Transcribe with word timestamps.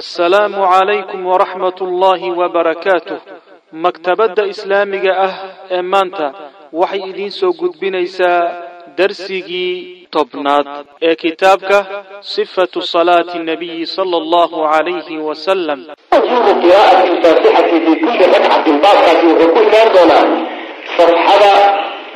assalaamu 0.00 0.60
calaykum 0.72 1.20
waraxmat 1.30 1.78
ullaahi 1.86 2.28
wabarakaatuh 2.40 3.18
maktabadda 3.84 4.42
islaamiga 4.52 5.12
ah 5.26 5.34
ee 5.76 5.82
maanta 5.92 6.26
waxay 6.80 7.02
idiin 7.10 7.32
soo 7.40 7.52
gudbinaysaa 7.60 8.40
darsigii 8.98 9.74
tobnaad 10.16 10.66
ee 11.08 11.14
kitaabka 11.24 11.78
sifatu 12.34 12.78
salaati 12.94 13.38
nabiyi 13.50 13.86
sala 13.96 14.16
allahu 14.22 14.56
calayhi 14.72 15.16
wasalam 15.28 15.80
wujuubu 16.14 16.52
qiraa'ati 16.64 17.06
alfaatixati 17.12 17.76
fi 17.86 17.92
kulli 18.02 18.24
ragcatin 18.34 18.76
baabkaasi 18.86 19.24
wuxuu 19.30 19.50
ku 19.54 19.60
imaan 19.68 19.88
doonaa 19.96 20.24
safxada 20.96 21.52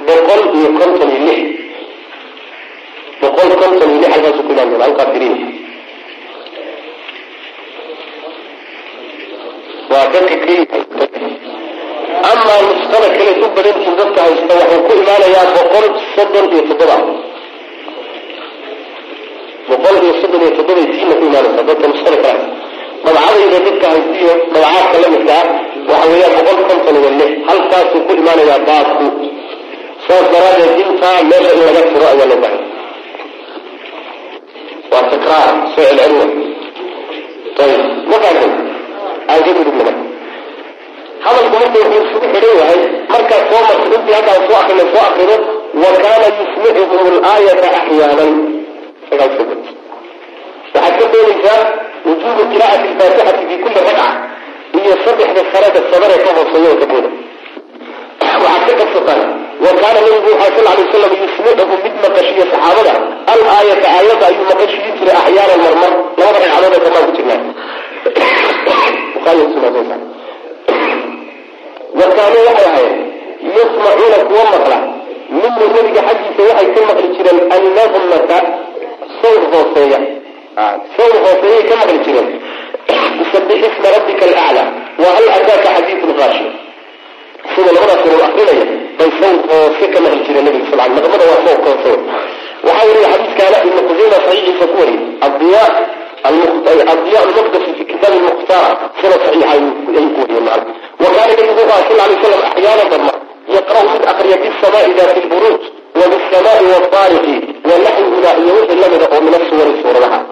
boqol 0.09 0.43
iyo 0.59 0.69
konton 0.81 1.11
iyo 1.17 1.23
lix 1.29 1.41
boqol 3.23 3.51
konton 3.63 3.89
iyo 3.95 3.99
lix 4.03 4.11
halkaasuu 4.15 4.45
ku 4.47 4.53
imaan 4.55 4.69
doona 4.73 4.85
halkaa 4.89 5.09
firin 5.15 5.37
waa 9.91 10.07
dadka 10.13 10.37
ka 10.45 10.55
amaa 12.31 12.61
nusqada 12.69 13.09
kale 13.17 13.31
u 13.45 13.49
badantiin 13.57 13.95
dadka 14.01 14.21
haysta 14.27 14.53
wuxuu 14.61 14.81
ku 14.87 14.93
imaanayaa 15.03 15.47
boqol 15.57 15.87
soddon 16.15 16.45
iyo 16.53 16.63
toddoba. 16.69 16.97
Boqol 19.69 19.97
iyo 20.05 20.13
soddon 20.21 20.41
iyo 20.45 20.51
toddoba 20.59 20.83
tiina 20.93 21.15
ku 21.21 21.25
imaanaysa 21.31 21.63
dadka 21.69 21.87
nusqada 21.93 22.19
kale 22.25 22.41
dabcadayda 23.05 23.59
dadka 23.67 23.87
haystiyo 23.93 24.33
dabcaadka 24.55 24.97
lamidka 25.03 25.35
ah 25.41 25.47
waxa 25.91 26.07
weeyaan 26.13 26.35
boqol 26.49 26.59
konton 26.71 26.97
iyo 27.01 27.11
lix. 27.21 27.31
Halkaasuu 27.49 28.01
ku 28.07 28.13
imaanayaa 28.21 28.61
baabku 28.69 29.07
saas 30.07 30.27
daraadeed 30.33 30.79
intaa 30.85 31.19
meesha 31.31 31.51
in 31.57 31.61
laga 31.69 31.83
furo 31.93 32.07
ayaa 32.13 32.27
loo 32.31 32.39
bahay 32.45 32.61
waa 34.93 35.05
takraar 35.13 35.51
soo 35.75 35.85
celcelina 35.89 36.27
ayib 37.65 37.83
markaas 38.11 38.39
aan 39.33 39.41
ka 39.47 39.51
gudubnaa 39.59 39.97
hadalku 41.25 41.57
marka 41.63 41.79
wuxuu 41.85 42.03
isugu 42.09 42.27
xidhan 42.35 42.55
yahay 42.61 42.81
markaad 43.15 43.43
soo 43.51 43.61
marto 43.69 43.85
intii 43.97 44.15
halkaan 44.19 44.41
soo 44.49 44.57
akrina 44.63 44.85
soo 44.93 45.03
akrido 45.09 45.37
wa 45.83 45.91
kaana 46.05 46.27
yusmicuhum 46.39 47.07
alaayata 47.13 47.67
axyaanan 47.79 48.33
waxaad 49.11 50.95
ka 51.01 51.05
doonaysaa 51.13 51.61
wujuubu 52.07 52.43
qiraa'ati 52.53 52.87
alfaatixati 52.93 53.43
fi 53.51 53.57
kulli 53.65 53.81
ragca 53.89 54.07
iyo 54.79 54.95
saddexda 55.05 55.43
salada 55.53 55.81
sabare 55.91 56.17
ka 56.25 56.31
hooseeya 56.37 56.71
oo 56.73 56.79
ka 56.83 56.87
booda 56.93 57.11
waxaad 58.45 58.63
ka 58.69 58.75
qabsataan 58.81 59.21
wa 59.65 59.71
kaana 59.83 59.99
nabigu 60.07 60.29
waxaa 60.35 60.55
sal 60.57 60.67
alay 60.73 60.85
wasalam 60.87 61.13
yusmicuhum 61.23 61.79
mid 61.85 61.95
maqashiya 62.05 62.45
saxaabada. 62.53 62.93
Al 63.35 63.41
aayata 63.57 63.87
aayadda 63.97 64.25
ayuu 64.31 64.45
maqashiyi 64.53 64.91
jiray 64.99 65.17
axyaanan 65.23 65.61
marmar. 65.67 65.93
Labada 66.21 66.39
ragcadood 66.45 66.75
ee 66.77 66.83
kamaan 66.87 67.05
ku 67.09 67.13
jirnaa 67.17 67.41
wakaanuu 72.01 72.43
waxay 72.49 72.69
ahayd 72.71 72.93
yasmacuuna 73.57 74.19
kuwa 74.29 74.45
maqla. 74.53 74.79
Minhu 75.31 75.65
nabiga 75.77 76.01
xaggiisa 76.09 76.43
waxay 76.51 76.69
ka 76.75 76.81
maqli 76.89 77.09
jireen 77.17 77.39
annahmata 77.55 78.39
sawr 79.21 79.43
hooseeya. 79.53 79.99
Sawr 80.97 81.15
hooseeyay 81.25 81.63
ka 81.71 81.75
maqli 81.81 81.99
jireen. 82.07 82.29
Bisabix 83.19 83.61
isma 83.69 83.89
rabbika 83.97 84.25
alaclaa 84.29 84.69
wa 85.03 85.09
hal 85.17 85.27
ataaka 85.37 85.69
xadiidu 85.77 86.07
lqaashi 86.13 86.47
sida 87.55 87.71
labadaas 87.77 88.03
uu 88.09 88.23
akrinaya 88.29 88.67
bay 88.99 89.11
sawr 89.21 89.37
hoose 89.51 89.85
ka 89.95 89.99
maqli 90.05 90.21
jireen 90.27 90.45
nabiga 90.49 90.67
sal 90.71 90.91
naqmada 90.97 91.25
waa 91.31 91.41
sawr 91.47 91.59
hoose 91.67 91.91
waxaa 92.67 92.87
weriya 92.89 93.09
xadiiskaana 93.15 93.59
ibnu 93.69 93.81
qusayma 93.89 94.19
saxiixiisa 94.27 94.67
ku 94.73 94.77
wariyay 94.81 95.05
adiya 95.27 95.65
adiya 96.93 97.21
وكان 101.02 101.30
النبي 101.30 101.44
صلى 101.56 101.64
الله 101.64 101.74
عليه 101.74 102.20
وسلم 102.20 102.42
احيانا 102.52 102.84
ضمن 102.92 103.10
يقرا 103.50 103.84
من 103.84 104.08
اقري 104.08 104.30
بالسماء 104.30 104.90
ذات 104.98 105.18
البروج 105.18 105.60
وبالسماء 105.96 106.64
والطارق 106.64 107.26
ونحو 107.66 108.04
الى 108.18 108.50
يوحي 108.50 108.76
لمن 108.76 109.02
او 109.14 109.22
من 109.22 109.34
الصور 109.42 109.68
الصورة 109.76 110.00
لها 110.00 110.26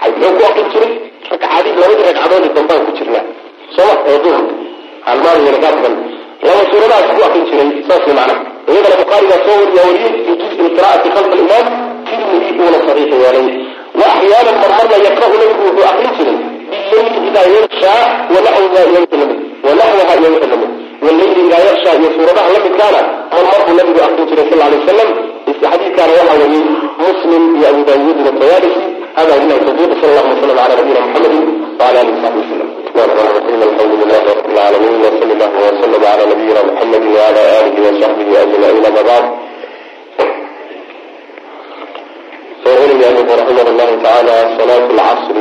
حيث 0.00 0.14
لو 0.22 0.48
كنت 0.48 0.72
تريد 0.76 1.00
ركعادي 1.32 1.70
لو 1.72 1.92
يدرك 1.92 2.16
عدون 2.24 2.42
الضمان 2.42 2.92
كتيرنا 2.92 3.22
سواء 3.76 4.04
يظهر 4.08 4.44
المال 5.12 5.46
يرقابا 5.46 5.88
لو 6.42 6.50
صورة 6.72 6.86
لها 6.86 7.00
سواء 7.18 7.28
كنت 7.34 7.48
تريد 7.48 7.84
ساسي 7.88 8.12
معنا 8.12 8.44
وإذا 8.68 8.88
البخاري 8.98 9.26
صور 9.46 9.68
يوريد 9.68 10.12
في 10.24 10.34
جزء 10.34 10.60
القراءة 10.66 11.02
خلف 11.14 11.32
الإمام 11.34 11.66
في 12.06 12.14
المديء 12.14 12.60
ولا 12.66 12.78
صحيح 12.88 13.20
يعني 13.24 13.66
وأحيانا 13.94 14.50
مرمرنا 14.50 14.96
يقرأ 14.96 15.28
له 15.28 15.72
أقل 16.76 16.90
تريد 16.90 17.12
بالليل 17.12 17.28
إذا 17.28 17.42
يغشى 17.46 17.96
ونحو 18.30 18.74
ذا 18.74 18.84
يوحي 18.84 19.06
ونحوها 19.64 20.14
يوحي 20.14 20.48
والليل 21.02 21.52
إذا 21.52 21.58
يغشى 21.70 21.90
يسورها 21.90 22.48
لم 22.58 22.76
كان 22.78 22.94
مرمره 23.32 23.68
النبي 23.68 24.00
أخبر 24.00 24.26
صلى 24.36 24.52
الله 24.52 24.64
عليه 24.64 24.78
وسلم 24.84 25.32
حديث 25.72 25.96
كان 25.96 26.10
وحوه 26.10 26.48
مسلم 26.98 27.62
يا 27.62 27.68
أبو 27.70 27.82
داود 27.82 28.16
والطيالسي 28.26 28.86
هذا 29.16 29.34
هنا 29.42 29.54
التوفيق 29.54 29.90
صلى 30.02 30.10
الله 30.10 30.22
عليه 30.28 30.38
وسلم 30.38 30.58
على 30.58 30.74
نبينا 30.80 31.00
محمد 31.00 31.34
وعلى 31.80 32.00
آله 32.00 32.12
وصحبه 32.18 32.38
وسلم 32.38 32.68
الحمد 33.62 34.04
لله 34.04 34.20
رب 34.30 34.50
العالمين 34.54 35.00
وصلى 35.00 35.32
الله 35.32 35.50
وسلم 35.66 36.04
على 36.04 36.22
نبينا 36.32 36.62
محمد 36.72 37.02
وعلى 37.16 37.40
آله 37.60 37.74
وصحبه 37.88 38.42
أجمعين 38.42 38.84
أما 38.86 39.02
بعد 39.02 39.24
فيقول 42.64 42.90
النبي 42.90 43.34
رحمه 43.34 43.70
الله 43.70 44.02
تعالى 44.02 44.56
صلاة 44.58 44.86
العصر 44.94 45.36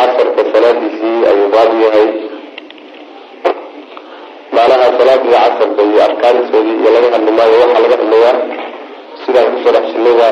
casarka 0.00 0.42
salaadiisii 0.52 1.16
ayuu 1.30 1.48
baab 1.54 1.70
yahay. 1.84 2.08
Macnaha 4.56 4.86
salaadii 4.98 5.32
casarka 5.36 5.82
iyo 5.88 6.00
arkaantoodii 6.08 6.76
iyo 6.80 6.90
laga 6.94 7.08
hadli 7.14 7.30
maayo 7.38 7.56
waxaa 7.62 7.82
laga 7.84 7.96
hadlayaa 8.02 8.36
sidaan 9.24 9.46
ku 9.54 9.58
soo 9.64 9.72
dhex 9.76 9.84
jilnada 9.94 10.28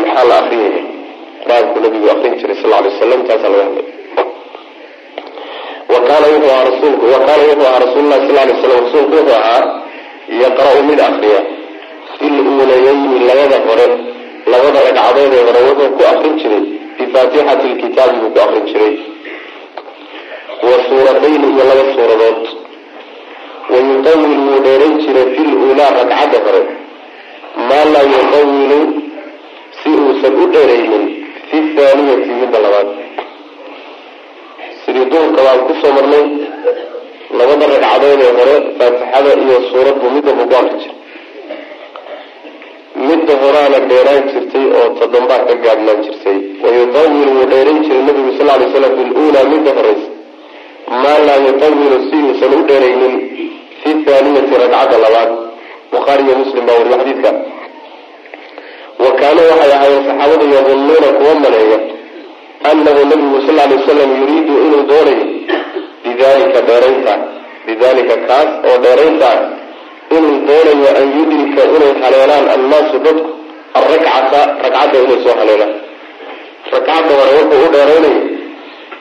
maxaa 0.00 0.24
la 0.30 0.34
akriyaya 0.42 0.80
qur'aanku 1.42 1.76
nabigu 1.84 2.06
akrin 2.14 2.34
jiray 2.40 2.56
sal 2.62 2.72
alay 2.78 2.90
wasalam 2.94 3.20
taasaa 3.28 3.50
laga 3.52 3.64
hadlaya 3.68 3.90
wa 5.92 5.98
kaana 6.08 6.26
wuxuu 6.32 6.50
ahaa 6.54 6.64
rasuulku 6.70 7.04
wa 7.14 7.18
kaana 7.26 7.42
wuxuu 7.50 7.66
ahaa 7.70 7.80
rasuululahi 7.86 8.22
sal 8.28 8.38
alay 8.44 8.54
slam 8.62 8.78
rasuulku 8.84 9.12
wuxuu 9.18 9.36
ahaa 9.40 9.62
yaqra-u 10.44 10.80
mid 10.90 11.00
akriya 11.08 11.40
fil 12.18 12.36
uulayeyni 12.52 13.18
labada 13.28 13.56
hore 13.66 13.86
labada 14.52 14.78
ragcadood 14.86 15.32
ee 15.38 15.44
hore 15.48 15.60
wuxuu 15.68 15.90
ku 15.98 16.02
akrin 16.12 16.34
jiray 16.42 16.62
bifaatixati 16.98 17.66
lkitaabi 17.74 18.16
buu 18.22 18.30
ku 18.34 18.40
akrin 18.44 18.64
jiray 18.70 18.94
wa 20.68 20.76
suuratayni 20.88 21.46
iyo 21.54 21.64
laba 21.70 21.84
suuradood 21.94 22.40
wayutawil 23.72 24.32
wuu 24.46 24.58
dheeran 24.66 24.94
jiray 25.04 25.26
fi 25.34 25.42
luulaa 25.50 25.90
ragcadda 25.98 26.38
hore 26.46 26.62
maa 27.68 27.84
laa 27.94 28.06
yutawilu 28.12 28.80
si 29.80 29.88
uusan 30.02 30.34
u 30.42 30.46
dheeraynin 30.54 31.04
fi 31.48 31.56
thaaniyati 31.76 32.30
midda 32.40 32.58
labaad 32.64 32.88
sidii 34.84 35.06
duhurka 35.12 35.40
baan 35.46 35.60
ku 35.68 35.72
soo 35.82 35.92
marnay 35.98 36.24
labada 37.38 37.64
ragcadood 37.74 38.20
ee 38.28 38.32
hore 38.38 38.56
faatixada 38.78 39.30
iyo 39.44 39.56
suuradbu 39.70 40.06
midda 40.16 40.32
buu 40.38 40.46
ku 40.50 40.56
akri 40.60 40.76
jiray 40.82 40.98
midda 43.08 43.34
horaana 43.42 43.78
dheeraan 43.90 44.22
jirtay 44.32 44.64
oo 44.78 44.86
toddombaa 44.98 45.40
ka 45.48 45.54
gaabnaan 45.64 46.00
jirtay 46.06 46.38
wayutawil 46.64 47.28
wuu 47.36 47.46
dheeran 47.52 47.78
jiray 47.84 48.02
nabigu 48.08 48.30
sal 48.38 48.48
lay 48.60 48.68
slam 48.74 48.92
fi 48.98 49.02
luulaa 49.14 49.44
midda 49.52 49.70
horeysa 49.78 50.08
maa 51.02 51.18
laa 51.28 51.38
yutawilu 51.46 51.96
si 52.08 52.16
uusan 52.26 52.52
u 52.58 52.62
dheeraynin 52.70 53.14
fi 53.82 53.90
thaaniyati 54.06 54.54
ragcadda 54.62 54.96
labaad 55.04 55.30
bukhaari 55.92 56.22
iyo 56.26 56.34
muslim 56.42 56.62
baa 56.68 56.76
wariya 56.80 56.98
xadiidka 57.00 57.30
wa 59.04 59.10
kaanuu 59.20 59.46
waxay 59.52 59.72
ahaayeen 59.76 60.04
saxaabadu 60.08 60.44
yadunnuuna 60.56 61.08
kuwa 61.18 61.34
maleeya 61.44 61.78
annahu 62.70 63.00
nabigu 63.12 63.38
sal 63.46 63.56
lay 63.60 63.68
wasalam 63.80 64.10
yuriidu 64.20 64.54
inuu 64.66 64.82
doonayo 64.92 65.26
bidalika 66.04 66.60
dheeraynta 66.68 67.14
bidalika 67.66 68.14
kaas 68.28 68.50
oo 68.68 68.76
dheeraynta 68.84 69.30
inuu 70.16 70.36
doonayo 70.48 70.88
an 71.00 71.06
yudrika 71.18 71.62
inay 71.76 71.92
haleelaan 72.04 72.46
annaasu 72.56 72.96
dadku 73.06 73.30
alrakcata 73.78 74.40
ragcadda 74.64 74.98
inay 75.04 75.18
soo 75.24 75.34
haleelaan 75.40 75.72
ragcadda 76.74 77.12
hore 77.20 77.32
wuxuu 77.38 77.62
u 77.66 77.70
dheeraynayo 77.74 78.20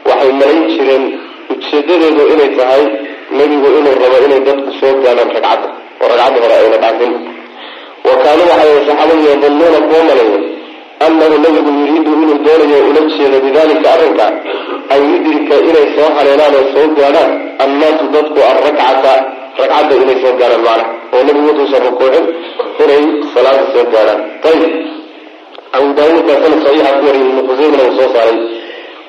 waxay 0.09 0.31
malayn 0.41 0.61
jireen 0.73 1.03
ujeedadeedu 1.53 2.23
inay 2.33 2.49
tahay 2.59 2.83
nebigu 3.37 3.67
inuu 3.79 3.95
rabo 4.03 4.17
inay 4.27 4.41
dadku 4.47 4.71
soo 4.79 4.93
gaadhaan 5.03 5.29
ragcadda 5.35 5.67
oo 6.01 6.07
ragcadda 6.21 6.39
hore 6.45 6.55
ayna 6.61 6.77
dhaafin. 6.83 7.13
Wa 8.07 8.13
kaanuu 8.23 8.47
waxay 8.51 8.71
saxaabadu 8.87 9.23
yadunnuuna 9.31 9.79
kuwa 9.87 10.01
maleeya 10.09 10.39
annahu 11.05 11.35
nebigu 11.45 11.69
yuriidu 11.79 12.11
inuu 12.23 12.37
doonayo 12.45 12.79
ula 12.89 13.01
jeedo 13.17 13.37
bidalika 13.45 13.87
arrinka. 13.95 14.25
An 14.93 14.99
yudrika 15.11 15.55
inay 15.69 15.85
soo 15.95 16.09
haleelaan 16.17 16.53
oo 16.59 16.65
soo 16.73 16.87
gaadhaan 16.99 17.31
annaasu 17.63 18.05
dadku 18.15 18.39
alrakcata 18.51 19.13
ragcadda 19.61 19.93
inay 20.03 20.17
soo 20.23 20.33
gaadhaan 20.41 20.63
macna 20.67 20.85
oo 21.13 21.21
nebigu 21.27 21.47
wutuusan 21.49 21.81
rukuucin 21.87 22.25
inay 22.83 23.01
salaada 23.33 23.63
soo 23.73 23.85
gaadhaan. 23.93 24.19
Ayib 24.49 24.71
abu 25.77 25.87
daawuud 25.97 26.23
baa 26.27 26.37
saaray. 28.15 28.37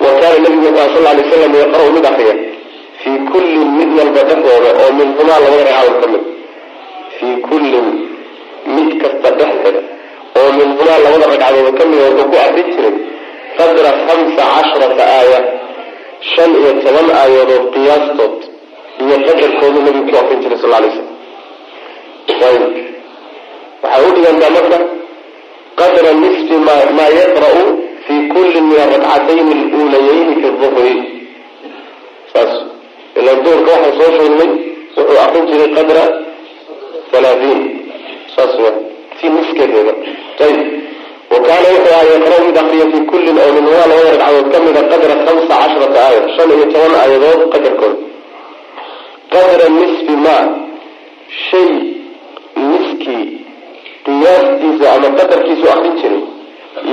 Wa 0.03 0.11
kaana 0.21 0.39
nabigu 0.45 0.69
sal 0.95 1.07
alay 1.13 1.25
slam 1.31 1.55
yaqra-u 1.63 1.91
mid 1.97 2.05
akriya 2.11 2.35
fii 3.03 3.19
kullin 3.33 3.69
mid 3.79 3.91
walba 3.99 4.21
dhexdooda 4.29 4.71
oo 4.83 4.91
minhumaa 4.99 5.39
labada 5.45 5.65
ragcadood 5.69 6.01
ka 6.03 6.07
mid. 6.13 6.23
Fii 7.17 7.35
kullin 7.49 7.87
mid 8.77 8.89
kasta 9.03 9.29
dhexdeeda 9.39 9.81
oo 10.41 10.51
minhumaa 10.59 10.99
labada 11.05 11.27
ragcadood 11.33 11.69
ka 11.79 11.85
mida 11.91 12.03
wuxuu 12.09 12.29
ku 12.31 12.37
akrin 12.47 12.69
jiray 12.75 12.95
qadra 13.59 13.91
khamsa 14.07 14.43
casharata 14.55 15.05
aaya 15.19 15.41
shan 16.33 16.51
iyo 16.61 16.71
toban 16.85 17.09
aayadood 17.21 17.65
qiyaastood 17.75 18.37
iyo 19.05 19.17
qadarkoodu 19.27 19.79
nabigu 19.87 20.07
ku 20.11 20.17
akrin 20.23 20.41
jiray 20.45 20.59
sal 20.63 20.73
alay 20.79 20.91
slam 20.97 21.09
ayb 22.49 22.63
waxay 23.83 24.03
u 24.09 24.11
dhigantaa 24.17 24.51
marka 24.57 24.79
qadra 25.81 26.11
nisfi 26.25 26.57
maa 26.67 27.11
yaqra'u 27.21 27.63
fi 28.07 28.15
kulli 28.35 28.61
min 28.69 28.79
arakcatayn 28.87 29.49
aluulayayni 29.57 30.35
fi 30.43 30.49
duhri 30.63 30.95
saas 32.33 32.53
ila 33.19 33.33
duhurka 33.45 33.71
waxaan 33.77 33.95
soo 34.01 34.11
sheegnay 34.19 34.51
wuxuu 34.97 35.19
akrin 35.25 35.45
jiray 35.51 35.71
qadra 35.79 36.05
halaatiin 37.13 37.61
saas 38.37 38.53
wa 38.65 38.71
si 39.21 39.27
niskeedeeda 39.35 39.93
ayb 40.47 40.59
wa 41.33 41.39
kaana 41.49 41.69
wuxuu 41.75 41.93
ahaa 41.97 42.09
yaqra' 42.15 42.41
mid 42.47 42.57
akriya 42.63 42.87
fi 42.93 42.99
kullin 43.13 43.37
oo 43.45 43.51
minhumaa 43.57 43.87
labada 43.91 44.11
ragcadood 44.17 44.49
ka 44.55 44.59
mida 44.67 44.83
qadra 44.93 45.15
khamsa 45.25 45.55
casharata 45.63 46.01
aaya 46.07 46.21
shan 46.37 46.49
iyo 46.57 46.67
toban 46.75 46.95
aayadood 47.03 47.41
qadarkooda 47.55 47.97
qadra 49.35 49.67
nisfi 49.79 50.15
ma 50.27 50.37
shay 51.49 51.71
niskii 52.71 53.25
qiyaastiisa 54.21 54.87
ama 54.97 55.09
qadarkiisu 55.19 55.67
akrin 55.75 55.95
jiray. 56.03 56.23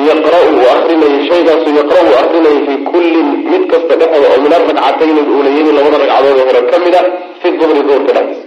Yaqra' 0.10 0.42
uu 0.52 0.66
akrinayay 0.76 1.22
shaygaasu 1.30 1.70
yaqra' 1.80 2.02
uu 2.08 2.16
akrinayay 2.24 2.60
fi 2.68 2.74
kullin 2.92 3.28
mid 3.52 3.64
kasta 3.72 3.94
dhexooda 4.02 4.28
oo 4.34 4.40
min 4.46 4.52
arakcatayn 4.58 5.18
ulayayni 5.40 5.72
labada 5.78 5.98
ragcadood 6.04 6.40
hore 6.50 6.62
ka 6.72 6.78
mid 6.86 6.96
a 7.00 7.02
fi 7.42 7.48
duhri 7.60 7.82
duhurka 7.88 8.12
dhexdiisa. 8.18 8.46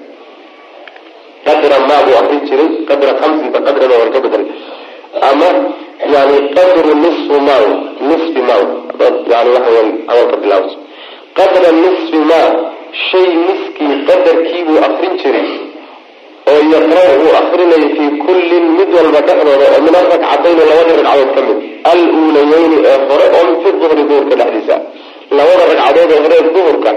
Qadra 1.47 1.77
maa 1.89 2.01
buu 2.07 2.17
akrin 2.23 2.41
jiray 2.49 2.69
qadra 2.91 3.13
khamsinta 3.21 3.59
qadrada 3.67 3.95
war 4.01 4.11
ka 4.15 4.19
bedelay 4.25 4.47
ama 5.31 5.49
yani 6.15 6.37
qadru 6.57 6.91
nisfu 7.05 7.37
maw 7.49 7.65
nisfi 8.11 8.41
maw 8.51 8.63
yani 9.33 9.51
waxa 9.57 9.71
weyan 9.75 9.89
hadalka 10.09 10.37
bilaabto 10.43 10.75
qadra 11.39 11.69
nisfi 11.85 12.19
maa 12.31 12.49
shay 13.09 13.29
niskii 13.49 13.95
qadarkiibuu 14.09 14.79
akrin 14.89 15.13
jiray 15.23 15.49
oo 16.53 16.61
yaqra' 16.75 17.07
uu 17.23 17.31
akrinaya 17.41 17.89
fii 17.97 18.11
kullin 18.25 18.65
mid 18.79 18.89
walba 18.97 19.21
dhexdooda 19.29 19.67
oo 19.75 19.81
min 19.87 19.95
arakcatayni 20.01 20.63
labadii 20.71 20.97
ragcadood 20.99 21.31
ka 21.37 21.41
mid. 21.49 21.59
Aluulayayni 21.93 22.77
ee 22.91 22.99
hore 23.09 23.27
oo 23.39 23.51
fi 23.63 23.69
duhri 23.81 24.03
duhurka 24.11 24.35
dhexdiisa. 24.41 24.77
Labada 25.39 25.63
ragcadood 25.71 26.11
ee 26.15 26.21
hore 26.25 26.37
ee 26.41 26.49
duhurka. 26.57 26.91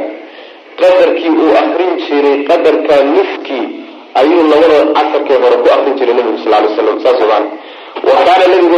Qadarkii 0.81 1.33
uu 1.43 1.51
akrin 1.61 1.91
jiray 2.05 2.37
qadarka 2.49 2.95
niskii 3.15 3.65
ayuu 4.19 4.43
labada 4.51 4.77
casarkee 4.95 5.37
hore 5.43 5.57
ku 5.63 5.67
akrin 5.75 5.93
jiray 5.99 6.15
nabigu 6.17 6.37
sal 6.43 6.51
lay 6.63 6.71
slam 6.75 6.97
saas 7.03 7.19
wa 8.07 8.13
kaana 8.27 8.45
nabigu 8.51 8.77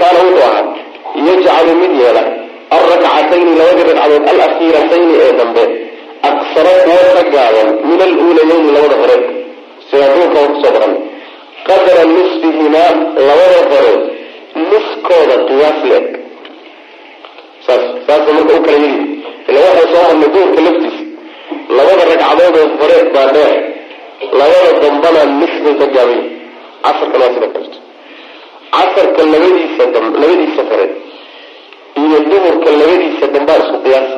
kaana 0.00 0.18
wuxuu 0.26 0.44
ahaa. 0.48 0.64
Yajcalu 1.26 1.72
mid 1.82 1.92
yeela 2.02 2.22
alrakcatayni 2.76 3.52
labadii 3.60 3.84
ragcadood 3.90 4.24
alakhiiratayni 4.32 5.14
ee 5.24 5.32
dambe 5.40 5.64
aksara 6.30 6.72
kuwa 6.84 7.04
ka 7.16 7.22
gaaban 7.34 7.68
min 7.88 8.00
aluulayayni 8.08 8.70
labada 8.76 8.96
hore 9.02 9.16
waan 10.00 10.12
ku 10.32 10.54
soo 10.62 10.72
baran 10.76 10.94
qadra 11.68 12.02
nisfihimaa 12.16 12.92
labada 13.28 13.60
hore 13.72 13.94
niskooda 14.70 15.36
qiyaas 15.48 15.78
la-eg 15.90 16.06
saas 17.66 17.82
marka 18.08 18.30
u 18.58 18.62
kala 18.66 18.78
yiri 18.84 19.04
ila 19.48 19.58
waxay 19.66 19.86
soo 19.92 20.02
marnay 20.08 20.30
duurka 20.34 20.60
laftiisa 20.66 21.02
labada 21.76 22.02
ragcadoodoo 22.10 22.66
hore 22.80 22.96
baa 23.14 23.28
dheer. 23.36 23.54
Labada 24.40 24.70
dambana 24.82 25.22
nis 25.40 25.54
bay 25.64 25.74
ka 25.80 25.86
gaabay 25.94 26.20
casarkan 26.84 27.20
waa 27.22 27.32
sida 27.34 27.48
kalto 27.54 27.78
casarka 28.74 29.22
labadiisa 29.32 29.84
labadiisa 30.22 30.62
hore 30.70 30.86
iyo 32.02 32.18
duhurka 32.30 32.68
labadiisa 32.80 33.26
dambaa 33.34 33.58
isku 33.62 33.78
qiyaasa 33.84 34.16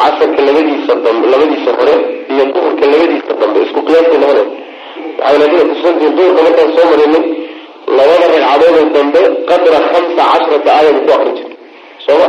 casarka 0.00 0.40
labadiisa 0.48 0.92
dambe 1.04 1.26
labadiisa 1.32 1.70
hore 1.78 1.94
iyo 2.32 2.44
duhurka 2.54 2.84
labadiisa 2.92 3.32
dambe 3.40 3.58
isku 3.66 3.80
qiyaasay 3.86 4.18
noqonay 4.22 4.46
waxayna 5.20 5.46
dina 5.52 5.64
kusantihiin 5.70 6.14
duhurka 6.18 6.40
markaan 6.46 6.68
soo 6.76 6.86
marinay 6.90 7.24
labada 7.98 8.26
ragcadoodoo 8.34 8.88
dambe 8.96 9.20
qadra 9.50 9.78
khamsa 9.90 10.22
casharata 10.32 10.70
aayada 10.76 11.00
ku 11.06 11.10
akrin 11.16 11.34
jiray. 11.38 11.56
Sooma? 12.04 12.28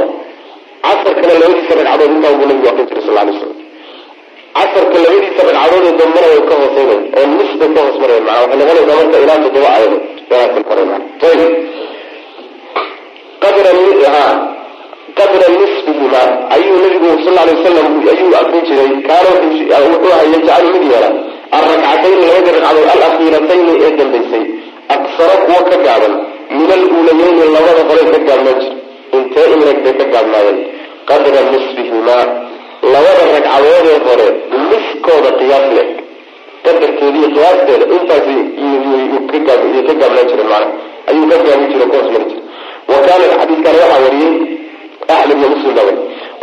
Casarkana 0.86 1.34
labadiisa 1.42 1.74
ragcadood 1.80 2.12
intaa 2.16 2.34
buu 2.38 2.48
nabigu 2.50 2.68
akrin 2.72 2.88
jiray 2.90 3.04
sal 3.08 3.16
lay 3.18 3.34
slam 3.40 3.54
casarka 4.58 4.98
labadiisa 5.06 5.42
ragcadoodoo 5.48 5.94
dambena 6.00 6.28
way 6.34 6.42
ka 6.50 6.54
hooseynayn 6.62 7.02
oo 7.18 7.26
nis 7.38 7.52
ka 7.60 7.66
hoos 7.86 7.98
marayan 8.02 8.24
mana 8.28 8.40
waxay 8.42 8.58
noqonaysaa 8.60 8.98
marka 9.02 9.18
ilaa 9.26 9.40
toddoba 9.44 9.70
ayb 9.78 9.94
qadra 13.42 13.72
ha 14.16 14.26
qadra 15.20 15.48
nisfihima 15.62 16.22
ayuu 16.56 16.78
nabigu 16.84 17.10
sal 17.26 17.36
lay 17.38 17.54
wasalam 17.58 17.88
ayuu 18.14 18.32
akrin 18.42 18.64
jiray 18.70 18.92
kaana 19.08 19.30
wuxuu 19.36 20.12
aha 20.16 20.24
yajcalu 20.34 20.68
mid 20.76 20.84
yeela 20.92 21.10
alrakcatayni 21.58 22.24
labadii 22.30 22.54
ragcadood 22.56 22.90
alakhiiratayni 22.96 23.74
ee 23.86 23.92
dambaysay. 24.00 24.44
Aksara 24.96 25.36
kuwa 25.46 25.60
ka 25.70 25.78
gaaban 25.86 26.14
min 26.58 26.70
aluulayayni 26.78 27.44
labada 27.56 27.82
hore 27.90 28.04
ka 28.14 28.20
gaabnaan 28.28 28.60
jir. 28.64 28.74
Intee 29.18 29.48
inrag 29.56 29.80
bay 29.86 29.94
ka 30.00 30.06
gaabnaayeen? 30.14 30.60
Qadra 31.10 31.42
nisfihimaa 31.52 32.24
labada 32.94 33.24
ragcadoodee 33.36 33.98
hore 34.08 34.28
niskooda 34.70 35.32
qiyaas 35.40 35.68
le 35.78 35.84
qadarkeediiyo 36.66 37.28
qiyaasteeda 37.36 37.86
intaas 37.96 38.26
ka 39.88 39.94
gaabnaan 40.02 40.28
jiren 40.32 40.48
mana 40.54 40.68
ayuu 41.10 41.26
ka 41.32 41.38
gaabin 41.48 41.68
jire 41.72 41.86
kuhoos 41.92 42.10
mari 42.14 42.26
jire 42.32 42.42
wa 42.92 42.98
kaana 43.06 43.26
xadiiskana 43.40 43.78
waxaa 43.84 44.02
wariyey 44.06 44.34
iyo 45.08 45.48
muslim 45.54 45.74
baa 45.76 45.84
wari 45.88 45.98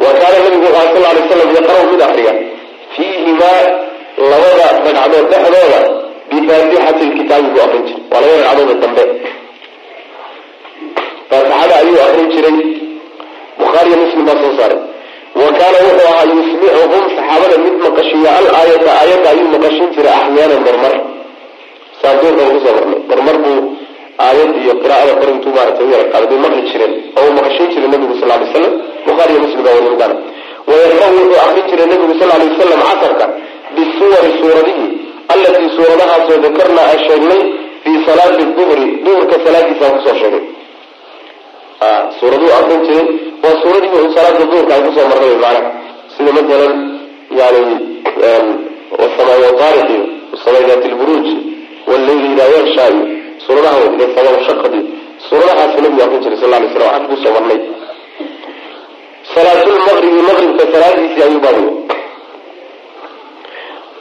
wa 0.05 0.11
kaana 0.21 0.39
nabigu 0.45 0.67
wuxu 0.77 0.89
sal 0.95 1.03
lay 1.17 1.25
slam 1.29 1.51
yaqra' 1.57 1.85
mid 1.93 2.01
akriya 2.09 2.33
fiihimaa 2.97 3.63
labada 4.31 4.65
ragcadood 4.73 5.27
dhexdooda 5.33 5.81
bifaatixati 6.31 7.05
lkitaabi 7.11 7.49
buu 7.55 7.63
akrin 7.67 7.85
jiray 7.87 8.03
waa 8.13 8.21
labada 8.21 8.43
ragcadooda 8.49 8.75
dambe 8.83 9.05
faatixada 11.31 11.75
ayuu 11.83 11.99
akrin 12.07 12.29
jiray 12.35 12.57
bukhaariyo 13.59 13.97
muslim 14.05 14.25
baa 14.29 14.39
soo 14.43 14.53
saaray 14.59 14.81
wa 15.41 15.49
kaana 15.59 15.79
wuxuu 15.87 16.09
ahaa 16.13 16.27
yusmicuhum 16.33 17.03
saxaabada 17.17 17.57
mid 17.65 17.75
maqashiya 17.87 18.31
al 18.41 18.47
aayata 18.61 18.91
aayadda 19.01 19.29
ayuu 19.35 19.49
maqashin 19.55 19.87
jiray 19.97 20.13
axyaanan 20.21 20.61
marmar 20.67 20.95
saaduurkan 22.03 22.47
ku 22.55 22.59
soo 22.65 22.75
marnay 22.79 23.01
marmar 23.11 23.37
buu 23.45 23.61
aayad 24.27 24.51
iyo 24.63 24.73
qiraa'ada 24.83 25.13
kor 25.21 25.29
intuu 25.35 25.53
maarata 25.57 25.81
u 25.85 25.89
yara 25.95 26.05
qaada 26.13 26.27
bay 26.31 26.39
maqli 26.45 26.63
jireen 26.71 26.93
oo 27.19 27.23
uu 27.29 27.33
maqashin 27.39 27.67
jiray 27.73 27.89
nabigu 27.95 28.15
sal 28.21 28.29
lay 28.33 28.49
slam 28.53 28.73
bukhaariyo 29.07 29.39
muslim 29.45 29.63
baa 29.67 29.75
warigaan 29.79 30.15
wayaqra' 30.69 31.11
wuxuu 31.17 31.39
akrin 31.47 31.65
jiray 31.71 31.87
nabigu 31.93 32.15
sal 32.21 32.29
lay 32.41 32.49
wasalam 32.53 32.81
casarka 32.89 33.27
bisuwari 33.77 34.31
suuradihi 34.41 34.85
allatii 35.35 35.71
suuradahaasoo 35.77 36.39
dakarnaa 36.47 36.87
aan 36.93 37.01
sheegnay 37.09 37.43
fii 37.85 37.99
salaati 38.09 38.45
duhri 38.59 38.87
duhurka 39.05 39.37
salaadiisaan 39.45 39.93
ku 39.97 40.01
soo 40.07 40.17
sheegay. 40.23 40.45
Suuraduu 42.19 42.51
akrin 42.59 42.81
jiray 42.87 43.07
waa 43.43 43.55
suuradii 43.63 43.93
un 44.01 44.09
salaada 44.17 44.39
duhurka 44.51 44.73
ay 44.77 44.83
ku 44.87 44.91
soo 44.97 45.07
marnay 45.11 45.35
macnaha. 45.45 45.71
Sida 46.15 46.31
masalan 46.37 46.75
yani 47.41 47.63
wasamaa'i 49.01 49.41
wataariqi 49.47 49.97
wasamaa'i 50.33 50.65
daati 50.71 50.89
lburuuj 50.95 51.27
walleyli 51.91 52.27
idaa 52.35 52.49
yaksha 52.57 52.85
iyo 52.95 53.05
suuradaha 53.47 54.45
shaqadi 54.49 54.81
suuradahaasuu 55.29 55.81
nabigu 55.85 56.03
akrin 56.07 56.21
jiray 56.25 56.39
sal 56.43 56.51
lay 56.51 56.69
slam 56.75 56.89
xag 56.95 57.05
ku 57.11 57.17
soo 57.23 57.33
marnay 57.37 57.61
salaatulmaqribi 59.35 60.21
maqribka 60.29 60.65
salaadiisii 60.75 61.23
ayuu 61.27 61.41
baabiyo 61.47 61.73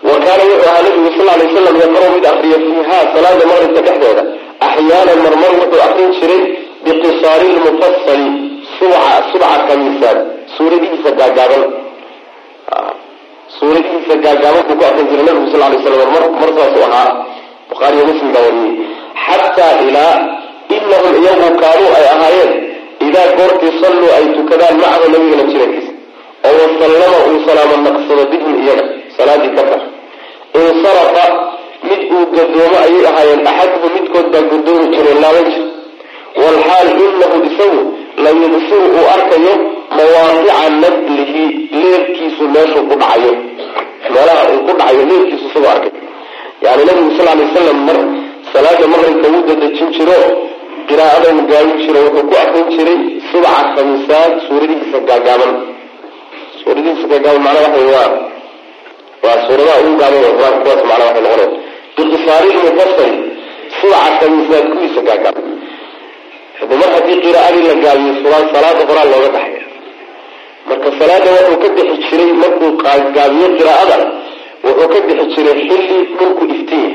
wa 0.08 0.16
kaana 0.26 0.44
wuxuu 0.50 0.70
ahaa 0.70 0.84
nabigu 0.88 1.10
sal 1.18 1.28
lay 1.40 1.48
slam 1.56 1.76
yaqra' 1.84 2.10
mid 2.16 2.26
akriya 2.34 2.58
fiiha 2.66 3.00
salaada 3.16 3.44
maqribka 3.52 3.82
dhexdeeda 3.88 4.24
axyaanan 4.68 5.20
marmar 5.26 5.52
wuxuu 5.62 5.82
akrin 5.88 6.10
jiray 6.20 6.42
biqisaari 6.86 7.48
lmufasali 7.56 8.28
subca 8.78 9.14
subca 9.32 9.58
kamiisaan 9.70 10.18
suuradihiisa 10.56 11.10
gaagaaban 11.20 11.64
suuradihiisa 13.58 14.16
gaagaaban 14.26 14.64
buu 14.68 14.78
ku 14.80 14.84
akrin 14.92 15.08
jiray 15.12 15.26
nabigu 15.30 15.48
sal 15.54 15.62
lay 15.72 15.80
slam 15.86 16.12
mar 16.16 16.24
mar 16.42 16.50
saasuu 16.58 16.86
ahaa 16.90 17.10
bukhaariyo 17.70 18.04
muslim 18.12 18.30
baa 18.36 18.46
wariyey 18.48 18.74
xataa 19.26 19.74
ilaa 19.88 20.16
inahum 20.78 21.14
iyagu 21.24 21.48
kaanuu 21.62 21.92
ay 21.98 22.06
ahaayeen 22.14 22.52
idaa 23.08 23.28
goortii 23.38 23.74
salluu 23.82 24.10
ay 24.18 24.26
tukadaan 24.38 24.76
macahu 24.84 25.08
nabigana 25.14 25.44
jirankiisa 25.52 25.92
oo 26.48 26.56
wasallama 26.64 27.18
uu 27.30 27.38
salaamo 27.48 27.76
naqsado 27.88 28.24
bihim 28.32 28.54
iyaga 28.64 28.86
salaadii 29.18 29.52
ka 29.58 29.64
bar 29.70 29.82
insarafa 30.62 31.26
mid 31.90 32.02
uu 32.16 32.26
gadoomo 32.36 32.78
ayay 32.86 33.06
ahaayeen 33.12 33.48
axaduhu 33.52 33.88
midkood 33.96 34.28
baa 34.34 34.44
gadoomi 34.52 34.86
jiray 34.96 35.18
laaban 35.24 35.48
jir 35.54 35.64
walxaal 36.44 36.88
inahu 37.06 37.38
isagu 37.50 37.82
la 38.24 38.30
yubsiru 38.42 38.86
uu 38.98 39.06
arkayo 39.16 39.54
mawaadica 39.98 40.64
nablihi 40.84 41.44
leerkiisu 41.82 42.44
meeshuu 42.56 42.84
ku 42.90 42.96
dhacayo 43.02 43.34
meelaha 44.14 44.44
uu 44.54 44.60
ku 44.68 44.72
dhacayo 44.80 45.04
leerkiisu 45.12 45.46
isagoo 45.50 45.72
arkay 45.76 45.94
yani 46.66 46.84
nabigu 46.90 47.12
sal 47.18 47.28
lay 47.40 47.46
wasalam 47.48 47.80
mar 47.88 47.98
salaada 48.56 48.86
maqribka 48.94 49.28
wuu 49.34 49.44
dadejin 49.50 49.90
jiro 49.98 50.18
qiraa'ada 50.90 51.28
uu 51.38 51.44
gaabin 51.52 51.78
jiro 51.86 52.00
wuxuu 52.06 52.28
ku 52.30 52.36
akrin 52.44 52.68
jiray 52.76 53.00
subca 53.32 53.54
khamiisaad 53.76 54.32
suuradihiisa 54.48 55.00
gaagaaban. 55.10 55.54
Suuradihiisa 56.62 57.06
gaagaaban 57.12 57.42
macnaa 57.46 57.64
waxa 57.66 57.82
waa 57.94 58.10
waa 59.26 59.38
suuradaha 59.48 59.78
ugu 59.86 59.94
gaaban 60.02 60.22
qur'aanka 60.38 60.60
kuwaas 60.64 60.82
macnaa 60.90 61.08
waxay 61.10 61.24
noqonaya 61.26 61.48
biqisaari 61.98 62.50
lmufasali 62.58 63.18
subca 63.80 64.00
khamiisaad 64.20 64.66
kuwiisa 64.74 65.02
gaagaaban. 65.10 65.46
Mar 66.82 66.90
haddii 66.96 67.18
qiraa'adii 67.26 67.64
la 67.70 67.76
gaabiyo 67.86 68.14
sulaan 68.24 68.46
salaada 68.54 68.82
horaa 68.90 69.08
looga 69.12 69.30
baxaya. 69.36 69.64
Marka 70.70 70.90
salaada 71.00 71.30
wuxuu 71.38 71.58
ka 71.64 71.68
bixi 71.78 71.98
jiray 72.10 72.32
markuu 72.44 72.70
gaabiyo 73.18 73.48
qiraa'ada 73.60 73.98
wuxuu 74.66 74.88
ka 74.94 75.00
bixi 75.08 75.26
jiray 75.36 75.58
xilli 75.70 75.98
dhulku 76.18 76.44
iftinya 76.56 76.92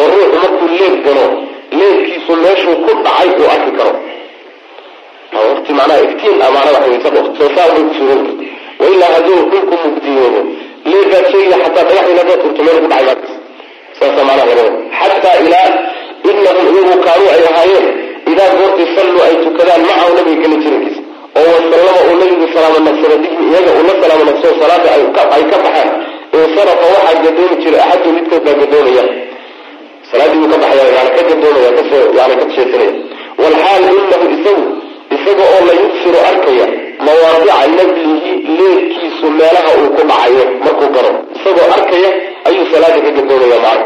oo 0.00 0.06
ruuxu 0.14 0.36
markuu 0.42 0.68
leeg 0.80 0.94
galo 1.06 1.24
leegkiisu 1.78 2.32
meeshuu 2.44 2.76
ku 2.84 2.90
dhacay 3.04 3.28
uu 3.40 3.48
arki 3.54 3.72
karo. 3.78 3.92
Wati 5.32 5.72
macnaha 5.78 6.00
iftiin 6.06 6.36
karta 7.04 7.20
wailaa 8.82 9.10
hadduu 9.14 9.40
dhulku 9.50 9.74
mugdiyoodo 9.84 10.40
leegaad 10.92 11.24
sheegaya 11.32 11.58
xataa 11.64 11.84
dhagaxdii 11.88 12.18
hadaad 12.20 12.40
turto 12.42 12.62
meel 12.66 12.78
ku 12.82 12.88
dhacay 12.92 13.04
markas 13.08 13.32
saasa 13.98 14.20
macnaha 14.28 14.46
laga 14.50 14.62
wada 14.66 14.72
xataa 15.00 15.36
ilaa 15.44 15.68
inahum 16.30 16.66
iyagu 16.74 16.96
kaanuu 17.06 17.28
ay 17.34 17.42
ahaayeen 17.50 17.86
idaa 18.32 18.50
goortii 18.58 18.88
salluu 18.96 19.22
ay 19.26 19.34
tukadaan 19.44 19.82
macahu 19.88 20.10
nabiga 20.18 20.42
kala 20.44 20.56
jirankiisa 20.64 21.02
oo 21.40 21.48
wasallama 21.54 22.00
uu 22.08 22.16
nabigu 22.22 22.46
salaamo 22.54 22.78
bihim 23.22 23.40
iyaga 23.50 23.70
uu 23.78 23.84
la 23.88 23.94
salaamo 24.02 24.24
salaada 24.62 24.88
ay 24.96 25.02
ka 25.50 25.56
baxaan. 25.64 25.90
Insarafa 26.38 26.86
waxaa 26.94 27.22
gadoomi 27.24 27.56
jiray 27.62 27.80
axadu 27.86 28.08
midkood 28.16 28.42
baa 28.46 28.56
salaadii 30.12 30.38
buu 30.42 30.50
ka 30.52 30.58
baxaya 30.62 30.84
ka 31.16 31.22
yani 32.18 32.34
ka 32.40 32.44
jeesanaya 32.54 32.92
walxaal 33.42 33.82
inahu 33.82 34.26
isagu 34.36 34.64
isaga 35.16 35.44
oo 35.54 35.60
la 35.68 35.74
yubsiru 35.82 36.18
arkaya 36.30 36.66
mawaadica 37.06 37.56
nablihi 37.78 38.32
leerkiisu 38.58 39.26
meelaha 39.38 39.70
uu 39.80 39.88
ku 39.96 40.02
dhacayo 40.10 40.44
markuu 40.64 40.88
garo. 40.94 41.10
Isagoo 41.36 41.68
arkaya 41.76 42.10
ayuu 42.48 42.66
salaada 42.72 42.98
ka 43.04 43.10
gadoomaya 43.16 43.58
macna 43.64 43.84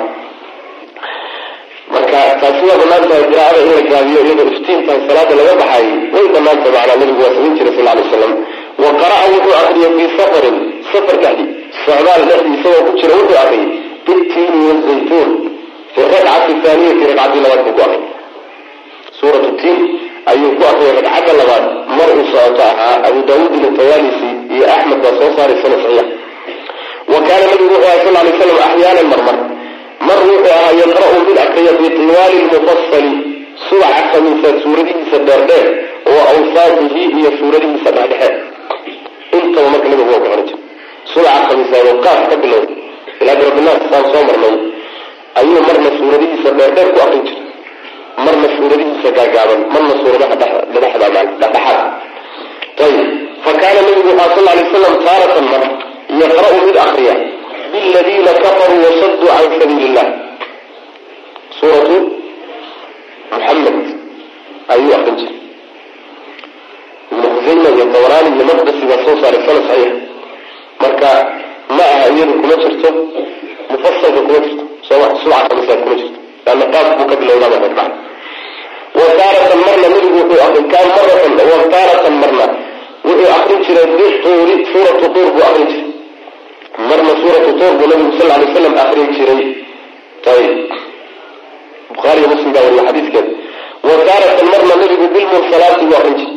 marka 1.92 2.18
taasi 2.40 2.62
waa 2.68 2.78
bannaan 2.82 3.04
tahay 3.10 3.24
qiraa'ada 3.30 3.58
in 3.64 3.70
la 3.78 3.82
gaabiyo 3.90 4.20
iyadoo 4.26 4.48
iftiintan 4.54 4.98
salaada 5.08 5.34
laga 5.38 5.54
baxay 5.62 5.86
way 6.14 6.26
bannaan 6.34 6.58
tahay 6.62 6.72
macnaa 6.76 6.96
nabigu 7.00 7.20
waa 7.24 7.34
samayn 7.36 7.54
jiray 7.58 7.74
sal 7.78 7.86
lay 7.98 8.06
slam 8.12 8.32
wa 8.82 8.90
qara'a 9.02 9.24
wuxuu 9.32 9.54
akriyay 9.62 9.90
fii 9.98 10.08
safarin 10.18 10.56
safar 10.92 11.16
dhexdii 11.22 11.48
socdaal 11.84 12.22
dhexdii 12.30 12.54
isagoo 12.58 12.82
ku 12.86 12.92
jira 13.00 13.14
wuxuu 13.20 13.38
akriyay 13.44 13.68
bitiini 14.06 14.58
wazaytuun 14.68 15.30
fi 15.96 16.00
rakcati 16.12 16.52
thaaniyati 16.64 17.04
ragcadii 17.10 17.42
labaad 17.44 17.60
buu 17.66 17.74
ku 17.76 17.82
akriyay 17.86 18.04
suuratu 19.20 19.50
tiin 19.62 19.80
ayuu 20.32 20.50
ku 20.58 20.62
akriyay 20.70 20.94
ragcadda 20.98 21.32
labaad 21.40 21.64
mar 21.98 22.08
uu 22.16 22.24
socoto 22.32 22.62
ahaa 22.70 22.96
abu 23.08 23.20
daawuud 23.28 23.52
iltawaalisi 23.60 24.28
iyo 24.54 24.64
axmed 24.76 24.98
baa 25.04 25.14
soo 25.20 25.30
saaray 25.36 25.56
sana 25.62 25.76
saxiix 25.84 26.08
wa 27.12 27.18
kaana 27.28 27.44
nabigu 27.52 27.74
wuxuu 27.74 27.88
ahay 27.88 28.00
sal 28.06 28.14
lay 28.26 28.34
slam 28.38 28.58
axyaanan 28.68 29.06
marmar. 29.12 29.36
Mar 30.08 30.18
wuxuu 30.28 30.52
ahaa 30.56 30.72
yaqra'u 30.82 31.16
mid 31.28 31.38
akriya 31.44 31.72
bitiwaali 31.80 32.38
lmufasali 32.44 33.12
subaca 33.68 34.02
khamiisaad 34.12 34.56
suuradihiisa 34.64 35.18
dheerdheer 35.28 35.66
wa 36.14 36.20
awsaatihi 36.32 37.02
iyo 37.18 37.30
suuradihiisa 37.38 37.90
dhexdhexe 37.96 38.28
intaba 39.38 39.68
marka 39.74 39.88
nabigu 39.92 40.10
waa 40.14 40.22
ku 40.24 40.28
xidhan 40.32 40.46
jira 40.48 40.58
subaca 41.12 41.40
khamiisaad 41.48 41.86
oo 41.92 41.96
qaaf 42.06 42.20
ka 42.30 42.36
bilowda 42.42 42.72
ilaa 43.22 43.36
birabinaas 43.40 43.82
saan 43.92 44.04
soo 44.12 44.22
marnay 44.28 44.54
ayuu 45.40 45.60
marna 45.68 45.90
suuradihiisa 45.98 46.50
dheerdheer 46.58 46.88
ku 46.94 46.98
akrin 47.06 47.22
jira 47.28 47.42
marna 48.26 48.48
suuradihiisa 48.56 49.08
gaagaaban 49.18 49.60
marna 49.74 49.94
suuradaha 50.02 50.34
dhexda 50.42 51.06
dhexdhexaad 51.14 51.80
ayib 52.86 53.08
fa 53.44 53.52
kaana 53.62 53.80
nabigu 53.86 54.10
waxaa 54.20 54.34
sal 54.36 54.46
lay 54.58 54.66
slam 54.72 54.94
taaratan 55.06 55.46
mar 55.52 55.62
yaqra'u 56.22 56.58
mid 56.68 56.76
akriya 56.86 57.14
biladiina 57.72 58.32
kafaruu 58.44 58.80
wasaduu 58.86 59.28
can 59.36 59.50
sabiili 59.60 60.04
suuratu 61.58 61.96
muxamed 63.32 63.78
ayuu 64.74 64.92
akrin 64.98 65.16
jiray 65.20 65.34
ibnu 67.12 67.26
khusayma 67.34 67.68
iyo 67.76 67.84
tabraani 67.94 68.28
iyo 68.36 68.44
maqdasi 68.50 68.84
baa 68.90 69.00
soo 69.06 69.16
saaray 69.22 69.40
sana 69.46 69.60
saxiix 69.68 69.94
marka 70.82 71.10
ma 71.76 71.84
aha 71.94 72.06
iyadu 72.14 72.34
kuma 72.40 72.54
jirto 72.62 72.90
mufasalka 73.70 74.20
kuma 74.26 74.38
jirto 74.44 74.64
taaratan 81.74 82.14
marna 82.22 82.46
wuxuu 83.06 83.30
akrin 83.36 83.60
jiray 83.66 83.86
bituuri 83.98 84.54
suuratu 84.72 85.06
tuur 85.14 85.28
buu 85.34 85.44
akrin 85.48 85.66
jiray. 85.72 85.90
Marna 86.88 87.12
suuratu 87.20 87.50
tuur 87.58 87.72
buu 87.78 87.86
nabigu 87.90 88.12
sal 88.18 88.28
lay 88.40 88.48
slam 88.54 88.74
akrin 88.84 89.08
jiray. 89.16 89.42
Ayib 90.32 90.54
bukhaariyo 91.94 92.26
muslim 92.32 92.50
baa 92.54 92.64
wariya 92.66 92.82
xadiiskeeda 92.88 93.30
wa 93.88 93.94
taaratan 94.08 94.46
marna 94.52 94.74
nabigu 94.82 95.06
bilmursalaati 95.14 95.84
buu 95.90 95.98
akrin 96.00 96.16
jiray. 96.20 96.34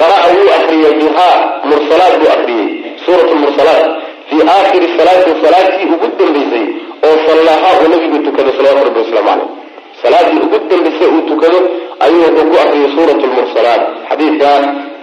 Qara'a 0.00 0.28
wuu 0.34 0.50
akriyay 0.58 0.94
bihaa 1.00 1.36
mursalaat 1.70 2.14
buu 2.20 2.30
akriyey 2.36 2.68
suurat 3.04 3.30
mursalaat 3.42 3.84
fii 4.30 4.42
aakhiri 4.56 4.86
salaatin 4.98 5.34
salaatii 5.44 5.86
ugu 5.94 6.06
dambaysay 6.18 6.64
oo 7.08 7.16
sallaaha 7.28 7.68
uu 7.82 7.88
nabigu 7.94 8.18
tukado 8.26 8.50
salawatu 8.58 8.84
rabbi 8.88 9.00
wasalaamu 9.04 9.42
caleyh 9.42 10.02
salaadii 10.02 10.40
ugu 10.46 10.58
dambaysay 10.70 11.08
uu 11.16 11.22
tukado 11.30 11.58
ayuu 12.04 12.22
wuxuu 12.26 12.46
ku 12.50 12.56
akriyay 12.64 12.90
suurat 12.96 13.20
lmursalaat 13.30 13.82
xadiidka 14.10 14.50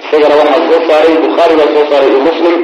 isagana 0.03 0.35
waxaa 0.41 0.61
soo 0.69 0.81
saaray 0.89 1.15
bukhaari 1.25 1.55
baa 1.59 1.69
soo 1.75 1.85
saaray 1.91 2.09
iyo 2.13 2.21
muslim 2.29 2.57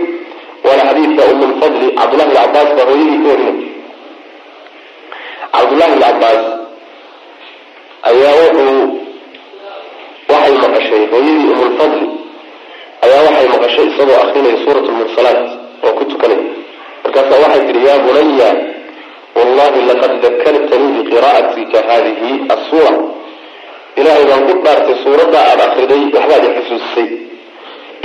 waana 0.65 0.84
xadiidka 0.89 1.22
umulfadli 1.34 1.88
cabdullahi 2.00 2.29
bn 2.29 2.36
cabaas 2.39 2.70
baa 2.77 2.86
hooyadii 2.89 3.20
ka 3.24 3.29
warinay 3.32 3.58
cabdullahi 5.55 5.91
bn 5.96 6.01
cabaas 6.05 6.41
ayaa 8.10 8.34
wuxuu 8.41 8.84
waxay 10.32 10.55
maqashay 10.63 11.03
hooyadii 11.13 11.51
umulfadli 11.55 12.05
ayaa 13.05 13.22
waxay 13.27 13.48
maqashay 13.55 13.86
isagoo 13.91 14.17
akrinaya 14.24 14.58
suurat 14.65 14.86
lmursalaat 14.91 15.41
oo 15.86 15.94
ku 15.98 16.04
tukanay. 16.12 16.42
Markaasaa 17.04 17.40
waxay 17.44 17.63
tihi 17.68 17.86
yaa 17.88 18.00
bunaya 18.06 18.50
wallahi 19.38 19.80
laqad 19.90 20.12
dakartanii 20.25 20.92
biqira'atika 20.98 21.78
hadihi 21.90 22.30
assuura. 22.56 22.94
Ilaahay 24.00 24.25
baan 24.30 24.42
ku 24.50 24.54
dhaartay 24.66 24.96
suuradda 25.04 25.40
aada 25.50 25.63
akriday 25.70 26.02
waxbaad 26.16 26.44
i 26.48 26.50
xusuusisay 26.58 27.10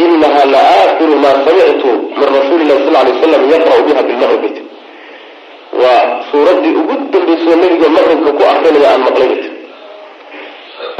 inaha 0.05 0.43
la 0.55 0.61
aakhiru 0.81 1.15
maa 1.25 1.37
samictu 1.47 1.91
min 2.19 2.29
rasuuli 2.39 2.65
lahi 2.71 2.81
sal 2.87 2.97
lay 3.07 3.15
slam 3.23 3.43
yaqra'u 3.55 3.83
biha 3.89 4.03
bilmaqrib 4.09 4.57
waa 5.83 6.03
suuraddii 6.31 6.75
ugu 6.81 6.95
dambaysoo 7.13 7.57
nabiga 7.63 7.89
maqribka 7.97 8.31
ku 8.39 8.43
akrinaya 8.53 8.89
aan 8.95 9.03
maqlay. 9.09 9.33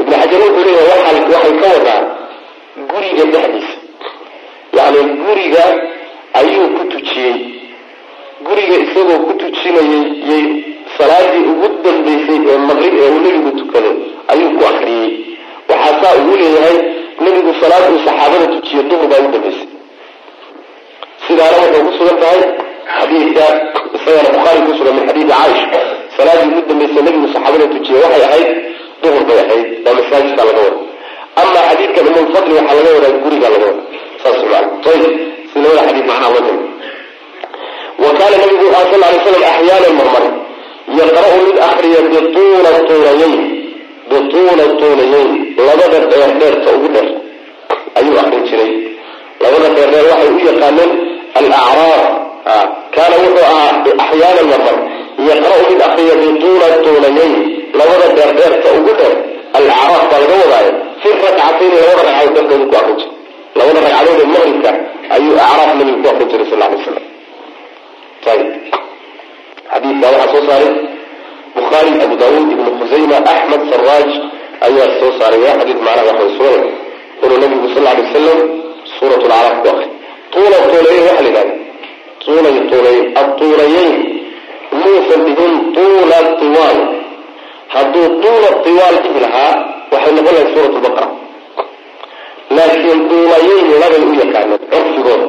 Ibn 0.01 0.11
xajar 0.21 0.39
wuxuu 0.45 0.63
leeyahay 0.67 1.17
waxay 1.33 1.53
ka 1.61 1.67
wadaa 1.75 2.01
guriga 2.91 3.23
dhexdiisa. 3.33 3.75
Yacni 4.77 5.01
guriga 5.23 5.65
ayuu 6.33 6.67
ku 6.77 6.83
tujiyey. 6.93 7.37
Guriga 8.45 8.75
isagoo 8.85 9.19
ku 9.27 9.33
tujinayay 9.41 10.03
yay 10.29 10.45
salaadii 10.97 11.45
ugu 11.51 11.67
dambaysay 11.83 12.39
ee 12.51 12.57
maqrib 12.69 12.93
ee 13.03 13.09
uu 13.11 13.19
nebigu 13.25 13.51
tukado 13.59 13.91
ayuu 14.31 14.51
ku 14.57 14.63
akriyey 14.71 15.09
waxaa 15.69 15.99
saa 16.01 16.15
ugu 16.21 16.33
leeyahay 16.41 16.77
nebigu 17.23 17.51
salaad 17.61 17.83
uu 17.91 17.99
saxaabada 18.07 18.47
tujiyo 18.53 18.81
duhur 18.89 19.07
baa 19.11 19.21
ugu 19.27 19.51
sidaana 21.27 21.57
waxay 21.63 21.81
ku 21.87 21.91
sugan 21.97 22.17
tahay 22.23 22.41
xadiidka 22.97 23.45
isagana 23.95 24.29
bukhaari 24.35 24.61
ku 24.67 24.71
sugan 24.77 24.93
min 24.97 25.05
xadiidi 25.09 25.31
caaisha. 25.31 25.79
Salaadii 26.17 26.49
ugu 26.51 26.61
dambaysay 26.69 27.03
nebigu 27.07 27.27
saxaabada 27.33 27.65
tujiye 27.73 27.97
waxay 28.05 28.23
ahayd 28.29 28.49
duhur 29.03 29.23
bay 29.27 29.39
ahayd 29.45 29.67
waa 29.85 29.93
masaajidka 29.99 30.41
laga 30.47 30.61
wada 30.65 30.79
ama 31.41 31.59
xadiidkan 31.69 32.05
umulfadli 32.11 32.53
waxaa 32.59 32.77
laga 32.79 32.89
wadaa 32.97 33.19
guriga 33.23 33.47
laga 33.53 33.65
wada 33.69 33.83
saas 34.23 34.39
maana 34.51 34.67
ayib 34.93 35.13
si 35.53 35.59
labada 38.01 38.09
kaana 38.19 38.37
nabigu 38.41 38.65
wuxuu 38.73 38.85
sal 38.91 38.99
lay 39.03 39.15
slam 39.25 39.43
axyaanan 39.51 39.93
marmar 39.99 40.25
yaqra'u 40.99 41.37
mid 41.47 41.57
akriya 41.69 42.01
bituula 42.11 42.71
tuulayeyn 42.89 43.35
bituula 44.11 44.65
tuulayeyn 44.79 45.29
labada 45.67 45.97
dheer 46.11 46.31
dheerta 46.39 46.69
ugu 46.77 46.87
dheer 46.95 47.07
ayuu 47.99 48.17
akrin 48.21 48.43
jiray. 48.49 48.71
Labada 49.43 49.67
dheer 49.75 49.89
dheer 49.93 50.05
waxay 50.11 50.29
u 50.37 50.39
yaqaaneen 50.49 50.91
alacraaf 51.39 52.03
kaana 52.95 53.15
wuxuu 53.23 53.45
ahaa 53.51 53.69
axyaanan 54.05 54.47
marmar 54.53 54.77
yaqra'u 55.29 55.61
mid 55.69 55.81
akriya 55.87 56.15
bituula 56.23 56.67
tuulayeyn 56.85 57.33
labada 57.79 58.07
dheer 58.17 58.31
dheerta 58.39 58.67
ugu 58.79 58.91
dheer 58.99 59.13
alacraaf 59.57 60.03
baa 60.11 60.19
laga 60.23 60.35
wadaayo. 60.43 60.71
Fi 61.01 61.09
rakcatayni 61.23 61.77
labada 61.83 62.01
ragcadood 62.09 62.45
dhexdooda 62.49 62.65
ku 62.71 62.75
akrin 62.81 62.97
jiray 63.01 63.18
labada 63.57 63.79
ragcadood 63.85 64.19
ee 64.23 64.27
maqribka 64.33 64.71
ayuu 65.15 65.35
acraaf 65.45 65.71
nabiga 65.79 65.97
ku 66.03 66.07
akrin 66.13 66.27
jiray 66.31 66.47
sal 66.51 66.61
alay 66.67 66.79
slam 66.85 67.05
ayib 69.73 69.95
waxaa 70.03 70.27
soo 70.33 70.43
saaray 70.49 70.71
bukhaari 71.55 71.91
abu 72.05 72.15
daawuud 72.21 72.49
ibnu 72.55 72.69
khusayma 72.79 73.17
axmed 73.33 73.61
saraaj 73.71 74.09
ayaa 74.67 74.87
soo 74.99 75.11
saaray. 75.19 75.39
Waa 75.45 75.55
xadiid 75.59 75.79
macnaha 75.87 76.07
waxay 76.09 76.29
sugan. 76.37 76.63
Inuu 77.23 77.37
nabigu 77.43 77.67
sal 77.75 77.85
alay 77.91 78.03
wasalam 78.07 78.39
suurat 78.97 79.21
lacraaf 79.31 79.55
ku 79.63 79.67
akri 79.73 79.87
tuula 80.33 80.57
tuulayeyn 80.71 81.03
waxa 81.09 81.21
la 81.25 81.29
yidhahda 81.29 81.53
tuulay 82.23 82.55
tuulayeyn. 82.71 83.05
Atuulayeyn 83.21 83.93
muusan 84.81 85.21
dhihin 85.27 85.53
tuula 85.77 86.17
tiwaal. 86.41 86.79
Hadduu 87.73 88.07
tuula 88.23 88.49
tiwaal 88.65 88.95
dhihi 89.03 89.19
lahaa 89.25 89.53
waxay 89.93 90.11
noqon 90.17 90.33
lahay 90.37 90.47
suurat 90.53 90.71
lbaqara 90.79 91.07
laakiin 92.57 92.99
tuulayeyn 93.09 93.67
labay 93.81 94.01
u 94.09 94.13
yaqaaneen 94.21 94.61
curfigooda 94.71 95.27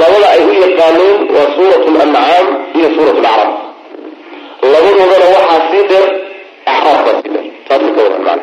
labada 0.00 0.26
ay 0.34 0.40
u 0.50 0.52
yaqaaneen 0.64 1.16
waa 1.34 1.46
suurat 1.56 1.82
lancaam 1.98 2.46
iyo 2.78 2.88
suurat 2.96 3.18
lacraaf 3.26 3.52
labadoodana 4.72 5.26
waxaa 5.36 5.60
sii 5.70 5.84
dheer 5.90 6.06
acraaf 6.72 7.00
baa 7.06 7.14
sii 7.22 7.30
dheer. 7.34 7.46
Taasay 7.68 7.90
ka 7.96 8.00
wadan 8.06 8.22
maana 8.28 8.42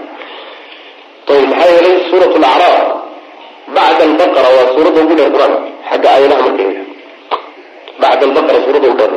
ayib 1.32 1.48
maxaa 1.52 1.70
yeelay 1.76 1.96
suurat 2.10 2.34
lacraaf 2.46 2.78
bacda 3.76 4.04
albaqara 4.10 4.50
waa 4.58 4.68
suuradda 4.76 5.00
ugu 5.06 5.16
dheer 5.20 5.30
qur'aanka 5.36 5.60
xagga 5.90 6.08
aayadaha 6.16 6.42
marka 6.48 6.64
bacda 8.02 8.24
albaqara 8.30 8.58
suuradda 8.66 8.88
ugu 8.94 8.98
dheer. 9.02 9.14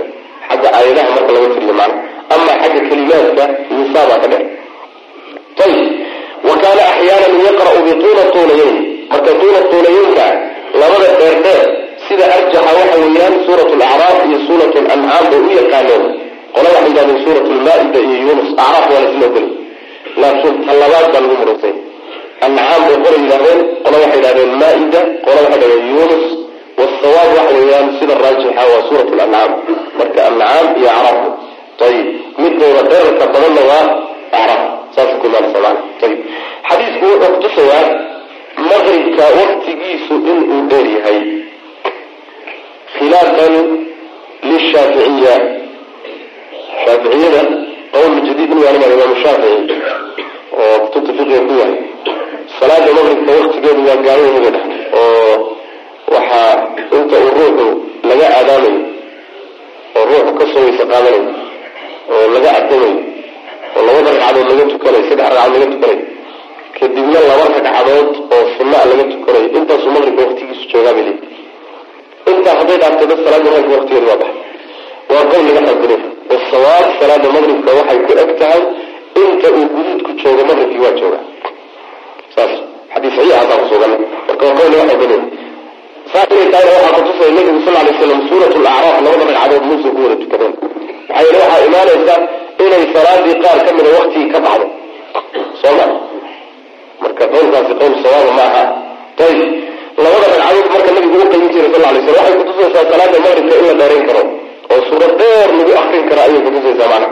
Xagga 0.48 0.68
aayadaha 0.78 1.08
marka 1.16 1.30
laga 1.36 1.48
tiriyo 1.54 1.74
maana. 1.80 1.94
Ama 2.34 2.52
xagga 2.62 2.80
kelimaadka 2.88 3.44
nisaa 3.76 4.04
baa 4.10 4.18
ka 4.22 4.28
dheer. 4.32 4.44
Ayib 5.64 5.80
wa 6.50 6.56
kaana 6.62 6.82
axyaanan 6.92 7.34
yaqra'u 7.48 7.78
bituula 7.88 8.22
tuulayeyn 8.34 8.76
marka 9.12 9.30
tuula 9.40 9.60
tuulayeynka 9.70 10.26
labada 10.80 11.08
dheer 11.20 11.36
dheer 11.44 11.62
sida 12.06 12.24
arjaxa 12.36 12.70
waxa 12.78 12.96
weeyaan 13.04 13.34
suurat 13.46 13.70
lacraaf 13.82 14.18
iyo 14.28 14.38
suurat 14.48 14.72
lancaam 14.88 15.24
bay 15.30 15.40
u 15.48 15.50
yaqaaneen 15.60 16.04
qola 16.54 16.68
yidhahdeen 16.86 17.18
suurat 17.24 17.44
lmaa-ida 17.58 17.98
iyo 18.06 18.16
yunus 18.26 18.48
acraaf 18.64 18.86
waa 18.92 19.02
lasla 19.04 19.26
ogolay 19.30 19.48
laakiin 20.22 20.54
talabaad 20.68 21.06
baa 21.12 21.20
lagu 21.24 21.34
muraysay 21.42 21.74
ancaam 22.46 22.80
bay 22.88 22.96
qola 23.04 23.16
yidhahdeen 23.22 23.60
qola 23.84 23.96
waxay 24.02 24.18
yidhahdeen 24.20 24.50
maa-ida 24.62 25.00
qola 25.26 25.38
waxay 25.44 25.58
yidhahdeen 25.58 25.84
yunus 25.96 26.24
wasawaab 26.80 27.30
waxa 27.38 27.52
weeyaan 27.58 27.86
sida 27.98 28.14
raajixa 28.24 28.62
waa 28.72 28.82
suurat 28.88 29.08
lancaam 29.20 29.50
marka 29.98 30.20
ancaam 30.30 30.66
iyo 30.80 30.90
acraaf. 30.98 31.18
Ayib 31.86 32.06
midooda 32.42 32.82
dherarka 32.90 33.24
badanna 33.34 33.62
waa 33.70 33.84
acraaf 34.38 34.62
xadiisku 36.68 37.04
wuxuu 37.10 37.32
kutusayaa 37.34 37.86
maqribka 38.70 39.24
waktigiisu 39.38 40.14
inuu 40.30 40.60
dheer 40.70 40.86
yahay. 40.96 41.20
Khilaafan 42.96 43.54
lishaaficiya 44.50 45.34
shaaficiyada 46.84 47.42
qowl 47.94 48.12
jadiid 48.26 48.50
in 48.54 48.58
waanima 48.64 48.86
imaam 48.94 49.12
shaafici 49.22 49.74
oo 50.62 50.74
kutubta 50.84 51.12
fiqiga 51.18 51.40
ku 51.48 51.52
yahay. 51.60 51.76
Salaada 52.58 52.90
maqribka 52.98 53.30
waktigeedu 53.40 53.80
waa 53.88 53.98
gaaban 54.06 54.28
yahay 54.36 54.50
dheh 54.54 54.64
oo 55.00 55.34
waxaa 56.14 56.52
inta 56.96 57.16
uu 57.24 57.30
ruuxu 57.38 57.66
laga 58.08 58.26
aadaamayo 58.38 58.80
oo 59.96 60.04
ruuxu 60.10 60.32
ka 60.38 60.44
soo 60.52 60.62
weysa 60.66 60.84
qaadanayo 60.92 61.22
oo 62.14 62.24
laga 62.34 62.50
adamayo 62.58 62.92
oo 63.76 63.82
labada 63.88 64.10
ragcadood 64.14 64.48
laga 64.50 64.64
tukanayo 64.72 65.02
saddex 65.10 65.28
ragcadood 65.36 65.60
laga 65.62 65.68
tukanayo 65.74 65.98
kadibna 66.78 67.18
laba 67.30 67.44
ragcadood 67.56 68.08
oo 68.34 68.42
sunaa 68.56 68.84
laga 68.90 69.04
tukanayo 69.14 69.46
intaasuu 69.58 69.90
maqribka 69.96 70.22
waktigiisu 70.28 70.64
joogaa 70.72 70.94
bay 70.96 71.04
leeyihi 71.08 71.28
intaa 72.32 72.54
hadday 72.60 72.78
dhaafto 72.82 73.04
dad 73.10 73.18
salaada 73.24 73.48
maqribka 73.54 73.74
waktigeedu 73.78 74.06
waa 74.10 74.18
baxay 74.22 74.36
waa 75.12 75.24
qowl 75.32 75.46
laga 75.56 75.70
xadilay 75.72 76.00
wasawaab 76.32 76.86
salaada 77.00 77.28
maqribka 77.36 77.70
waxay 77.78 77.98
ku 78.06 78.12
eg 78.24 78.30
tahay 78.42 78.62
inta 79.22 79.48
uu 79.58 79.66
guduudku 79.74 80.10
joogo 80.22 80.42
maqribkii 80.50 80.82
waa 80.86 80.94
jooga 81.00 81.18
saas 82.34 82.52
xadiis 82.94 83.12
saxiixaasaa 83.16 83.58
kusugan 83.62 83.92
marka 84.28 84.42
waa 84.48 84.56
qowl 84.58 84.72
laga 84.80 84.94
xadilay 85.00 85.22
saa 86.12 86.24
inay 86.34 86.48
tahayna 86.52 86.76
waxaa 86.84 86.94
kutusaya 87.06 87.32
nabigu 87.38 87.60
sal 87.66 87.74
lay 87.86 87.94
slam 88.00 88.20
suurat 88.30 88.52
lacraaf 88.66 88.96
labada 89.04 89.24
ragcadood 89.30 89.64
muuse 89.70 89.88
ku 89.94 90.00
wada 90.04 90.16
tukadeen 90.22 90.54
maxaa 91.08 91.22
yeele 91.24 91.38
waxaa 91.44 91.60
imaanaysa 91.68 92.14
inay 92.66 92.84
salaadii 92.94 93.36
qaar 93.44 93.58
ka 93.66 93.70
mida 93.76 93.90
waktigii 93.98 94.30
ka 94.34 94.38
baxdo. 94.46 94.66
Soo 95.62 95.72
ma? 95.78 95.86
Marka 97.02 97.24
qowlkaasi 97.34 97.72
qowl 97.80 97.94
sawaaba 98.04 98.32
ma 98.38 98.44
aha 98.50 98.64
ayib 99.26 99.50
labada 100.04 100.26
ragcadood 100.32 100.66
marka 100.74 100.90
nabigu 100.96 101.16
u 101.24 101.26
qayin 101.32 101.48
jiray 101.54 101.70
sal 101.74 101.82
lay 101.94 102.02
slam 102.04 102.14
waxay 102.18 102.34
kutusaysaa 102.40 102.84
salaada 102.90 103.18
maqribka 103.24 103.54
in 103.60 103.66
la 103.70 103.74
dheerayn 103.80 104.04
karo 104.08 104.22
oo 104.72 104.80
suurad 104.88 105.12
dheer 105.20 105.48
lagu 105.58 105.72
akrin 105.82 106.04
kara 106.10 106.20
ayay 106.26 106.40
kutusaysaa 106.46 106.88
macna 106.92 107.08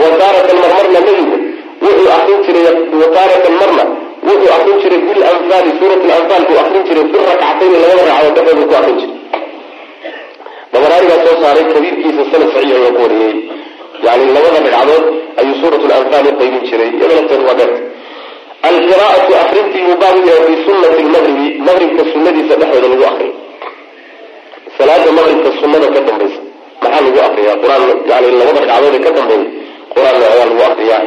wa 0.00 0.08
taaratan 0.20 0.56
marmarna 0.62 0.92
nabigu 0.96 1.36
wuxuu 1.84 2.10
akrin 2.16 2.38
jiray 2.46 2.64
wa 3.02 3.06
taaratan 3.16 3.54
marna 3.60 3.84
wuxuu 4.28 4.50
akrin 4.56 4.76
jiray 4.82 5.00
bilanfaali 5.08 5.70
suurat 5.80 6.00
lanfaal 6.10 6.42
buu 6.48 6.58
akrin 6.64 6.82
jiray 6.88 7.04
fi 7.12 7.18
rakcatayni 7.30 7.76
labada 7.82 8.02
ragcadood 8.10 8.34
dhexdooda 8.36 8.66
ku 8.70 8.74
akrin 8.80 8.96
jiray. 9.00 9.14
Dabaraanigaa 10.72 11.18
soo 11.24 11.36
saaray 11.42 11.64
kabiirkiisa 11.74 12.22
sanad 12.32 12.48
saxiix 12.54 12.76
ayaa 12.78 12.92
ku 12.96 13.00
wariyey 13.04 13.34
yani 14.06 14.24
labada 14.36 14.58
ragcadood 14.66 15.04
ayuu 15.40 15.56
suurat 15.62 15.82
lanfaal 15.92 16.26
u 16.30 16.32
qaybin 16.40 16.62
jiray 16.68 16.90
dheerta 17.00 17.36
alqiraa'atu 18.70 19.32
akrintii 19.44 19.84
uu 19.90 19.96
baabu 20.02 20.20
yahay 20.28 20.44
fi 20.48 20.54
sunati 20.66 21.02
lmaqribi 21.08 21.46
maqribka 21.68 22.02
sunadiisa 22.12 22.54
dhexdooda 22.60 22.88
lagu 22.92 23.04
akriyo 23.10 23.34
salaada 24.78 25.10
maqribka 25.18 25.50
sunada 25.60 25.86
ka 25.94 26.00
dambaysa 26.08 26.40
maxaa 26.82 27.02
lagu 27.06 27.18
akriyaa 27.28 27.56
qur'aan 27.62 27.82
yani 28.10 28.28
labada 28.40 28.58
ragcadood 28.62 28.94
ee 28.98 29.02
ka 29.06 29.10
dambeeya 29.16 29.46
qur'aan 29.94 30.16
ayaa 30.20 30.46
lagu 30.50 30.62
akriyaa 30.70 31.02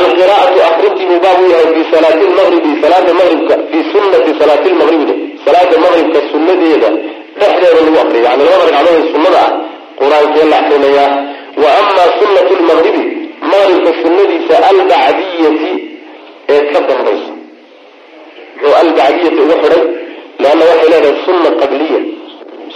alqiraa'atu 0.00 0.58
akrintii 0.70 1.06
uu 1.12 1.20
baabu 1.26 1.44
yahay 1.52 1.68
fi 1.76 1.82
salaati 1.94 2.24
salaada 2.84 3.12
maqribka 3.20 3.54
fi 3.70 3.78
sunati 3.92 4.30
salaati 4.40 4.68
lmaqribi 4.74 5.14
salaada 5.44 5.76
maqribka 5.84 6.18
sunadeeda 6.32 6.90
dhexdeeda 7.40 7.80
lagu 7.86 7.98
akriyo 8.04 8.22
yani 8.28 8.42
labada 8.48 8.64
ragcadood 8.68 8.96
ee 9.00 9.08
sunada 9.14 9.40
ah 9.46 9.50
qur'aankee 10.00 10.44
la 10.52 10.56
akrinayaa 10.62 11.10
wa 11.62 11.68
ama 11.80 12.04
sunatu 12.18 12.52
lmaqribi 12.60 13.02
maqribka 13.52 13.90
sunadiisa 14.02 14.54
albacdiyati 14.70 15.72
ee 16.54 16.60
ka 16.72 16.78
dambaysa 16.88 17.32
muxuu 18.60 18.74
albacdiyati 18.82 19.38
ugu 19.44 19.54
xidhay 19.62 19.82
leanna 20.42 20.64
waxay 20.70 20.88
leedahay 20.92 21.16
sunna 21.26 21.50
qabliya. 21.60 22.00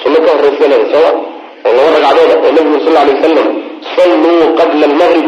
Sunno 0.02 0.18
ka 0.24 0.30
horraysa 0.36 0.64
leedahay 0.72 0.90
sooma 0.92 1.10
oo 1.66 1.72
laba 1.76 1.90
ragcadooda 1.96 2.34
oo 2.44 2.50
nabigu 2.56 2.78
sal 2.86 2.96
alay 3.02 3.14
wasalam 3.18 3.48
salluu 3.96 4.44
qabla 4.60 4.84
almaqrib 4.90 5.26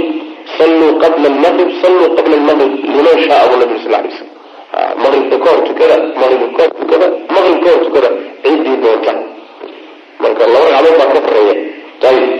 salluu 0.59 0.90
qabla 1.02 1.26
almaqrib 1.32 1.70
salluu 1.82 2.09
qabla 2.16 2.35
almaqrib 2.40 2.72
liman 2.96 3.16
shaa 3.26 3.40
abu 3.46 3.54
nabi 3.62 3.74
sal 3.85 3.94
alay 3.98 4.11
wasalam 4.12 4.35
maqribka 5.02 5.37
ka 5.44 5.48
hor 5.52 5.61
tukada 5.68 5.96
maqribka 6.20 6.48
ka 6.56 6.62
hor 6.64 6.72
tukada 6.80 7.06
maqrib 7.35 7.56
ka 7.64 7.68
hor 7.72 7.80
tukada 7.87 8.09
ciddii 8.44 8.76
doonta 8.85 9.12
marka 10.22 10.44
laba 10.54 10.66
ragcadood 10.76 10.96
baa 11.00 11.09
ka 11.14 11.18
horreeya 11.26 11.54
ayib 12.11 12.30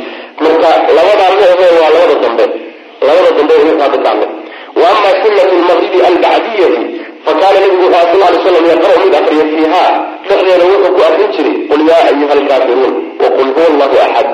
marka 0.45 0.71
labadaa 0.97 1.31
micdo 1.39 1.67
waa 1.81 1.91
labada 1.95 2.15
dambe 2.23 2.45
labada 3.09 3.31
dambe 3.39 3.55
hadlay 4.09 4.31
wa 4.83 4.89
sunat 5.23 5.51
lmaqribi 5.61 5.99
albacdiyati 6.11 6.83
fakaana 7.27 7.59
nabigu 7.61 7.85
wuxuu 7.85 8.07
sal 8.13 8.21
lay 8.23 8.39
slam 8.45 8.65
yaqra'u 8.73 8.99
mid 9.05 9.15
akriya 9.21 9.45
fiiha 9.53 9.85
dhexdeeda 10.29 10.65
wuxuu 10.71 10.93
ku 10.97 11.01
akrin 11.09 11.31
jiray 11.37 11.57
qul 11.71 11.81
yaa 11.91 12.03
ayuha 12.11 12.33
alkaafiruun 12.39 12.95
waqul 13.23 13.49
huwa 13.57 13.67
allahu 13.73 13.97
axad 14.07 14.29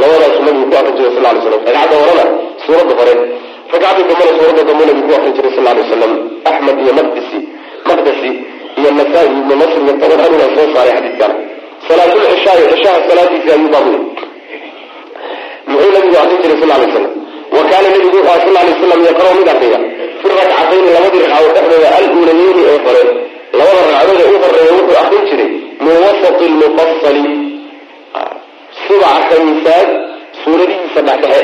labadaasu 0.00 0.40
nabigu 0.46 0.66
ku 0.70 0.76
akrin 0.80 0.94
jiray 0.98 1.12
sal 1.16 1.24
lay 1.26 1.40
slam 1.44 1.52
ragcadda 1.66 1.96
horena 2.02 2.24
suuradda 2.64 2.94
hore 3.00 3.14
ragcadda 3.72 4.02
dambena 4.08 4.32
suuradda 4.38 4.62
dambe 4.68 4.84
nabigu 4.88 5.06
ku 5.08 5.14
akrin 5.18 5.32
jiray 5.36 5.52
sal 5.56 5.64
lay 5.66 5.74
wasalam 5.82 6.12
axmed 6.50 6.76
iyo 6.84 6.92
maqdisi. 7.00 7.38
Maqdasi 7.88 8.30
iyo 8.78 8.90
nasaa-i 8.98 9.28
ibnu 9.40 9.54
nasr 9.60 9.78
iyo 9.84 9.92
tabaraniga 10.00 10.46
soo 10.54 10.66
saaray 10.74 10.92
xadiidkan 10.96 11.32
salaatul 11.88 12.24
cishaai 12.32 12.64
cishaha 12.72 12.98
salaadiisi 13.08 13.48
ayuu 13.54 13.70
baabuya 13.74 14.00
muxuu 15.72 15.90
nabigu 15.96 16.16
akrin 16.22 16.38
jiray 16.42 16.58
sal 16.62 16.70
lay 16.82 16.90
slam 16.94 17.06
wa 17.56 17.62
kaana 17.70 17.88
nabigu 17.94 18.16
wuxuu 18.16 18.40
sal 18.44 18.54
lay 18.56 18.74
slam 18.82 19.00
yaqra'u 19.10 19.34
mid 19.40 19.48
akriya 19.54 19.78
fi 20.20 20.26
rakcatayni 20.38 20.88
labadii 20.96 21.22
ragcadood 21.24 21.54
dhexdooda 21.56 21.88
aluulayeyni 21.98 22.62
ee 22.72 22.78
hore 22.86 23.02
labada 23.58 23.80
ragcadood 23.88 24.20
u 24.34 24.38
horreeya 24.44 24.72
wuxuu 24.78 24.98
akrin 25.02 25.22
jiray 25.30 25.50
min 25.84 25.96
wasati 26.04 26.44
lmufasali 26.54 27.24
subaca 28.86 29.20
khamiisaad 29.28 29.88
suuradihiisa 30.42 31.00
dhexdhexe 31.08 31.42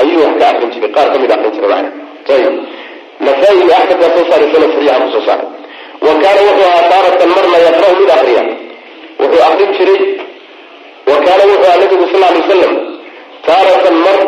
ayuu 0.00 0.20
wax 0.24 0.34
ka 0.40 0.46
akrin 0.52 0.70
jiray 0.74 0.90
qaar 0.96 1.06
ka 1.12 1.18
mid 1.22 1.30
akrin 1.36 1.54
ayib 2.34 2.54
nasaa-i 3.20 3.62
baa 3.68 3.82
soo 4.14 4.24
saaray 4.30 4.48
sanad 4.52 4.70
saxiixa 4.74 4.94
ku 5.02 5.08
soo 5.14 5.24
saaray 5.28 5.48
wa 6.06 6.12
kaana 6.22 6.40
wuxuu 6.48 6.66
ahaa 6.70 6.88
taaratan 6.92 7.30
marna 7.36 7.58
yaqra'u 7.66 7.94
mid 8.00 8.10
akriya 8.16 8.42
wuxuu 9.20 9.42
akrin 9.48 9.70
jiray 9.78 10.00
wa 11.10 11.16
kaana 11.26 11.42
wuxuu 11.50 11.68
ahaa 11.68 11.80
nabigu 11.82 12.04
sal 12.12 12.20
lay 12.24 12.34
wasalam 12.42 12.74
taaratan 13.46 13.96
mar. 14.06 14.18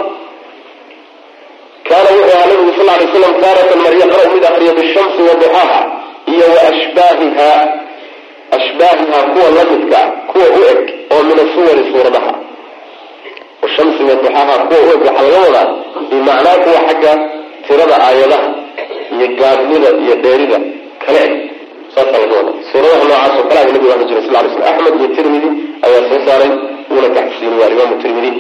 Kaana 1.89 2.09
wuxuu 2.17 2.33
ahaa 2.35 2.47
nabigu 2.51 2.73
sal 2.79 2.87
lay 2.91 3.07
slam 3.15 3.35
taaratan 3.45 3.79
mar 3.85 3.93
yaqra' 4.03 4.29
mid 4.35 4.45
akriya 4.51 4.73
bishamsi 4.79 5.21
wa 5.29 5.35
duxaaha 5.43 5.81
iyo 6.33 6.47
wa 6.55 6.61
ashbaahiha 6.71 7.51
ashbaahiha 8.59 9.19
kuwa 9.33 9.47
lamidka 9.57 10.01
kuwa 10.31 10.47
u 10.59 10.61
eg 10.73 10.81
oo 11.15 11.23
min 11.29 11.39
asuwari 11.45 11.83
suuradaha. 11.93 12.33
Shamsi 13.77 14.03
wa 14.09 14.17
kuwa 14.69 14.79
u 14.87 14.91
eg 14.95 15.01
waxaa 15.07 15.23
laga 15.27 15.39
wadaa 15.47 15.67
bimacnaa 16.11 16.57
kuwa 16.65 16.79
xagga 16.89 17.13
tirada 17.67 17.97
aayadaha 18.07 18.49
iyo 19.15 19.27
gaabnida 19.39 19.89
iyo 20.05 20.15
dheerida 20.23 20.59
kale. 21.05 21.21
Eg 21.27 21.33
saasa 21.95 22.19
laga 22.23 22.35
wada 22.39 22.53
suuradaha 22.73 23.05
noocaas 23.09 23.35
oo 23.39 23.47
kale 23.49 23.61
aga 23.61 23.73
nabiga 23.73 23.95
ahi 23.97 24.05
jira 24.11 24.21
sal 24.27 24.33
lay 24.35 24.51
slam 24.55 24.69
axmed 24.71 24.95
iyo 25.01 25.09
tirmidi 25.17 25.49
ayaa 25.87 26.03
soo 26.11 26.21
saaray 26.27 26.51
uuna 26.91 27.09
taxsiiniyay 27.17 27.67
alimaamu 27.69 27.97
tirmidi 28.03 28.31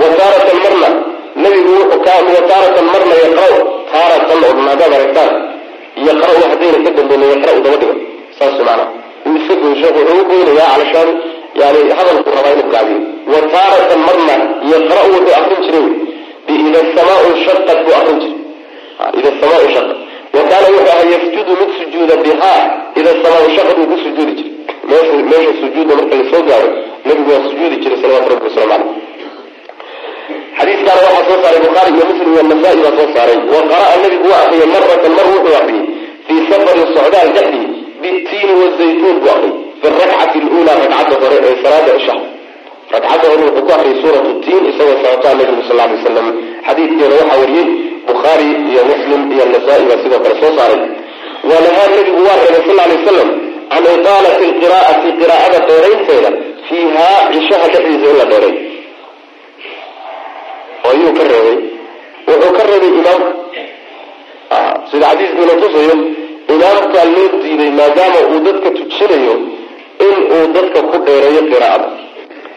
wa 0.00 0.08
taaratan 0.18 0.58
marna. 0.64 0.88
Nabigu 1.42 1.70
wuxuu 1.78 2.00
ka 2.04 2.12
wa 2.36 2.42
taaratan 2.50 2.86
marna 2.94 3.14
yaqra' 3.24 3.58
taaratan 3.92 4.38
aragtaan 4.96 5.32
yaqra' 6.08 6.34
haddayna 6.52 6.78
ka 6.84 6.90
dambeyn 6.96 7.22
yaqra' 7.34 7.60
daba 7.64 7.76
dhigo. 7.80 7.94
Saas 8.38 8.56
goy 9.62 9.74
sheekhu 9.80 10.00
wuxuu 10.00 10.20
u 10.20 10.24
goynayaa 10.28 10.70
calashaan 10.74 11.08
yani 11.60 11.80
hadalku 11.98 12.28
rabaa 12.36 12.52
inuu 12.56 12.70
gaabiyo 12.74 13.00
wa 13.32 13.40
taaratan 13.54 14.00
marna 14.08 14.34
yaqra' 14.72 15.04
wuxuu 15.12 15.34
akrin 15.40 15.60
jiray. 15.66 15.88
Biida 16.46 16.80
samaau 16.96 17.28
shaqat 17.46 17.78
buu 17.84 17.94
akrin 18.00 18.18
jiray. 18.22 18.40
Ida 19.18 19.30
samaau 19.40 19.66
shaqat 19.74 19.98
wa 20.34 20.40
wuxuu 20.40 20.88
ahaa 20.92 21.06
yasjudu 21.14 21.52
mid 21.60 21.70
sujuuda 21.78 22.14
bihaa. 22.24 22.62
Ida 23.00 23.12
samaau 23.22 23.46
shaqat 23.56 23.76
uu 23.80 23.88
ku 23.92 23.96
sujuudi 24.04 24.32
jiray. 24.38 24.52
Meesha 25.30 25.52
sujuudda 25.60 25.94
marka 25.98 26.14
la 26.20 26.24
soo 26.30 26.42
gaaro 26.48 26.68
nabigu 27.04 27.30
waa 27.30 27.48
sujuudi 27.48 27.76
jiray 27.82 27.98
salawatu 28.02 28.28
rabbi 28.32 28.46
wasalam 28.48 28.70
caleyh 28.72 29.11
xadiiskaana 30.58 31.00
waxaa 31.06 31.24
soo 31.28 31.38
saaray 31.44 31.60
bukhaari 31.66 31.90
iyo 31.96 32.04
muslim 32.10 32.28
iyo 32.34 32.42
nasaa-i 32.50 32.78
baa 32.84 32.94
soo 32.98 33.08
saaray. 33.16 33.38
Wa 33.54 33.60
qara'a 33.70 33.94
nabigu 34.04 34.26
waa 34.32 34.40
akriyay 34.44 34.68
maratan 34.74 35.12
mar 35.18 35.26
wuxuu 35.34 35.54
akriyey 35.60 35.84
fii 36.26 36.40
safarin 36.50 36.86
socdaal 36.96 37.28
dhexdii 37.36 37.66
bitiini 38.02 38.52
wazaytuun 38.62 39.16
buu 39.22 39.30
akriyay 39.34 39.54
fi 39.82 39.86
rakcati 40.00 40.38
luulaa 40.46 40.76
ragcadda 40.82 41.14
hore 41.22 41.36
ee 41.48 41.54
salaada 41.64 41.92
cisha 41.98 42.14
ragcadda 42.94 43.26
hore 43.32 43.42
wuxuu 43.48 43.64
ku 43.66 43.72
akriyay 43.76 43.96
suuratu 44.02 44.30
tiin 44.44 44.62
isagoo 44.70 44.96
socotaa 45.04 45.34
nabigu 45.40 45.62
sal 45.68 45.76
lay 45.80 45.88
wasalam 45.96 46.26
xadiidkeeda 46.66 47.14
waxaa 47.20 47.38
wariyey 47.42 47.66
bukhaari 48.10 48.48
iyo 48.70 48.82
muslim 48.92 49.20
iyo 49.34 49.44
nasaa-i 49.54 49.84
baa 49.90 49.98
sidoo 50.04 50.20
kale 50.24 50.34
soo 50.42 50.52
saaray. 50.58 50.80
Wanahaa 51.50 51.88
nabigu 51.96 52.20
waa 52.28 52.36
reebay 52.42 52.62
sal 52.68 52.76
lay 52.80 52.90
wasalam 53.00 53.30
can 53.72 53.84
itaalati 53.98 54.44
lqiraa'ati 54.52 55.08
qiraa'ada 55.20 55.58
dheeraynteeda 55.68 56.30
fiihaa 56.68 57.18
cishaha 57.32 57.66
dhexdiisa 57.74 58.06
in 58.12 58.16
la 58.20 58.26
dheeray 58.32 58.54
oo 60.84 60.90
ayuu 60.94 61.12
ka 61.18 61.24
reebay. 61.32 61.58
Wuxuu 62.28 62.52
ka 62.56 62.62
reebay 62.70 62.90
imaamka 63.00 63.30
sida 64.90 65.06
xadiiskiina 65.10 65.54
tusayo 65.62 65.94
imaamkaa 66.54 67.04
loo 67.14 67.28
diiday 67.42 67.70
maadaama 67.80 68.18
uu 68.32 68.40
dadka 68.46 68.68
tujinayo 68.78 69.34
in 70.06 70.14
uu 70.36 70.46
dadka 70.56 70.78
ku 70.90 70.96
dheereeyo 71.06 71.42
qiraa'ada. 71.50 71.88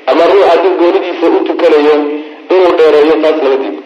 Ama 0.09 0.23
ruux 0.31 0.43
hadduu 0.49 0.73
goonidiisa 0.79 1.25
u 1.37 1.39
tukanayo 1.47 1.93
inuu 2.55 2.73
dheereeyo 2.79 3.15
taas 3.23 3.37
lama 3.43 3.57
diido 3.63 3.81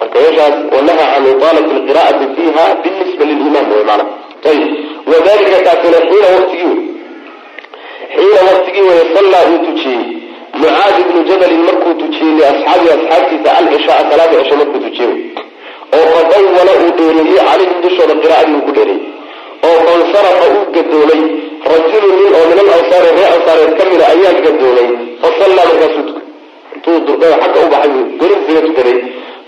marka 0.00 0.18
meeshaas 0.22 0.56
wanaha 0.74 1.04
can 1.14 1.24
itaalati 1.32 1.70
alqiraa'ati 1.78 2.24
fiiha 2.36 2.64
binisba 2.82 3.24
lilimaam 3.30 3.66
way 3.72 3.84
maana 3.90 4.04
ayib 4.50 4.70
wadalika 5.12 5.58
kaasina 5.66 5.98
xiina 6.08 6.28
waqtigii 6.36 6.74
xiina 8.14 8.40
waqtigii 8.48 8.84
waya 8.88 9.04
sallaa 9.16 9.44
uu 9.52 9.58
tujiyey 9.66 10.02
mucaad 10.60 10.94
ibnu 11.02 11.20
jabalin 11.28 11.62
markuu 11.68 11.94
tujiyey 12.00 12.34
liasxaabi 12.38 12.88
asxaabtiisa 12.96 13.50
alcishaaa 13.58 14.04
salaada 14.10 14.36
cisho 14.42 14.56
markuu 14.60 14.80
tujiyey 14.86 15.14
oo 15.96 16.06
fadawala 16.14 16.72
uu 16.82 16.90
dheereeyey 16.98 17.38
calayhim 17.48 17.78
dushooda 17.84 18.14
qiraa'adii 18.22 18.56
uu 18.58 18.64
ku 18.66 18.72
dheereeyey 18.76 19.02
oo 19.68 19.78
fansarafa 19.86 20.44
uu 20.54 20.64
gadoomay 20.76 21.22
rajulun 21.72 22.14
nin 22.20 22.32
oo 22.38 22.44
min 22.50 22.58
alansaari 22.64 23.10
ree 23.18 23.28
ansaareed 23.34 23.72
ka 23.78 23.84
mida 23.90 24.04
ayaa 24.14 24.34
gadoomay 24.46 24.88
fasallaa 25.22 25.66
markaasuu 25.70 26.04
tukay 26.08 26.24
intuu 26.76 27.16
xagga 27.42 27.60
u 27.64 27.68
baxay 27.72 28.60
tukaday 28.66 28.98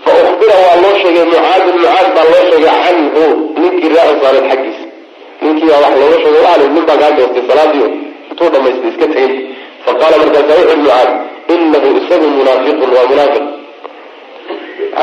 fa 0.04 0.10
ukhbira 0.24 0.56
waa 0.64 0.76
loo 0.82 0.94
sheegay 1.02 1.24
mucaadin 1.32 1.76
mucaad 1.82 2.08
baa 2.16 2.26
loo 2.32 2.44
sheegay 2.50 2.74
canhu 2.84 3.24
ninkii 3.60 3.90
ree 3.94 4.04
ansaareed 4.12 4.46
xaggiisa 4.50 4.86
ninkii 5.44 5.68
baa 5.70 5.80
wax 5.84 5.94
looga 6.00 6.16
sheegay 6.24 6.42
waal 6.46 6.62
nin 6.76 6.84
baa 6.88 6.98
kaa 7.02 7.12
goostay 7.18 7.44
salaadiio 7.50 7.88
intuu 8.30 8.48
dhamaystay 8.54 8.90
iska 8.92 9.06
tegay 9.14 9.32
faqaala 9.86 10.16
markaasaa 10.22 10.58
wuxu 10.60 10.76
mucaad 10.82 11.10
inahu 11.54 11.88
isagu 12.00 12.26
munaafiqun 12.38 12.90
waa 12.96 13.06
munaafiq 13.12 13.44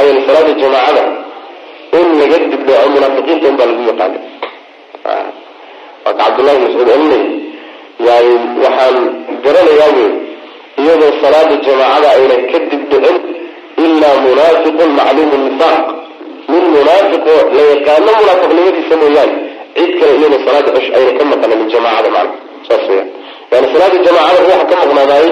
yeele 0.06 0.22
salaada 0.28 0.54
jamaacada 0.62 1.04
in 2.00 2.08
laga 2.20 2.38
dibdhooco 2.52 2.90
munaafiqiinta 2.96 3.48
un 3.52 3.56
baa 3.60 3.68
lagu 3.72 3.84
yaqaana 3.92 4.20
waaka 6.06 6.18
cabdullahi 6.22 6.60
mascuud 6.66 6.90
olinay 6.96 7.24
yani 8.08 8.34
waxaan 8.64 8.96
garanayaa 9.46 9.90
wey 9.98 10.10
iyadoo 10.84 11.12
salaada 11.24 11.56
jamaacada 11.68 12.08
ayna 12.18 12.36
ka 12.52 12.58
dibdhicin 12.72 13.18
ilaa 13.86 14.16
munaafiqun 14.28 14.90
macluumu 15.00 15.38
nifaaq 15.48 15.86
min 16.54 16.64
munaafiqo 16.78 17.34
la 17.58 17.64
yaqaano 17.74 18.12
munaafiqnimadiisa 18.22 18.96
mooyaane 19.04 19.36
cid 19.78 19.92
kale 20.00 20.12
iyadoo 20.20 20.42
salaada 20.48 20.70
cish 20.78 20.90
ayna 20.98 21.12
ka 21.20 21.24
maqanin 21.34 21.62
jamaacada 21.74 22.10
macna 22.16 22.36
saas 22.68 22.84
weyaan 22.92 23.10
yani 23.52 23.68
salaada 23.74 23.98
jamaacada 24.08 24.40
ruuxa 24.46 24.66
ka 24.72 24.76
maqnaadaay 24.82 25.28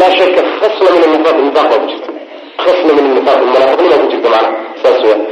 laa 0.00 0.10
shaka 0.18 0.40
khasla 0.60 0.88
min 0.94 1.02
anifaq 1.08 1.36
nifaq 1.46 1.66
baa 1.70 1.78
ku 1.82 1.86
jirta. 1.92 2.10
Khasla 2.64 2.90
min 2.96 3.04
anifaq 3.12 3.38
munaafiqnima 3.48 3.96
ku 4.02 4.06
jirta 4.12 4.28
macna 4.34 4.50
saas 4.82 4.98
weyaan 5.04 5.22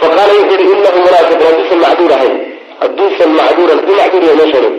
faqaala 0.00 0.32
wuxuu 0.38 0.58
yihi 0.60 0.74
inahu 0.80 0.98
munaafiq 1.06 1.40
hadduusan 1.46 1.78
macduur 1.84 2.12
ahayn 2.16 2.34
hadduusan 2.82 3.30
macduuran 3.40 3.76
hadduu 3.80 3.96
macduur 4.00 4.22
yahay 4.28 4.36
meesheeda. 4.40 4.70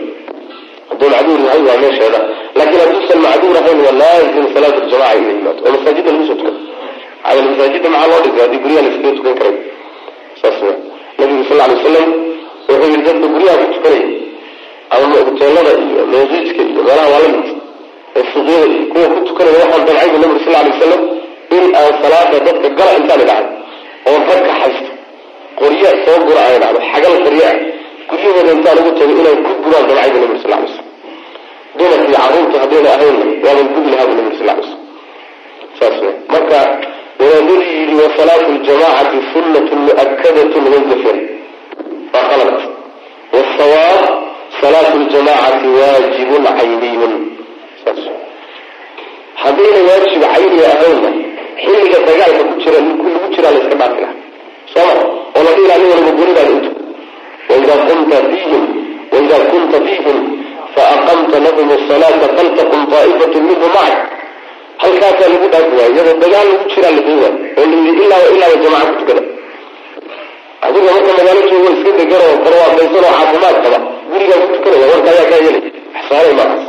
Hadduu 0.90 1.08
macduur 1.14 1.38
yahay 1.46 1.60
waa 1.68 1.78
meesheeda. 1.84 2.20
Laakiin 2.58 2.80
hadduusan 2.84 3.18
macduur 3.26 3.54
ahayn 3.60 3.78
waa 3.86 3.94
laazim 4.02 4.44
salaat 4.54 4.76
ljamaca 4.90 5.14
inay 5.20 5.34
yimaado 5.38 5.60
oo 5.66 5.70
masaajida 5.76 6.10
lagu 6.12 6.24
soo 6.28 6.36
tukado. 6.40 6.58
Maxaa 7.24 7.42
masaajida 7.50 7.88
maxaa 7.94 8.10
loo 8.12 8.20
dhigay? 8.24 8.40
Haddii 8.44 8.60
guryaha 8.64 8.82
la 8.84 8.90
iskaga 8.92 9.12
tukan 9.18 9.34
karay. 9.40 9.56
Saas 10.40 10.56
weya 10.62 10.76
nabigu 11.18 11.42
sal 11.48 11.60
alay 11.64 11.76
wasalam 11.78 12.08
wuxuu 12.68 12.88
yihi 12.92 13.02
dadka 13.08 13.26
guryaha 13.34 13.56
ku 13.62 13.66
tukanaya 13.76 14.06
ama 14.94 15.06
hoteelada 15.26 15.72
iyo 15.84 16.02
meesiijka 16.12 16.62
iyo 16.70 16.82
meelaha 16.86 17.08
waa 17.14 17.22
la 17.24 17.28
mid 17.34 17.46
ee 18.18 18.24
suuqyada 18.32 18.66
iyo 18.74 18.84
kuwa 18.92 19.06
ku 19.14 19.18
tukanaya 19.28 19.58
waxaan 19.62 19.82
damcaybu 19.88 20.16
nabigu 20.22 20.40
sal 20.44 20.54
alay 20.60 20.72
wasalam 20.74 21.02
in 21.56 21.64
aan 21.80 21.92
salaada 22.02 22.38
dadka 22.46 22.68
gala 22.78 22.92
intaan 23.00 23.20
idhacdo 23.24 23.50
oo 24.08 24.18
ragka 24.30 24.52
haysto. 24.60 24.90
Qorya 25.60 25.90
soo 26.04 26.18
gura 26.26 26.40
aan 26.46 26.54
idhacdo 26.58 26.78
xagal 26.92 27.14
qoryo 27.26 27.44
ah. 27.50 27.56
Guryahooda 28.10 28.52
intaan 28.56 28.78
ugu 28.80 28.90
tago 28.98 29.12
inaan 29.20 29.38
ku 29.46 29.52
guraan 29.64 29.84
damcaybu 29.90 30.16
nabigu 30.22 30.38
sal 30.44 30.52
alay 30.58 30.68
slam 30.74 30.86
dumarka 31.78 32.04
iyo 32.08 32.18
carruurta 32.22 32.56
haddayna 32.62 32.88
ahaynna 32.96 33.24
waaban 33.44 33.66
gubi 33.74 33.88
lahaa 33.92 34.06
bu 34.10 34.14
nabigu 34.18 34.36
sal 34.40 34.48
alay 34.54 34.64
slam 34.68 34.80
saas 35.78 35.96
wey 36.04 36.14
marka 36.34 36.58
wadaadadii 37.20 37.74
yidhi 37.80 37.94
wasalaatu 38.02 38.48
ljamacati 38.64 39.18
sunnatun 39.32 39.78
mu'akadatun 39.88 40.64
waygafen 40.72 41.18
waa 42.14 42.24
qalad 42.30 42.54
wasawaab 43.34 44.04
salaatu 44.60 44.98
ljamacati 45.10 45.66
waajibun 45.78 46.44
cayniyun. 46.58 47.12
Haddayna 49.42 49.80
waajib 49.88 50.22
cayniya 50.34 50.68
ahaynna 50.74 51.10
xilliga 51.62 51.98
dagaalka 52.08 52.42
ku 52.48 52.54
jira 52.62 52.78
lagu 52.86 53.26
jiraa 53.34 53.52
la 53.54 53.58
iska 53.62 53.76
dhaafi 53.80 54.04
oo 55.36 55.42
la 55.46 55.50
dhihi 55.56 55.68
laha 56.36 56.50
intu 56.56 56.70
waidaa 57.48 57.78
kunta 57.88 58.16
fiihim 58.30 58.64
waidaa 59.12 59.42
kunta 59.50 59.78
fiihim 59.86 60.18
faaqamta 60.74 61.36
lahum 61.46 61.68
asalaata 61.76 62.26
faltaqum 62.36 62.80
taa'ifatu 62.92 63.38
minhum 63.48 63.70
macak 63.76 63.98
halkaasaa 64.82 65.28
lagu 65.32 65.46
dhaafi 65.52 65.72
waayo 65.78 65.92
iyadoo 65.94 66.18
dagaal 66.24 66.46
lagu 66.52 66.64
jiraa 66.72 66.92
la 66.96 67.02
waayo 67.06 67.28
oo 67.58 67.66
la 67.70 67.76
yidhi 67.86 68.02
ilaaba 68.06 68.56
jamaca 68.64 68.86
ku 68.90 68.94
tukada. 69.00 69.22
Marka 70.86 71.10
magaalo 71.18 71.40
joogo 71.50 71.68
iska 71.76 71.90
degan 71.98 72.20
oo 72.26 72.36
barwaaqaysan 72.44 73.04
oo 73.08 73.14
caafimaad 73.18 73.56
qaba 73.64 73.78
gurigaa 74.16 74.40
ku 74.42 74.48
tukanaya 74.56 74.86
warka 74.92 75.10
ayaa 75.14 75.28
kaa 75.30 75.40
yeelay 75.46 75.62
xsaanay 76.06 76.34
maaas 76.38 76.62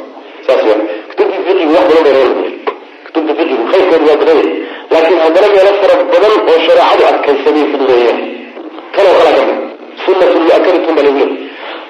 saas 0.47 0.61
wa 0.69 0.75
kutubta 1.09 1.37
fiqigu 1.47 1.71
wax 1.75 1.85
badan 1.89 2.03
bay 2.07 2.13
reer 2.17 2.31
kutubta 3.05 3.31
fiqigu 3.39 3.63
khayrkooda 3.71 4.05
waa 4.11 4.19
badan. 4.21 4.37
Yahay 4.37 4.55
laakiin 4.93 5.19
haddana 5.25 5.47
meelo 5.55 5.71
fara 5.81 5.95
badan 6.13 6.33
oo 6.51 6.57
shareecadu 6.65 7.03
adkaysamay 7.11 7.65
fududeeyeen 7.71 8.19
kanoo 8.95 9.13
kalaa 9.19 9.35
ka 9.37 9.43
mid. 9.49 9.59
Sunnatun 10.05 10.41
mu'akadatun 10.47 10.93
baa 10.97 11.05
lagu 11.07 11.19
leeyahy 11.19 11.35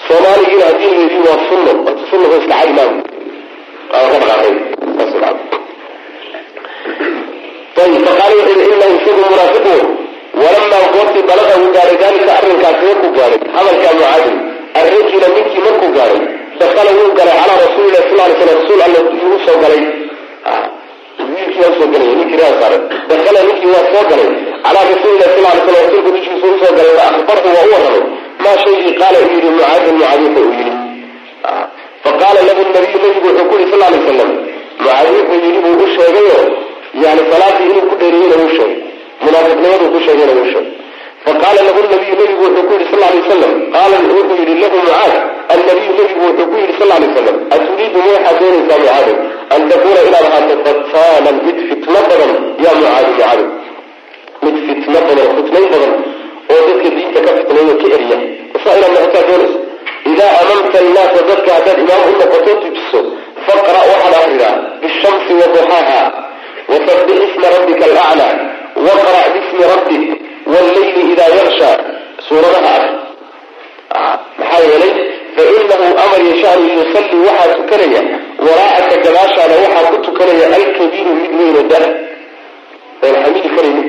soomaaligiina 0.08 0.66
haddii 0.70 0.92
la 0.96 1.00
yidhi 1.04 1.20
waa 1.28 1.40
sunno 1.50 1.72
horta 1.86 2.04
sunnaka 2.12 2.36
iska 2.42 2.56
cadi 2.60 2.74
maamu 2.78 3.00
aa 3.96 4.04
ka 4.12 4.18
dhaqaaqay 4.22 4.54
saas 4.98 5.12
munaafiqu 9.32 9.76
walamaa 10.42 10.86
goortii 10.94 11.24
balaqa 11.30 11.54
uu 11.62 11.70
gaaray 11.76 11.98
daalika 12.04 12.32
arrinkaasi 12.40 12.84
markuu 12.90 13.12
gaaray. 13.18 13.40
Hadalkaa 13.56 13.94
mucaadin 14.00 14.36
arrinkiina 14.80 15.28
ninkii 15.36 15.62
markuu 15.68 15.90
gaaray 15.98 16.22
dakala 16.60 16.92
wuu 16.98 17.12
galay 17.20 17.36
calaa 17.42 17.58
rasuulilah 17.66 18.02
sal 18.10 18.18
lay 18.20 18.34
slam 18.40 18.50
rasuul 18.60 18.82
alla 18.88 19.00
yuu 19.24 19.38
soo 19.46 19.58
galay. 19.64 19.84
Wiilkii 21.32 21.62
waa 21.66 21.74
soo 21.80 21.88
galay 21.94 22.10
ninkii 22.20 22.40
raa 22.42 22.54
saaray. 22.62 22.80
Dakala 23.10 23.40
ninkii 23.48 23.72
waa 23.76 23.86
soo 23.92 24.04
galay 24.12 24.30
calaa 24.66 24.86
rasuulilah 24.92 25.30
sal 25.34 25.44
lay 25.46 25.60
slam 25.66 25.76
rasuulka 25.82 26.10
dushiisa 26.16 26.46
u 26.54 26.58
soo 26.62 26.74
galay 26.78 26.94
fa 27.00 27.04
akhbarhu 27.12 27.48
waa 27.56 27.66
u 27.68 27.72
warramay 27.74 28.04
maa 28.44 28.58
shaygii 28.64 28.94
qaala 29.02 29.18
uu 29.24 29.30
yidhi 29.36 29.50
mucaadin 29.56 29.96
mucaadifa 30.00 30.40
uu 30.46 30.54
yidhi. 30.60 30.74
Faqaala 32.04 32.40
lahu 32.48 32.62
nabiyu 32.76 32.98
nabigu 33.04 33.28
wuxuu 33.28 33.46
ku 33.50 33.56
yihi 33.60 33.72
sal 33.72 33.82
lay 33.94 34.02
slam 34.08 34.30
mucaadi 34.82 35.10
wuxuu 35.18 35.40
yidhi 35.46 35.60
buu 35.66 35.84
u 35.86 35.88
sheegayo? 35.96 36.40
Yani 37.04 37.22
salaadii 37.32 37.66
inuu 37.72 37.86
ku 37.90 37.96
dheeriyeyna 38.02 38.36
uu 38.44 38.50
sheegay. 38.58 38.76
Munaafiqnimaduu 39.26 39.90
ku 39.94 40.00
sheegayna 40.06 40.34
uu 40.42 40.48
sheegay 40.54 40.74
faqaala 41.26 41.62
lahu 41.68 41.80
nabiyu 41.94 42.16
nabigu 42.22 42.42
wuxuu 42.46 42.64
ku 42.68 42.74
yihi 42.80 42.88
sal 42.92 43.00
lay 43.04 43.16
wasalam 43.22 43.54
qaala 43.76 43.96
wuxuu 44.18 44.38
yihi 44.42 44.56
lahu 44.64 44.76
mucaad 44.82 45.14
annabiyu 45.54 45.92
nabigu 46.00 46.22
wuxuu 46.28 46.48
ku 46.52 46.56
yihi 46.62 46.74
sal 46.80 46.90
lay 46.92 47.00
wasalam 47.10 47.36
aturiidu 47.56 47.98
ma 48.06 48.10
waxaad 48.16 48.38
doonaysaa 48.42 48.80
mucaadi 48.84 49.14
an 49.56 49.62
takuuna 49.72 50.02
inaad 50.10 50.26
ahaato 50.30 50.56
fataanan 50.66 51.36
mid 51.48 51.58
fitno 51.70 52.00
badan 52.10 52.32
yaa 52.66 52.76
mucaadi 52.82 53.10
mucaadi 53.14 53.46
mid 54.46 54.56
fitno 54.68 55.00
badan 55.08 55.28
fitnayn 55.38 55.68
badan 55.74 55.94
oo 56.54 56.60
dadka 56.68 56.90
diinta 56.98 57.20
ka 57.28 57.32
fitneeyo 57.40 57.74
ka 57.82 57.88
eriya 57.98 58.18
saa 58.64 58.76
inaad 58.80 58.92
noqotaa 58.98 59.26
doonayso 59.30 59.60
idaa 60.12 60.32
amamta 60.42 60.78
annaasa 60.84 61.20
dadka 61.32 61.50
haddaad 61.58 61.80
imaam 61.86 62.04
u 62.12 62.14
noqoto 62.22 62.52
tujiso 62.64 63.00
faqra' 63.48 63.84
waxaad 63.92 64.14
akridaa 64.22 64.54
bishamsi 64.84 65.32
waduxaaha 65.42 66.00
wasabbix 66.72 67.20
isma 67.28 67.48
rabbika 67.56 67.84
alaclaa 67.92 68.34
waqra' 68.88 69.26
bismi 69.36 69.64
rabbik 69.74 70.04
walleyli 70.54 71.02
idaa 71.14 71.32
yaksha 71.42 71.70
suuradaha 72.28 72.74
ah 74.00 74.16
maxaa 74.40 74.62
yeelay 74.72 74.94
fainahu 75.36 75.86
amar 76.04 76.20
yashaanu 76.32 76.66
yusalli 76.80 77.18
waxaa 77.28 77.54
tukanaya 77.60 78.02
waraa'aka 78.48 78.96
gadaashaada 79.06 79.56
waxaa 79.64 79.90
ku 79.94 79.98
tukanaya 80.08 80.46
alkabiiru 80.60 81.12
mid 81.22 81.32
weyn 81.40 81.56
oo 81.62 81.66
da 81.74 81.80
oon 83.06 83.16
xamili 83.24 83.50
karaynin 83.56 83.88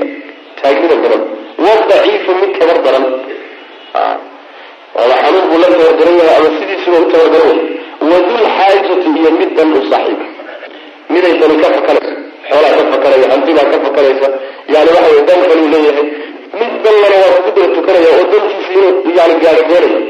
taagnida 0.63 0.97
badan 1.03 1.23
wadaciifu 1.67 2.31
mid 2.41 2.53
tabar 2.61 2.79
daran 2.87 3.05
ama 5.03 5.15
xanuun 5.23 5.45
buu 5.51 5.59
la 5.63 5.69
tabardaran 5.75 6.17
yahay 6.21 6.37
ama 6.41 6.49
sidiisuba 6.59 6.97
u 7.05 7.11
tabardaran 7.13 7.49
yahay 7.51 8.11
wadul 8.11 8.47
xaajati 8.59 9.09
iyo 9.21 9.31
mid 9.41 9.51
dan 9.59 9.69
u 9.79 9.81
saaxiiba 9.91 10.27
miday 11.13 11.35
dani 11.41 11.57
ka 11.63 11.69
fakanayso 11.77 12.13
xoolaa 12.51 12.73
ka 12.79 12.83
fakanaya 12.93 13.27
hantibaa 13.33 13.67
ka 13.73 13.77
fakanaysa 13.87 14.29
yani 14.75 14.91
waxa 14.97 15.11
wey 15.15 15.23
dan 15.29 15.41
kaluu 15.51 15.69
leeyahay 15.75 16.07
mid 16.61 16.73
danlana 16.85 17.17
waa 17.23 17.41
kugu 17.45 17.61
daba 17.61 17.75
tukanaya 17.77 18.09
oo 18.19 18.25
dantiisa 18.33 19.25
gaaro 19.43 19.63
doonaya 19.71 20.01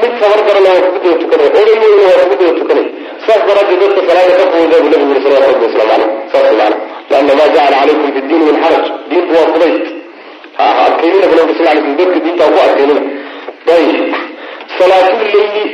mid 0.00 0.12
tabar 0.20 0.40
darana 0.46 0.70
waa 0.74 0.82
kugu 0.86 0.98
daba 1.04 1.18
tukanaya 1.22 1.48
oday 1.60 1.76
weyna 1.82 2.04
waa 2.10 2.26
kugu 2.30 2.44
daba 2.44 2.58
tukanaya. 2.60 2.88
Saas 3.26 3.42
daraaddeed 3.48 3.80
dadka 3.82 4.00
salaada 4.08 4.34
ka 4.40 4.44
fooda 4.52 4.76
buu 4.82 4.90
nabigu 4.92 5.08
yiri 5.10 5.20
salawatu 5.24 5.52
rabbi 5.52 5.64
waslamu 5.66 5.90
caleyh 5.90 6.08
saas 6.32 6.46
macana 6.58 6.76
liana 7.10 7.32
maa 7.38 7.48
jacala 7.54 7.76
calaykum 7.80 8.08
fi 8.14 8.20
diini 8.28 8.44
min 8.48 8.56
xaraj. 8.64 8.84
Diinku 9.10 9.32
waa 9.36 9.48
fudayd. 9.52 9.84
Ha 10.58 10.64
ha 10.76 10.82
adkaynina 10.88 11.26
bu 11.30 11.34
nabi 11.40 11.52
sal 11.58 11.64
lay 11.68 11.76
slam 11.80 11.96
dadka 12.00 12.18
diinta 12.24 12.44
ku 12.52 12.58
adkaynina 12.66 13.02
ayib 13.76 13.98
salaatuleyli 14.78 15.64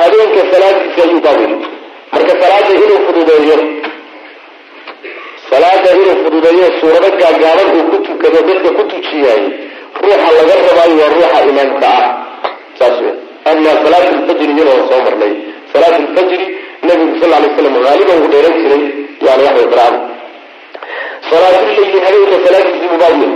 habeenka 0.00 0.40
salaadiisa 0.52 1.00
ayuu 1.06 1.20
baabay. 1.26 1.52
Marka 2.12 2.32
salaada 2.42 2.70
inuu 2.84 3.00
fududeeyo 3.06 3.56
salaada 5.50 5.90
inuu 5.98 6.16
fududeeyo 6.24 6.66
suurado 6.80 7.08
gaagaaban 7.20 7.68
uu 7.76 7.84
ku 7.90 7.96
tukado 8.06 8.38
dadka 8.48 8.70
ku 8.78 8.82
tujiyaay 8.90 9.42
ruuxa 10.02 10.30
laga 10.38 10.54
rabaayo 10.68 10.94
waa 11.02 11.10
ruuxa 11.14 11.38
imaamka 11.50 11.88
ah. 12.02 12.10
Saas 12.78 12.96
wey 13.04 13.14
ama 13.50 13.70
salaat 13.84 14.06
lfajri 14.18 14.52
iyada 14.54 14.70
waan 14.76 14.88
soo 14.90 15.00
marnay. 15.06 15.32
Salaat 15.72 15.94
lfajri 16.06 16.46
nabigu 16.86 17.14
sal 17.20 17.30
lay 17.42 17.50
slam 17.56 17.74
haaliban 17.86 18.16
uu 18.22 18.28
dheeran 18.32 18.54
jiray 18.62 18.82
yani 19.26 19.42
waxway 19.46 19.66
qiraada 19.72 19.98
salaatuleyli 21.30 21.98
habeenka 22.06 22.36
salaadiisii 22.46 22.88
mubaawil 22.94 23.32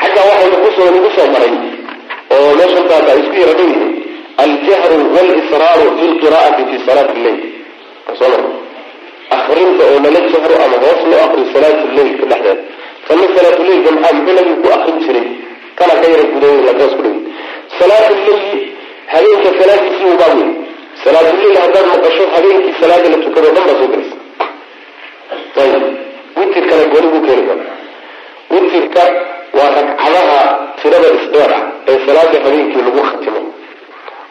xagga 0.00 0.22
waxaynu 0.30 0.56
ku 0.64 0.68
soo 0.76 0.88
nagu 0.94 1.10
soo 1.16 1.26
maray 1.34 1.52
oo 2.34 2.50
meeshan 2.58 2.84
taata 2.90 3.12
isku 3.20 3.36
yara 3.42 3.54
dhow 3.60 3.70
aljahru 4.44 4.98
walisraaru 5.14 5.86
fi 5.98 6.06
salaati 6.88 7.18
lleyl 7.24 7.38
soo 8.18 8.28
marnay 8.32 8.69
akrinta 9.36 9.82
oo 9.90 9.98
lala 10.04 10.20
jahro 10.32 10.54
ama 10.64 10.76
hoos 10.84 11.00
loo 11.10 11.20
akriyo 11.26 11.46
salaatuleylka 11.54 12.24
dhexdeeda 12.30 12.54
tanna 13.06 13.26
salaatuleylka 13.36 13.90
maxaa 13.96 14.14
muxuu 14.16 14.34
nabigu 14.38 14.62
ku 14.62 14.68
akrin 14.76 14.98
jiray? 15.04 15.26
Kana 15.78 15.94
ka 16.00 16.06
yara 16.12 16.24
dhigi 17.02 17.20
salaatuleyli 17.78 18.62
habeenka 19.12 19.50
salaadiisii 19.60 20.08
u 20.14 20.16
baab 20.22 20.34
wey 20.40 20.50
salaatuleyl 21.04 21.56
haddaad 21.64 21.86
maqasho 21.92 22.24
habeenkii 22.34 22.74
salaada 22.80 23.08
la 23.12 23.18
tukado 23.24 23.48
dhan 23.56 23.64
baa 23.68 23.76
soo 23.80 23.88
gelaysa 23.92 24.16
ayib 25.62 25.84
witirkana 26.38 26.84
gooni 26.92 27.08
buu 27.12 27.22
keeni 27.26 27.42
doona 27.48 27.64
witirka 28.54 29.02
waa 29.58 29.70
ragcadaha 29.78 30.40
tirada 30.82 31.08
isdheer 31.18 31.52
ah 31.58 31.62
ee 31.90 31.98
salaada 32.06 32.36
habeenkii 32.44 32.82
lagu 32.86 33.02
khatimo. 33.10 33.40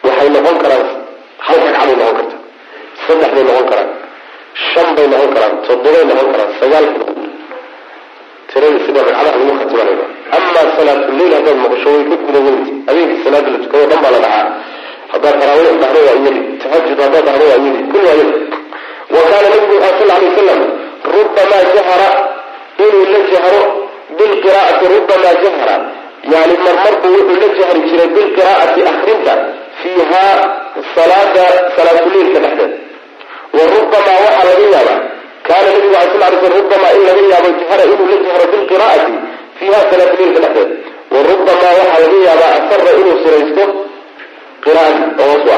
Waxay 0.04 0.28
noqon 0.36 0.56
karaan 0.62 0.86
hal 1.46 1.58
ragcaday 1.66 1.96
noqon 2.02 2.16
karta 2.18 2.36
saddex 3.06 3.30
noqon 3.48 3.66
karaan 3.70 3.88
shan 4.72 4.88
bay 4.96 5.06
noqon 5.12 5.30
karaan 5.36 5.54
toddobay 5.66 6.04
noqon 6.10 6.28
karaan 6.34 6.50
sagaal 6.60 6.86
tirada 8.50 8.78
sida 8.86 9.00
ragcadaha 9.08 9.36
lagu 9.38 9.52
khatimanayna 9.60 10.04
amaa 10.36 10.64
salaatuleyl 10.78 11.32
haddaad 11.38 11.58
maqasho 11.64 11.88
way 11.94 12.02
ka 12.10 12.16
guda 12.26 12.40
weynta 12.46 12.72
habeenkii 12.88 13.22
salaada 13.26 13.48
la 13.54 13.58
tukado 13.64 13.84
dhan 13.90 14.00
baa 14.04 14.12
la 14.16 14.20
dhahaa 14.24 14.46
haddaad 15.12 15.34
taraawiix 15.42 15.76
dhahdo 15.82 16.00
waa 16.08 16.16
iyadi 16.22 16.40
tahajud 16.62 16.98
haddaad 17.04 17.24
dhahdo 17.28 17.44
waa 17.50 17.58
iyadi 17.64 17.82
kulli 17.92 18.06
waa 18.10 18.16
iyadi 18.20 18.34
wa 19.14 19.20
kaana 19.30 19.46
nabigu 19.54 19.74
wuxuu 19.84 19.98
sal 20.00 20.10
alay 20.16 20.28
wasalam 20.30 20.60
rubamaa 21.14 21.62
jahara 21.76 22.08
inuu 22.86 23.04
la 23.14 23.20
jahro 23.32 23.62
bilqiraa'ati 24.18 24.84
rubamaa 24.94 25.34
jahara. 25.44 25.76
Yani 26.34 26.54
marmarbu 26.66 27.08
wuxuu 27.16 27.40
la 27.42 27.48
jahri 27.58 27.80
jiray 27.90 28.08
bilqiraa'ati 28.16 28.80
akrinta 28.92 29.32
fiihaa 29.80 30.36
salaada 30.96 31.44
salaatuleylka 31.76 32.38
dhexdeeda 32.44 32.76
wa 33.56 33.62
rubamaa 33.74 34.18
waxaa 34.24 34.44
laga 34.48 34.66
yaabaa. 34.76 34.98
Kaana 35.46 35.68
nabigu 35.74 35.94
ala 36.00 36.06
sal 36.22 36.34
sl 36.42 36.46
rubamaa 36.58 36.92
in 36.96 37.02
laga 37.08 37.22
yaabo 37.32 37.48
jahara 37.60 37.84
inuu 37.92 38.06
la 38.12 38.16
jahro 38.26 38.44
bilqiraa'ati 38.52 39.12
fiiha 39.58 39.78
salaatuleylka 39.90 40.40
dhexdeeda 40.44 40.74
wa 41.12 41.18
rubamaa 41.28 41.72
waxaa 41.80 42.00
laga 42.04 42.18
yaabaa 42.28 42.52
asara 42.58 42.90
inuu 43.00 43.16
siraysto 43.24 43.64
qiraadi 44.64 45.02
oo 45.22 45.26
hoos 45.30 45.44
u 45.46 45.52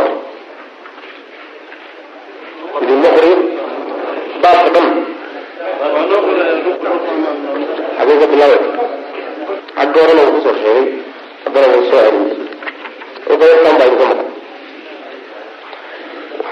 akri 3.11 3.33
baabka 4.43 4.69
dhan. 4.75 4.87
Xagee 7.97 8.17
ka 8.21 8.27
bilaabay 8.33 8.61
xagga 9.77 9.99
horena 10.03 10.23
wuu 10.27 10.35
ku 10.37 10.41
soo 10.45 10.55
sheegay 10.63 10.87
haddana 11.45 11.67
wuu 11.73 11.85
soo 11.91 12.01
celiyey 12.07 13.37
baa 13.41 13.49
idinka 13.53 13.71
maqan 13.79 14.19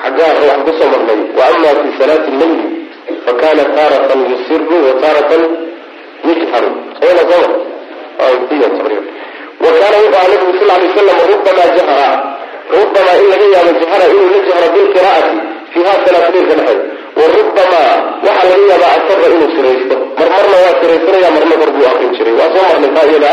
xaggaa 0.05 0.31
waxaan 0.37 0.61
ku 0.67 0.73
soo 0.79 0.89
marnay. 0.93 1.21
Wa 1.39 1.47
fi 1.83 1.89
salaati 2.01 2.31
leyli 2.41 2.67
fakana 3.25 3.65
taaratan 3.77 4.21
yusiru 4.31 4.77
wa 4.87 4.93
taaratan 5.03 5.43
yajharu 6.29 6.71
ayana 7.03 7.23
soo 7.31 7.41
mar 7.41 7.53
taqriban 8.79 9.05
wa 9.63 9.71
kaana 9.81 9.97
wuxuu 10.05 10.27
nabigu 10.33 10.53
sal 10.59 10.69
lay 10.71 10.89
slam 10.95 11.19
rubamaa 11.33 11.69
jahra 11.77 12.09
rubamaa 12.75 13.17
in 13.21 13.27
laga 13.33 13.47
yaabo 13.55 13.73
jahra 13.83 14.05
inuu 14.13 14.29
la 14.35 14.41
jahro 14.49 14.67
bilqiraa'ati 14.75 15.37
fiiha 15.73 15.93
salaatuleylka 16.05 16.55
dhexeed 16.59 16.81
wa 17.19 17.25
rubamaa 17.37 17.93
waxaa 18.27 18.49
laga 18.53 18.65
yaabaa 18.73 18.93
asara 18.99 19.27
inuu 19.35 19.51
siraysto. 19.57 19.97
Marmarna 20.19 20.57
waa 20.65 20.75
siraysanaya 20.81 21.31
marna 21.37 21.55
kor 21.61 21.71
buu 21.75 21.87
akrin 21.91 22.11
jiray. 22.17 22.35
Waa 22.41 22.51
soo 22.55 22.65
marnay 22.71 22.91
taa 22.97 23.07
iyada 23.11 23.33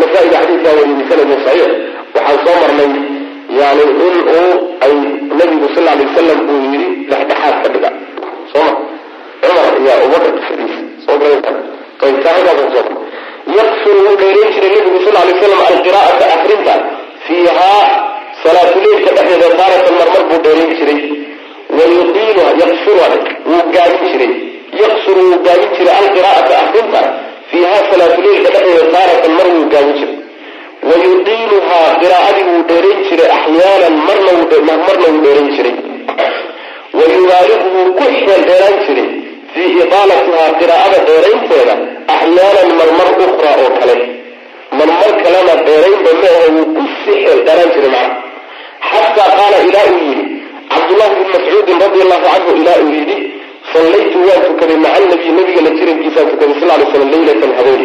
masaa-ida 0.00 0.36
xadiidkaa 0.42 0.74
bisanadin 1.00 1.38
saxiix 1.46 1.72
waxaan 2.14 2.38
soo 2.44 2.56
marnay 2.62 2.90
yani 3.60 3.82
in 4.06 4.16
uu 4.38 4.52
ay 4.84 4.92
nabigu 5.38 5.66
sal 5.74 5.84
lay 5.88 5.98
wasalam 6.08 6.38
uu 6.52 6.58
yidhi 6.72 6.88
dhexdhexaad 7.10 7.56
ka 7.62 7.68
dhiga. 7.74 7.90
Soo 8.52 8.62
ma? 8.66 8.72
Cumar 9.42 9.66
iyo 9.80 9.90
abubakar 9.96 10.32
qisadiisa 10.36 10.80
soo 11.04 11.16
garaysa 11.22 11.50
ayb 12.06 12.16
taahidaasan 12.24 12.68
soo 12.74 12.84
yaqsuru 13.58 13.98
wuu 14.06 14.16
dheerayn 14.22 14.50
jiray 14.54 14.70
nabigu 14.76 14.98
sal 15.06 15.16
lay 15.28 15.34
slam 15.40 15.60
alqiraa'ata 15.70 16.24
akrinta 16.36 16.74
fiihaa 17.26 17.82
salaatuleylka 18.42 19.10
dhexdeeda 19.16 19.48
taaratan 19.60 19.94
marmar 20.00 20.22
buu 20.30 20.40
dheerayn 20.46 20.72
jiray. 20.80 21.00
Wayudiiluha 21.78 22.50
yaqsuruha 22.62 23.06
wuu 23.50 23.64
gaabin 23.74 24.04
jiray. 24.12 24.32
Yaqsuru 24.82 25.20
wuu 25.30 25.40
gaabin 25.46 25.70
jiray 25.78 25.94
alqiraa'ata 26.02 26.54
akrinta 26.64 27.00
fiihaa 27.50 27.82
salaatuleylka 27.90 28.48
dhexdeeda 28.54 28.84
taaratan 28.96 29.32
mar 29.38 29.46
wuu 29.54 29.66
gaabin 29.74 29.94
jiray 30.00 30.16
wayudiiluhaa 30.90 31.88
qiraa'adii 32.02 32.44
wuu 32.50 32.62
dheerayn 32.70 33.00
jiray 33.08 33.30
axyaanan 33.38 33.94
marna 34.08 34.30
wuu 34.38 34.48
dheerayn 35.24 35.48
jiray 35.56 35.76
wayubaaligu 36.98 37.66
wuu 37.76 37.90
ku 37.98 38.04
xeel 38.18 38.42
dheeraan 38.50 38.76
jiray 38.86 39.08
fii 39.54 39.70
idaalatihaa 39.84 40.50
qiraa'ada 40.60 40.98
dheeraynteeda 41.08 41.74
axyaanan 42.14 42.70
marmar 42.80 43.08
ukhraa 43.26 43.56
oo 43.64 43.70
kale 43.80 43.96
marmar 44.78 45.10
kalena 45.24 45.54
dheeraynba 45.68 46.12
ma 46.22 46.28
ahe 46.36 46.48
wuu 46.56 46.66
ku 46.76 46.82
sii 47.02 47.18
xeel 47.24 47.40
dheeraan 47.48 47.70
jiray 47.76 47.92
macna 47.96 48.16
xataa 48.90 49.30
qaala 49.38 49.58
ilaa 49.68 49.86
uu 49.92 50.00
yidhi 50.08 50.26
cabdullahi 50.72 51.14
bn 51.20 51.30
mascuudin 51.34 51.78
radi 51.84 51.98
allahu 52.06 52.26
canhu 52.32 52.56
ilaa 52.62 52.78
uu 52.84 52.92
yidhi 52.98 53.16
sallaytu 53.72 54.18
waan 54.28 54.42
tukaday 54.48 54.78
maca 54.84 55.06
nabiy 55.12 55.32
nabiga 55.38 55.60
la 55.66 55.72
jirankiisaan 55.78 56.28
tukaday 56.32 56.54
sal 56.60 56.70
lay 56.80 56.86
slam 56.92 57.08
leylatan 57.14 57.52
habeen 57.58 57.82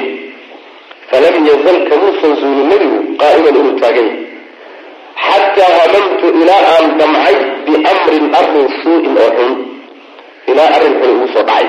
falam 1.13 1.36
yazal 1.49 1.78
kamuusan 1.89 2.32
zuulin 2.41 2.67
nebigu 2.73 2.99
qaa'iman 3.21 3.56
inuu 3.62 3.76
taagan 3.82 4.08
yahay 4.10 4.21
xataa 5.26 5.71
hamamtu 5.82 6.26
ilaa 6.41 6.62
aan 6.73 6.86
damcay 6.99 7.36
biamrin 7.65 8.26
arrin 8.39 8.67
suu-in 8.82 9.15
oo 9.23 9.30
xun 9.38 9.52
ilaa 10.52 10.69
arrin 10.78 10.93
xun 11.02 11.10
igu 11.15 11.28
soo 11.34 11.43
dhacay 11.49 11.67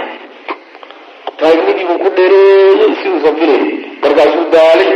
taagnidii 1.40 1.87
buu 1.88 1.98
ku 2.04 2.09
dheereeyey 2.16 2.92
siduusan 3.00 3.35
filayn 3.40 3.64
markaasuu 4.02 4.44
daalay 4.54 4.90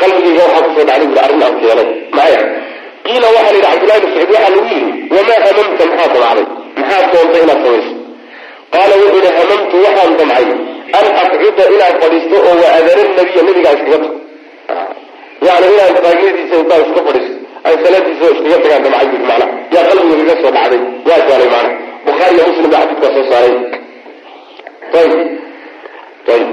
qalbigayga 0.00 0.42
waxaa 0.46 0.64
ku 0.66 0.70
soo 0.76 0.84
dhacday 0.88 1.08
bui 1.12 1.20
arrin 1.26 1.42
aan 1.46 1.54
keenay 1.62 1.88
maya 2.18 2.40
qiila 3.06 3.28
waxaa 3.36 3.52
la 3.54 3.58
yidhi 3.58 3.68
cabdullahi 3.72 4.00
bin 4.04 4.10
saciid 4.14 4.30
waxaa 4.34 4.50
lagu 4.54 4.68
yidhi 4.72 4.92
wamaa 5.16 5.38
hamamta 5.46 5.84
maxaa 5.90 6.08
damacday 6.14 6.46
maxaad 6.80 7.04
doontay 7.14 7.42
inaad 7.46 7.60
samayso 7.66 7.92
qaala 8.74 8.94
wuxuu 9.02 9.20
yihi 9.24 9.36
hamamtu 9.40 9.76
waxaan 9.86 10.12
damcay 10.20 10.46
an 10.98 11.06
aqcuda 11.22 11.64
inaan 11.74 11.94
fadhiisto 12.02 12.36
oo 12.48 12.54
wa 12.62 12.68
adara 12.78 13.02
nabiya 13.16 13.42
nabigaa 13.48 13.74
iskaga 13.78 13.98
tago 14.04 14.18
yani 15.46 15.66
inaan 15.74 15.94
taagnadiisa 16.04 16.56
intaan 16.62 16.82
iska 16.86 17.00
fadhiisto 17.08 17.36
ay 17.66 17.74
salaadiisa 17.84 18.26
iskaga 18.34 18.58
tagaan 18.64 18.82
damcay 18.84 19.06
bui 19.12 19.20
macna 19.30 19.46
yaa 19.74 19.84
qalbiga 19.88 20.16
kaga 20.28 20.36
soo 20.42 20.52
dhacday 20.56 20.80
waa 21.08 21.20
gaalay 21.28 21.48
macna 21.54 21.70
bukhaari 22.06 22.34
iyo 22.36 22.44
muslim 22.50 22.70
baa 22.74 22.82
xadiidkaa 22.82 23.12
soo 23.16 23.24
saaray 23.30 23.54
ayb 25.00 25.12
ayb 26.34 26.48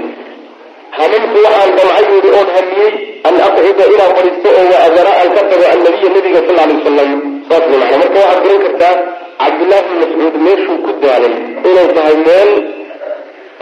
hamamtu 0.98 1.38
waxaan 1.46 1.70
damcay 1.78 2.04
buui 2.10 2.30
oon 2.38 2.48
hamiyey 2.56 2.92
an 3.28 3.34
aqcuda 3.46 3.84
inaan 3.94 4.12
fadhiisto 4.18 4.48
oo 4.58 4.64
wa 4.72 4.78
aan 5.20 5.30
ka 5.36 5.42
tago 5.50 5.64
annabiya 5.74 6.08
nabiga 6.16 6.40
sal 6.48 6.58
alay 6.64 6.76
wasalam 6.78 7.10
saas 7.48 7.64
macna 7.72 7.96
marka 8.02 8.18
waxaad 8.22 8.42
garan 8.46 8.62
kartaa 8.66 8.94
cabdullahi 9.42 9.82
bin 9.88 9.98
mascuud 10.02 10.34
meeshuu 10.46 10.78
ku 10.86 10.92
daalay 11.04 11.34
inay 11.68 11.86
tahay 11.96 12.16
meel 12.28 12.50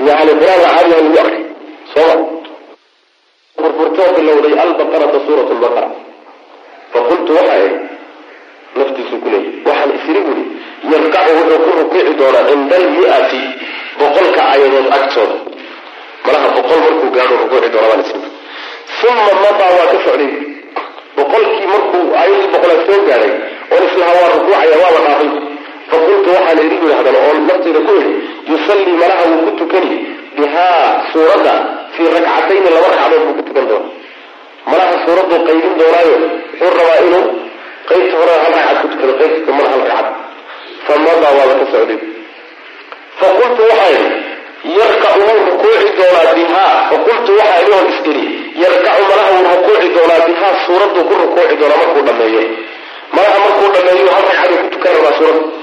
yani 0.08 0.32
qur'aanka 0.40 0.68
caadiga 0.74 0.96
lagu 1.02 1.18
akri 1.22 1.38
sooma 1.94 2.16
furfurtoo 3.60 4.08
bilowday 4.16 4.54
albaqarata 4.64 5.18
suurat 5.26 5.48
lbaqara 5.56 5.88
faqultu 6.92 7.30
waxa 7.38 7.54
ihi 7.64 7.70
naftiisu 8.78 9.14
ku 9.22 9.28
leeyay 9.32 9.52
waxaan 9.66 9.90
isiri 9.98 10.20
buri 10.26 10.44
yarkacu 10.92 11.30
wuxuu 11.38 11.58
ku 11.64 11.70
rukici 11.78 12.12
doonaa 12.20 12.44
cinda 12.50 12.76
almiati 12.82 13.40
boqolka 14.00 14.40
aayadood 14.52 14.88
agtooda. 14.98 15.36
Malaha 16.26 16.48
boqol 16.56 16.80
markuu 16.86 17.08
gaadho 17.16 17.34
rukuuci 17.42 17.68
doona 17.74 17.88
baan 17.90 18.00
isiri 18.04 18.28
uma 19.10 19.32
mataa 19.44 19.70
waa 19.78 19.86
ka 19.92 19.98
socday. 20.06 20.30
Boqolkii 21.16 21.66
markuu 21.74 22.02
aayadii 22.20 22.50
boqolaad 22.54 22.80
soo 22.88 23.00
gaadhay 23.08 23.32
oon 23.74 23.82
islaha 23.88 24.12
waa 24.20 24.30
rukuucaya 24.34 24.76
waaba 24.82 25.00
dhaafay 25.06 25.30
faqultu 25.92 26.28
waxaan 26.36 26.58
idhi 26.64 26.74
yidhi 26.76 26.94
haddana 26.98 27.18
oon 27.28 27.38
naftayda 27.48 27.80
ku 27.86 27.92
idhi 28.00 28.12
yusallii 28.52 28.96
malaha 29.02 29.24
wuu 29.30 29.42
ku 29.46 29.52
tukani 29.60 29.96
bihaa 30.36 30.86
suuradda 31.12 31.54
fii 31.94 32.08
rakcatayni 32.16 32.68
laba 32.76 32.88
ragcadood 32.92 33.22
buu 33.26 33.34
ku 33.38 33.42
tukan 33.48 33.64
doona 33.70 33.88
malaha 34.66 34.94
suuradduu 35.04 35.38
qaybin 35.48 35.74
doonaayo 35.80 36.16
wuxuu 36.22 36.70
rabaa 36.78 36.98
inuu 37.06 37.24
qaybta 37.88 38.14
hore 38.20 38.34
hal 38.42 38.52
ragcad 38.56 38.76
ku 38.82 38.86
tukado 38.92 39.12
qaybta 39.20 39.40
dambana 39.46 39.76
ragcad. 39.82 40.06
Fa 40.86 40.94
madaa 41.04 41.32
waaba 41.38 41.54
ka 41.60 41.64
socday? 41.72 41.98
Faqultu 43.20 43.62
waxaa 43.70 43.90
idhi 43.96 44.76
yarkacu 44.78 45.20
wuu 45.28 45.40
rukuuci 45.50 45.88
doonaa 45.98 46.34
bihaa. 46.38 46.74
Faqultu 46.90 47.30
waxaa 47.38 47.62
idhi 47.62 47.72
oon 47.78 47.86
is 47.92 47.98
idhi 48.10 48.24
yarkacu 48.62 49.02
malaha 49.10 49.30
wuu 49.34 49.48
rukuuci 49.54 49.88
doonaa 49.96 50.20
bihaa 50.28 50.52
suuradduu 50.66 51.04
ku 51.08 51.14
rukuuci 51.22 51.54
doonaa 51.60 51.80
markuu 51.82 52.04
dhameeyo 52.08 52.42
malaha 53.16 53.38
markuu 53.44 53.68
dhameeyo 53.74 54.10
hal 54.16 54.24
ragcaduu 54.30 54.58
ku 54.62 54.68
tukan 54.74 54.92
rabaa 54.98 55.14
suuradda 55.18 55.61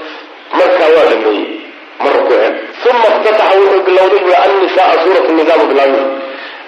markaa 0.58 0.88
waa 0.96 1.06
dhameeyey 1.10 1.46
ma 2.02 2.08
rukuuceen 2.16 2.54
uma 2.90 3.06
iftataxa 3.14 3.54
wuxuu 3.60 3.82
bilowday 3.88 4.20
bui 4.26 4.34
annisaa 4.44 4.92
suurat 5.04 5.26
nisaabu 5.38 5.64
bilaabay 5.70 6.04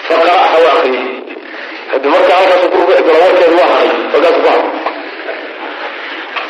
faqara'aha 0.09 0.57
waa 0.65 0.73
akriyey 0.79 1.07
hadi 1.93 2.09
markaa 2.15 2.37
halkaasu 2.41 2.67
ku 2.73 2.77
rukuuci 2.81 3.03
waa 3.59 3.69
haray 3.73 3.91
halkaasu 4.13 4.41
ku 4.45 4.49
haray. 4.53 4.67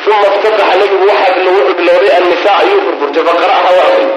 Uma 0.06 0.26
iftataxa 0.34 0.74
nabigu 0.80 1.04
waxaa 1.10 1.44
wuxuu 1.56 1.74
bilowday 1.80 2.12
annisaa 2.18 2.56
ayuu 2.62 2.80
furfurtay 2.86 3.22
faqara'aha 3.30 3.70
waa 3.78 3.86
akriyey 3.90 4.10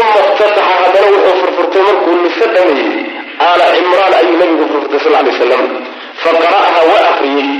uma 0.00 0.18
iftataxa 0.24 0.62
haddana 0.82 1.08
wuxuu 1.14 1.36
furfurtay 1.42 1.82
markuu 1.88 2.14
nise 2.24 2.46
dhameeyey 2.54 3.04
aala 3.46 3.64
cimraan 3.76 4.14
ayuu 4.20 4.36
nabigu 4.42 4.64
furfurtay 4.72 5.00
sal 5.04 5.14
lay 5.26 5.34
slam 5.40 5.62
faqara'aha 6.24 6.80
waa 6.92 7.04
akriyey. 7.12 7.50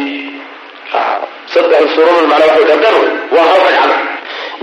Saddex 1.54 1.84
suuradod 1.94 2.26
macnaa 2.30 2.48
waxay 2.50 2.64
dhadhar 2.70 2.94
waa 3.34 3.46
hal 3.50 3.60
ragcad 3.66 3.92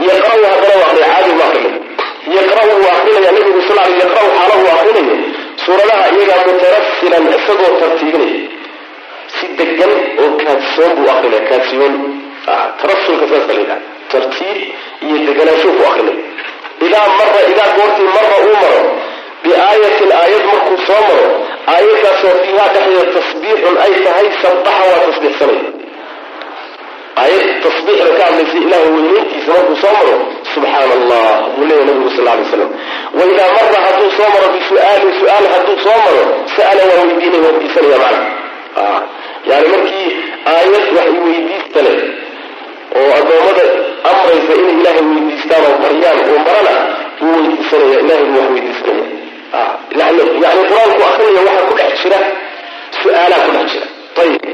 yaqra'u 0.10 0.44
haddana 0.52 0.76
waa 0.82 0.90
akriya 0.92 1.08
caadi 1.14 1.34
ma 1.40 1.46
akrinay 1.50 1.76
yaqra'u 2.38 2.72
wuu 2.84 3.20
nabigu 3.26 3.62
sal 3.68 3.80
l 3.92 3.96
yaqra'u 4.04 4.30
xaala 4.38 4.54
uu 4.62 4.70
akrinaya 4.76 5.16
suuradaha 5.66 6.06
iyagaa 6.16 6.42
mutarasilan 6.50 7.24
isagoo 7.38 7.72
tartiibinaya 7.82 8.40
si 9.36 9.46
degan 9.60 9.94
oo 10.24 10.30
kaadsoon 10.44 10.92
buu 10.98 11.10
akrinaya 11.16 11.44
kaadsiyoon 11.50 11.94
tarasulka 12.82 13.26
saasa 13.32 13.52
la 13.54 13.60
yidhaha 13.62 13.80
tartiib 14.14 14.58
iyo 15.06 15.18
deganaanshow 15.28 15.72
ku 15.80 15.84
akrinaya 15.92 16.22
idaa 16.88 17.08
mara 17.20 17.40
idaa 17.54 17.70
goortii 17.78 18.10
mara 18.18 18.36
uu 18.46 18.56
maro 18.64 18.82
biaayatin 19.44 20.12
aayad 20.22 20.44
markuu 20.52 20.78
soo 20.88 21.02
maro 21.10 21.28
aayaddaasoo 21.74 22.34
fiihaa 22.44 22.70
dhexdeeda 22.76 23.12
tasbiixun 23.18 23.76
ay 23.86 23.94
tahay 24.06 24.28
sabbaxa 24.44 24.84
waa 24.92 25.02
tasbiixsanaya 25.08 25.64
aayad 27.22 27.48
tasbiixda 27.66 28.12
ka 28.18 28.24
hadlaysa 28.28 28.58
ilahay 28.66 28.90
weyneyntiisa 28.96 29.52
markuu 29.56 29.76
soo 29.84 29.94
maro 29.98 30.16
subxaana 30.54 30.94
allah 31.00 31.26
buu 31.56 31.66
leeyahy 31.70 31.86
nabigu 31.90 32.10
sal 32.18 32.26
lay 32.30 32.46
slam 32.52 32.70
waidaa 33.20 33.50
mara 33.58 33.80
hadduu 33.86 34.10
soo 34.18 34.30
maro 34.36 34.48
bisu'aalin 34.56 35.12
su'aal 35.22 35.46
hadduu 35.54 35.78
soo 35.86 35.98
maro 36.06 36.24
sa'ala 36.56 36.82
waa 36.90 36.98
weydiinay 37.10 37.42
waa 37.46 37.52
weydiisanaya 37.56 37.98
macna 38.04 38.22
yani 39.52 39.68
markii 39.74 40.08
aayad 40.56 40.86
wax 40.98 41.10
weydiista 41.28 41.80
leh 41.88 41.98
oo 43.00 43.10
addoommada 43.20 43.64
amraysa 44.12 44.54
inay 44.62 44.76
ilaahay 44.82 45.06
weydiistaan 45.14 45.64
oo 45.70 45.76
baryaan 45.84 46.20
oo 46.34 46.40
marana 46.48 46.74
wuu 47.22 47.38
weydiisanaya 47.46 47.98
ilahay 48.04 48.26
buu 48.32 48.40
wax 48.42 48.50
weydiisanaya 48.56 49.06
yani 50.46 50.62
qur'aanku 50.70 51.02
akrinaya 51.10 51.42
waxaa 51.48 51.66
ku 51.70 51.74
dhex 51.80 51.94
jira 52.04 52.20
su'aalaa 53.02 53.42
ku 53.46 53.52
dhex 53.58 53.68
jira 53.74 53.88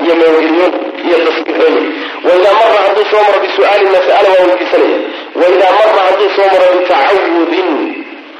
iyo 0.03 0.13
meeweliyoon 0.21 0.73
iyo 1.07 1.17
tasbiixooyin 1.25 1.85
waidaa 2.27 2.53
mara 2.61 2.77
hadduu 2.85 3.05
soo 3.11 3.21
maro 3.27 3.39
bisu'aalin 3.45 3.89
mas'ala 3.95 4.27
waa 4.35 4.45
weydiisanaya. 4.49 4.99
Waidaa 5.41 5.71
mara 5.79 6.01
hadduu 6.07 6.29
soo 6.37 6.47
maro 6.53 6.65
bitacawudin 6.75 7.69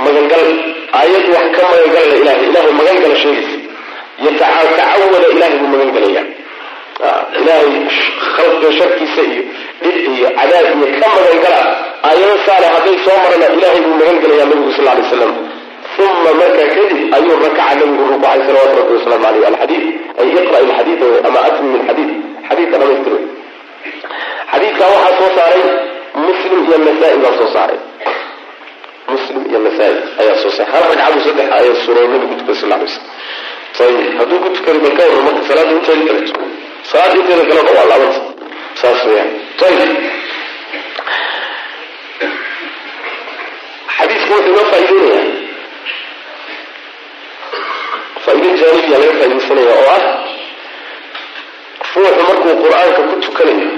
magangal 0.06 0.46
aayad 1.00 1.26
wax 1.36 1.46
ka 1.58 1.62
magangalaya 1.72 2.16
ilahay 2.22 2.46
ilahay 2.50 2.72
magangala 2.80 3.16
sheegaysa. 3.24 3.58
Yatacawada 4.26 5.28
ilahay 5.36 5.58
buu 5.62 5.70
magangalaya. 5.76 6.24
Ilaahay 7.40 7.72
khalqiga 8.36 8.70
sharkiisa 8.80 9.22
iyo 9.32 9.44
dhib 9.84 9.98
iyo 10.18 10.28
cadaab 10.40 10.68
iyo 10.78 10.88
ka 11.02 11.08
magangala. 11.16 11.60
Aayado 12.08 12.36
saale 12.46 12.68
hadday 12.76 12.98
soo 13.06 13.18
marana 13.24 13.48
ilahay 13.58 13.82
buu 13.86 13.96
magangelaya 14.02 14.46
nabigu 14.50 14.72
sal 14.78 14.86
lay 14.90 15.04
slam 15.12 15.32
uma 16.06 16.32
markaa 16.42 16.68
kadib 16.76 17.14
ayuu 17.18 17.36
rakaca 17.46 17.76
nabigu 17.80 18.04
rukucay 18.12 18.40
salawatu 18.48 18.76
rabbi 18.80 18.94
wasalaamu 18.98 19.28
aleyh 19.30 19.48
alxadiid 19.52 19.86
ay 20.22 20.28
iqra 20.40 20.60
lxadiid 20.70 21.02
ama 21.28 21.40
atmi 21.48 21.68
lxadiid 21.82 22.12
xadiidka 22.50 22.78
dhamaystir 22.82 23.16
xadiidka 24.52 24.84
waxaa 24.94 25.18
soo 25.20 25.32
saaray 25.38 25.64
muslim 26.28 26.60
iyo 26.68 26.78
nasaa-i 26.88 27.18
baa 27.24 27.34
soo 27.40 27.50
saaray 27.56 27.80
muslim 29.14 29.42
iyo 29.50 29.60
nasaa-i 29.68 29.96
ayaa 30.22 30.38
soo 30.44 30.52
saaray 30.58 30.72
hal 30.74 30.84
ragcadu 30.92 31.20
saddex 31.28 31.48
ayaa 31.60 31.76
suurada 31.86 32.08
nabigu 32.14 32.36
tukay 32.42 32.56
sal 32.62 32.70
lay 32.74 32.90
slam 32.96 33.98
ayib 34.00 34.18
hadduu 34.20 34.40
ku 34.44 34.50
tukari 34.58 34.80
bal 34.86 34.94
ka 34.98 35.04
marka 35.26 35.42
salaada 35.50 35.72
inteeda 35.78 36.04
kaleto 36.10 36.34
salaada 36.92 37.16
inteeda 37.22 37.44
kalena 37.50 37.72
waa 37.78 37.88
laabanta 37.92 38.22
saas 38.82 39.00
weyaan 39.10 39.30
ayib 39.68 39.92
xadiisku 43.98 44.32
wuxuu 44.34 44.52
inoo 44.54 44.66
faa'iideynaya 44.72 45.49
faa'iide 48.30 48.50
jaanibiya 48.62 48.98
laga 49.02 49.14
faaidaysanaya 49.20 49.74
oo 49.82 49.86
ah 49.98 50.04
ruuxu 51.96 52.22
markuu 52.30 52.54
qur'aanka 52.64 53.02
ku 53.10 53.16
tukanayo 53.26 53.70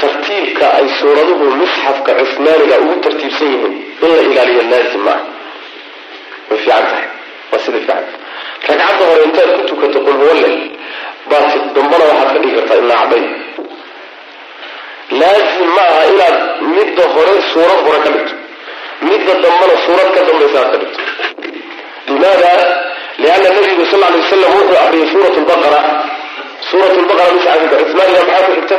tartiibka 0.00 0.66
ay 0.78 0.86
suuraduhu 1.00 1.44
musxafka 1.60 2.10
cusmaaniga 2.20 2.76
ugu 2.84 2.94
tartiibsan 3.06 3.48
yihiin 3.54 3.74
in 4.04 4.10
la 4.16 4.22
ilaaliyo 4.28 4.62
laazim 4.72 5.02
maaha 5.08 5.22
way 6.50 6.58
fiican 6.62 6.84
tahay 6.90 7.06
waa 7.52 7.60
sida 7.64 7.78
fiican. 7.78 8.04
Ragcadda 8.68 9.04
hore 9.10 9.22
intaad 9.28 9.50
ku 9.56 9.62
tukato 9.70 9.98
qul 10.06 10.16
huwalle 10.22 10.50
baad 11.30 11.52
dambana 11.76 12.04
waxaad 12.10 12.28
ka 12.34 12.38
dhigi 12.42 12.54
kartaa 12.58 12.78
ilaa 12.84 13.00
caday 13.02 13.24
laazim 15.20 15.68
ma 15.76 15.84
aha 15.92 16.02
inaad 16.12 16.36
midda 16.74 17.04
hore 17.14 17.34
suurad 17.52 17.80
hore 17.86 17.98
ka 18.04 18.10
dhigto 18.16 18.34
midda 19.08 19.32
dambana 19.44 19.74
suurad 19.86 20.08
ka 20.16 20.20
dambaysa 20.28 20.58
aad 20.62 20.70
ka 20.72 20.78
dhigto. 20.82 21.02
Limaada 22.10 22.52
lianna 23.22 23.48
nabigu 23.56 23.84
sal 23.92 24.00
lay 24.04 24.12
wasalam 24.22 24.50
wuxuu 24.58 24.78
akriyay 24.84 25.08
suurat 25.12 25.34
lbaqara 25.44 25.80
suurat 26.70 26.94
lbaqara 27.04 27.30
misxafka 27.36 27.76
cismaaniga 27.84 28.20
maxaa 28.26 28.42
ku 28.46 28.52
xigta 28.58 28.76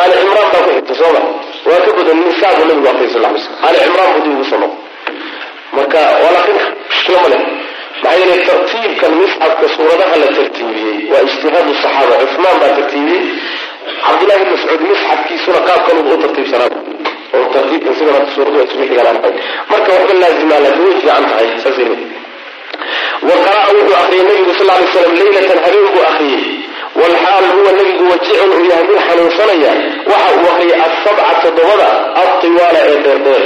aali 0.00 0.14
cimraan 0.20 0.48
baa 0.52 0.62
ku 0.66 0.70
xigta 0.76 0.94
sooma 1.00 1.20
waa 1.68 1.80
ka 1.86 1.90
badan 1.98 2.16
nisaa 2.26 2.52
nabigu 2.60 2.88
akriyay 2.92 3.10
sal 3.14 3.22
lay 3.26 3.40
slam 3.44 3.56
aali 3.66 3.78
cimraan 3.84 4.08
buu 4.14 4.22
dib 4.24 4.32
ugu 4.36 4.44
soo 4.50 4.58
noqo 4.62 4.76
marka 5.76 6.00
waa 6.22 6.32
la 6.34 6.38
akrin 6.42 6.58
mushkilo 6.90 7.18
ma 7.24 7.28
leh 7.34 7.42
maxaa 8.02 8.16
yeelay 8.20 8.40
tartiibkan 8.48 9.12
misxafka 9.22 9.66
suuradaha 9.76 10.14
la 10.22 10.28
tartiibiyey 10.38 10.96
waa 11.12 11.22
ijtihaadu 11.28 11.72
saxaaba 11.82 12.14
cusmaan 12.22 12.56
baa 12.62 12.72
tartiibiyey 12.78 13.22
cabdullahi 14.06 14.40
ibn 14.44 14.50
mascuud 14.54 14.80
misxafkiisuna 14.90 15.60
qaabkan 15.68 15.96
u 16.12 16.16
tartiibsanaa 16.24 16.70
oo 17.36 17.44
tartiibkan 17.54 17.94
sidana 17.98 18.20
suuradu 18.34 18.58
isugu 18.66 18.84
xigaan 18.90 19.16
tahay 19.22 19.34
marka 19.72 19.88
waxba 19.96 20.14
laazimaa 20.22 20.60
laakiin 20.64 20.86
way 20.88 20.96
fiican 21.00 21.24
tahay 21.30 21.48
saas 21.64 21.78
wa 23.22 23.34
wuxuu 23.76 23.96
akriyay 24.02 24.24
nabigu 24.28 24.52
sal 24.58 24.66
lay 24.70 24.86
slam 24.92 25.12
leylatan 25.20 25.58
habeen 25.64 25.86
buu 25.94 26.04
akriyey 26.10 26.44
walxaal 27.00 27.44
huwa 27.56 27.70
nabigu 27.78 28.04
wajicun 28.12 28.50
uu 28.56 28.64
yahay 28.70 28.84
mid 28.90 28.98
xanuunsanaya. 29.08 29.72
Waxa 30.10 30.30
uu 30.38 30.46
akriyay 30.52 30.80
asabca 30.86 31.32
toddobada 31.42 31.88
altiwaala 32.22 32.80
ee 32.90 32.98
dheerdheer 33.04 33.44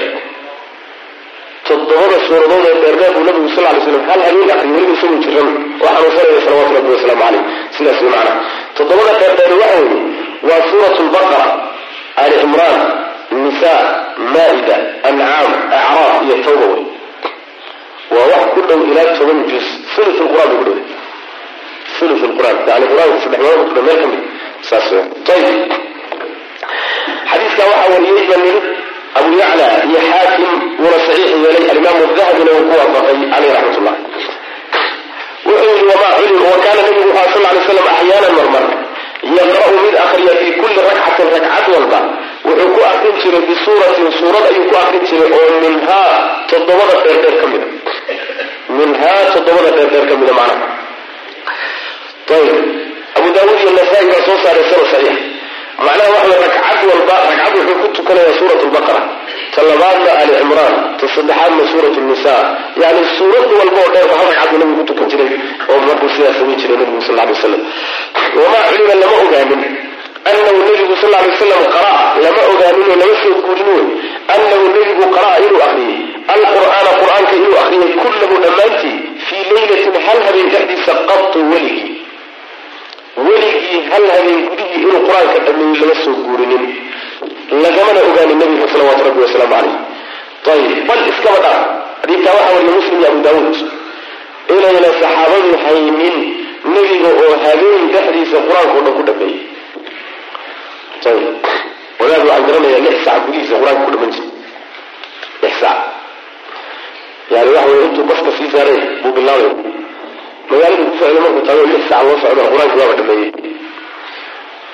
toddobada 1.69 2.17
suuradood 2.27 2.65
ee 2.71 2.77
dheerdheer 2.83 3.13
buu 3.17 3.25
nabigu 3.29 3.49
sal 3.55 3.65
lay 3.65 3.81
slam 3.87 4.03
hal 4.11 4.21
habeen 4.27 4.51
akriy 4.55 4.73
weliba 4.77 4.93
isagoo 4.97 5.21
jiran. 5.25 5.49
Oo 5.83 5.89
xanuunsanaya 5.95 6.41
salawatu 6.47 6.75
rabbi 6.79 6.91
wasalaamu 6.95 7.23
caleyh 7.25 7.43
sidaas 7.77 8.01
macana 8.07 8.33
toddobada 8.77 9.13
dheerdheer 9.21 9.53
waxa 9.63 9.79
weeye 9.83 10.01
waa 10.49 10.61
suurat 10.71 10.97
lbaqara 11.07 11.43
ali 12.23 12.35
cimraan 12.43 12.81
nisa 13.45 13.73
maa'ida 14.35 14.77
ancaam 15.09 15.51
acraaf 15.79 16.23
iyo 16.27 16.37
tawba 16.47 16.67
wey 16.73 16.83
waa 18.15 18.27
wax 18.33 18.45
ku 18.55 18.61
dhow 18.69 18.81
ilaa 18.91 19.09
toban 19.19 19.39
juz 19.51 19.67
ulu 19.99 20.29
quraan 20.33 20.51
bay 20.51 20.59
ku 20.59 20.65
dhowday 20.69 22.17
ulu 22.23 22.29
quraan. 22.39 22.57
Yani 22.71 22.87
qur'aanka 22.93 23.19
saddex 23.25 23.41
meelood 23.45 23.69
ku 23.69 23.73
dhow. 23.77 23.85
Meel 23.89 23.99
ka 24.03 24.07
mid. 24.13 24.23
Saas 24.69 24.87
ayib 24.93 25.59
xadiiskaa 27.31 27.67
waxaa 27.73 27.89
wariyey 27.93 28.25
baa 28.31 28.41
niri 28.45 28.61
abu 29.19 29.31
yacla 29.41 29.67
iyo 29.89 30.01
xaakim 30.11 30.51
wuuna 30.81 30.99
saxiix 31.07 31.31
yeelay. 31.43 31.65
Alimaamu 31.73 32.05
dahabina 32.19 32.51
uu 32.57 32.65
ku 32.69 32.75
waafaqay 32.81 33.17
caleyh 33.33 33.53
raxmat 33.57 33.99
wuxuu 35.49 35.73
yihi 35.75 35.85
wamaa 35.91 36.13
culim 36.19 36.43
wa 36.53 36.59
kaana 36.65 36.81
nabigu 36.87 37.11
wuxuu 37.19 37.31
sal 37.35 37.55
lay 37.57 37.63
slam 37.69 37.87
axyaanan 37.93 38.33
marmar 38.39 38.65
yaqra'u 39.39 39.77
mid 39.85 39.95
akriya 40.05 40.33
fii 40.41 40.53
kulli 40.61 40.81
rakcatin 40.89 41.27
ragcad 41.35 41.67
walba 41.75 42.01
wuxuu 42.47 42.69
ku 42.75 42.81
akrin 42.91 43.17
jiray 43.23 43.43
bisuuratin 43.49 44.09
suurad 44.19 44.45
ayuu 44.51 44.67
ku 44.71 44.77
akrin 44.83 45.05
jiray 45.11 45.31
oo 45.39 45.49
minhaa 45.65 46.13
toddobada 46.51 46.95
dheerdheer 47.05 47.37
ka 47.41 47.47
mida 47.53 47.67
minhaa 48.79 49.21
toddobada 49.35 49.71
dheerdheer 49.77 50.07
ka 50.11 50.15
mida 50.21 50.33
macnaha. 50.41 50.67
Ayib 52.37 52.57
abu 53.19 53.29
daawuud 53.35 53.59
iyo 53.63 53.71
nasaa-i 53.79 54.07
baa 54.13 54.23
soo 54.27 54.37
saaray 54.45 54.65
sana 54.71 54.85
saxiix. 54.93 55.19
Macnaha 55.87 56.11
waxa 56.15 56.29
way 56.33 56.41
ragcad 56.45 56.81
walba 56.91 57.15
ragcad 57.29 57.55
wuxuu 57.59 57.77
ku 57.83 57.89
tukanaya 57.97 58.33
suurat 58.39 58.61
lbaqara 58.69 59.01
ta 59.55 59.61
labaadna 59.69 60.11
ali 60.23 60.33
cimraan 60.41 60.75
ta 61.01 61.07
saddexaadna 61.15 61.63
suurat 61.73 61.95
nisa 62.11 62.35
yani 62.83 63.01
suurad 63.19 63.47
walba 63.59 63.79
oo 63.85 63.91
dheerba 63.95 64.15
hal 64.21 64.27
ragcad 64.33 64.53
nabigu 64.61 64.77
ku 64.81 64.85
tukan 64.91 65.07
jiray 65.13 65.31
oo 65.71 65.79
markuu 65.89 66.09
sidaa 66.15 66.35
samayn 66.39 66.59
jiray 66.63 66.77
nabigu 66.83 67.01
sal 67.07 67.17
lay 67.19 67.27
wasalam 67.35 67.63
wamaa 68.43 68.63
culima 68.71 68.95
lama 69.03 69.17
ogaanin 69.25 69.63
anahu 70.31 70.59
nebigu 70.69 70.95
sal 71.03 71.11
lay 71.15 71.27
wasalam 71.33 71.63
qara'a 71.77 72.05
lama 72.25 72.43
ogaaninoo 72.53 72.97
lama 73.03 73.15
soo 73.23 73.35
guurin 73.47 73.69
wey 73.77 73.87
anahu 74.35 74.65
nebigu 74.77 75.05
qara'a 75.17 75.37
inuu 75.47 75.63
akriyey 75.69 75.99
alqur'aana 76.35 76.91
qur'aanka 77.03 77.35
inuu 77.41 77.57
akriyay 77.63 77.93
kullahu 78.05 78.37
dhammaantii 78.45 78.97
fii 79.29 79.43
leylatin 79.57 79.95
hal 80.07 80.19
habeen 80.27 80.49
dhexdiisa 80.55 80.93
qatu 81.11 81.39
weligii 81.53 81.95
weligii 83.29 83.81
hal 83.93 84.05
habeen 84.15 84.41
gudihii 84.51 84.81
inuu 84.85 85.01
qur'aanka 85.09 85.39
dhameeyey 85.47 85.81
lama 85.83 85.97
soo 86.05 86.15
guurinin 86.27 86.65
lagamana 87.65 88.01
ogaanin 88.09 88.39
nabiga 88.43 88.67
salawaatu 88.73 89.05
rabbi 89.09 89.21
wasalaamu 89.27 89.55
caleyh 90.47 90.57
ayib 90.57 90.87
bal 90.89 91.01
iskaba 91.13 91.39
dhaa 91.45 91.61
xadiidkaa 92.03 92.35
waxaa 92.39 92.55
wariya 92.57 92.73
muslim 92.79 92.99
iyo 93.01 93.09
abu 93.13 93.21
daawuud 93.27 93.57
inayna 94.57 94.91
saxaabadu 95.03 95.51
haynin 95.65 96.17
nebiga 96.75 97.11
oo 97.23 97.33
habeen 97.45 97.83
dhexdiisa 97.95 98.39
qur'aanka 98.49 98.75
o 98.79 98.83
dhan 98.87 98.95
ku 98.99 99.03
dhameeyey 99.09 99.39
wadaad 102.01 102.23
waxaan 102.29 102.47
garanayaa 102.47 102.81
lix 102.87 102.97
sac 103.07 103.19
gudihiisa 103.27 103.55
qur'aanka 103.61 103.85
ku 103.87 103.91
dhaman 103.95 104.11
jiray 104.15 104.31
lix 105.43 105.55
sac 105.63 105.79
yani 107.35 107.51
waxa 107.57 107.71
weye 107.71 107.85
intuu 107.89 108.05
baska 108.11 108.31
sii 108.39 108.51
saaray 108.55 108.79
buu 109.03 109.13
bilaabay 109.17 109.53
magaalada 110.51 110.85
ku 110.91 110.95
socda 111.01 111.21
markuu 111.25 111.43
tago 111.49 111.63
lix 111.73 111.83
sac 111.91 112.01
loo 112.07 112.17
socdo 112.23 112.43
qur'aanka 112.53 112.77
waaba 112.81 112.95
dhameeyey 112.99 113.31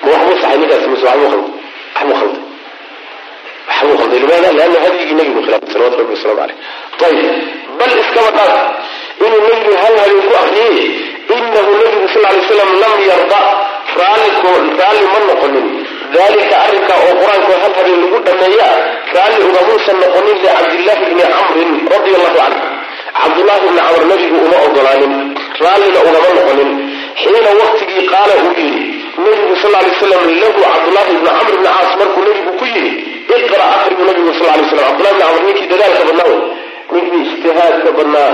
ma 0.03 0.07
waxbuu 0.13 0.37
saxay 0.41 0.57
ninkaas 0.61 0.85
mise 0.91 1.05
waxbuu 1.09 1.29
khalday 1.31 1.51
waxbuu 1.95 2.17
khalday 2.21 2.41
waxbuu 3.67 3.97
khalday 3.99 4.19
limaada 4.23 4.49
lianna 4.57 4.79
hadyigii 4.85 5.17
nabigu 5.19 5.41
khilaafay 5.45 5.69
salawatu 5.73 5.97
rabbi 6.01 6.13
wasalaamu 6.15 6.53
caleyh 7.01 7.17
ayib 7.25 7.77
bal 7.79 7.93
iskaba 8.03 8.29
dhaaf 8.37 8.53
inuu 9.25 9.41
nebigu 9.47 9.73
hal 9.83 9.95
habeen 10.01 10.21
ku 10.29 10.33
akriyey 10.43 10.77
inahu 11.35 11.71
nebigu 11.81 12.07
sal 12.13 12.23
lay 12.27 12.37
slam 12.49 12.71
lam 12.83 12.95
yarda 13.09 13.39
raalli 13.99 15.05
ma 15.13 15.19
noqonin 15.29 15.67
dalika 16.15 16.55
arrinkaa 16.65 16.99
oo 17.07 17.13
qur'aanka 17.21 17.53
hal 17.63 17.73
habeen 17.77 17.99
lagu 18.03 18.17
dhameeya 18.27 18.69
raalli 19.15 19.41
ugamuusan 19.49 19.97
noqonin 20.03 20.37
licabdillahi 20.43 21.03
bni 21.11 21.23
camrin 21.35 21.71
radi 21.93 22.11
allahu 22.17 22.35
canhu 22.39 22.59
cabdullahi 23.21 23.59
bni 23.69 23.79
camr 23.87 24.03
nebigu 24.11 24.37
uma 24.47 24.57
ogolaanin 24.67 25.13
raallina 25.63 25.99
ugama 26.07 26.29
noqonin. 26.39 26.71
Xiina 27.21 27.51
waqtigii 27.61 28.03
qaala 28.13 28.33
uu 28.43 28.51
yidhi 28.59 28.81
nebigu 29.25 29.55
sal 29.61 29.71
lay 29.75 29.87
slam 29.99 30.23
lahu 30.41 30.59
cabdullahi 30.65 31.11
bni 31.19 31.29
camr 31.37 31.51
bni 31.59 31.67
caas 31.67 31.91
markuu 31.99 32.23
nebigu 32.27 32.51
ku 32.59 32.65
yidhi 32.73 32.91
iqra 33.37 33.65
akribu 33.75 34.03
nabigu 34.09 34.31
sal 34.39 34.47
lay 34.57 34.65
slam 34.71 34.83
cabdullahi 34.87 35.15
bni 35.15 35.23
camr 35.23 35.41
ninkii 35.47 35.67
dadaalka 35.71 36.03
badnaa 36.09 36.33
ninkii 36.93 37.21
ijtihaadka 37.29 37.89
badnaa 37.97 38.31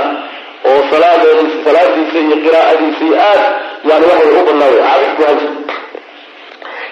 oo 0.70 0.80
salaadiisa 0.92 2.18
iyo 2.26 2.38
qiraa'adiisa 2.46 3.04
iyo 3.08 3.16
aad 3.30 3.44
yani 3.90 4.06
waxa 4.12 4.28
u 4.42 4.44
badnaa 4.50 4.72
caabid 4.82 5.12
bu 5.18 5.24
hajir 5.30 5.52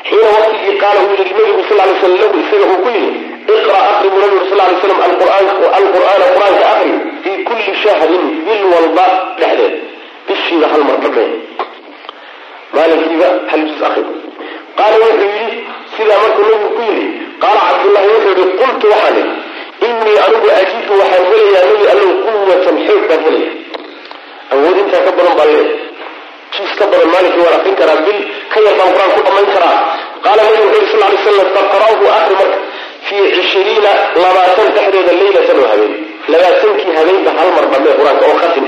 xiina 0.08 0.28
waqtigii 0.36 0.76
qaala 0.84 1.00
uu 1.06 1.12
yidhi 1.20 1.34
nabigu 1.40 1.64
sal 1.70 1.78
lay 1.82 1.92
slam 2.02 2.14
lahu 2.22 2.38
isaga 2.44 2.66
uu 2.74 2.80
ku 2.84 2.90
yidhi 2.96 3.12
iqra 3.58 3.80
akribu 3.92 4.18
nabigu 4.24 4.46
sal 4.50 4.58
lay 4.62 4.76
slam 4.84 5.00
alqur'aana 5.08 5.52
qur'aanka 6.36 6.66
akri 6.74 6.94
fii 7.24 7.38
kulli 7.50 7.74
shahrin 7.84 8.26
bil 8.46 8.64
walba 8.74 9.06
dhexdeed 9.42 9.76
bishiiba 10.28 10.68
hal 10.74 10.84
mar 10.90 10.98
dhamee 11.04 11.30
maalinkiiba 12.76 13.30
hal 13.52 13.62
juz 13.70 13.82
akri 13.90 14.04
qaala 14.80 14.96
wuxuu 15.04 15.30
yidhi 15.38 15.58
sidaa 15.98 16.20
markuu 16.24 16.44
nabigu 16.50 16.70
ku 16.78 16.82
yidhi 16.90 17.06
qaala 17.44 17.62
cabdullahi 17.70 18.08
wuxuu 18.16 18.34
yihi 18.40 18.58
qultu 18.62 18.86
waxaan 18.94 19.18
idhi 19.22 19.88
inii 19.90 20.18
anigu 20.26 20.48
ajidu 20.60 20.94
waxaan 21.02 21.24
helayaa 21.32 21.66
nebi 21.72 21.86
allow 21.94 22.12
quwatan 22.26 22.76
xoog 22.88 23.04
baan 23.10 23.22
helaya 23.28 23.52
awood 24.54 24.78
intaa 24.84 25.02
ka 25.08 25.12
badan 25.18 25.34
baan 25.40 25.50
leeya 25.56 25.74
jiis 26.56 26.72
ka 26.80 26.86
badan 26.92 27.10
maalinkii 27.14 27.44
waan 27.46 27.56
akrin 27.60 27.76
karaa 27.82 27.98
bil 28.06 28.20
ka 28.54 28.58
yar 28.66 28.76
baan 28.80 28.92
qur'aan 28.96 29.12
ku 29.16 29.22
dhamayn 29.28 29.50
karaa. 29.56 29.78
Qaala 30.26 30.42
nabigu 30.48 30.68
wuxu 30.76 30.96
sal 31.02 31.02
lay 31.14 31.18
slam 31.24 31.50
faqra'hu 31.56 32.06
akri 32.20 32.36
marka. 32.42 32.58
Fii 33.08 33.26
cishiriina 33.36 33.92
labaatan 34.24 34.68
dhexdeeda 34.76 35.14
leylatan 35.22 35.58
oo 35.64 35.68
habeen. 35.74 35.94
Labaatankii 36.34 36.94
habeenba 36.98 37.32
hal 37.40 37.50
mar 37.58 37.66
dhamee 37.74 37.94
qur'aanka 38.00 38.26
oo 38.32 38.38
khatim. 38.42 38.66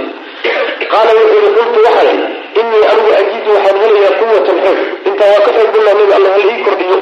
Qaala 0.93 1.11
wuxuu 1.19 1.39
yihi 1.43 1.51
qultu 1.57 1.79
waxaan 1.87 2.07
idhi 2.13 2.27
inii 2.61 2.83
anigu 2.91 3.09
ajidu 3.21 3.49
waxaan 3.55 3.77
helayaa 3.83 4.13
quwatan 4.19 4.57
xoog. 4.63 4.79
Intaa 5.09 5.29
waa 5.33 5.43
ka 5.45 5.51
xoog 5.57 5.69
badnaa 5.75 5.95
nebi 5.99 6.13
alla 6.17 6.29
hal 6.35 6.45
ii 6.53 6.63
kordhiyo. 6.67 6.97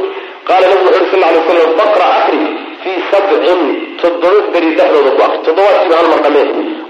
Qaala 0.49 0.65
nabigu 0.71 0.89
wuxu 0.95 1.05
sal 1.11 1.21
lay 1.23 1.41
slam 1.47 1.71
faqra 1.79 2.05
akri 2.19 2.41
fii 2.83 2.97
sabcin 3.11 3.61
toddoba 4.01 4.39
beri 4.53 4.69
dhexdooda 4.77 5.11
ku 5.17 5.21
akri 5.27 5.39
toddobaadkiiba 5.47 5.95
hal 5.99 6.07
mar 6.13 6.19
dhamee 6.25 6.45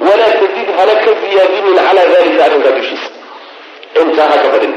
walaa 0.07 0.33
tazid 0.41 0.67
hana 0.79 0.93
ka 1.03 1.11
ziyaadinin 1.21 1.75
calaa 1.87 2.05
dalika 2.13 2.41
arrinkaa 2.47 2.73
dushiisa 2.77 3.07
intaa 4.01 4.27
ha 4.31 4.37
ka 4.43 4.49
badin 4.53 4.73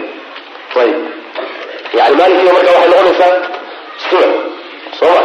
yani 1.98 2.14
maalinkiiba 2.20 2.52
marka 2.56 2.70
waxay 2.76 2.88
noqonaysaa 2.92 3.32
subac 4.08 4.32
soo 4.98 5.12
ma? 5.16 5.22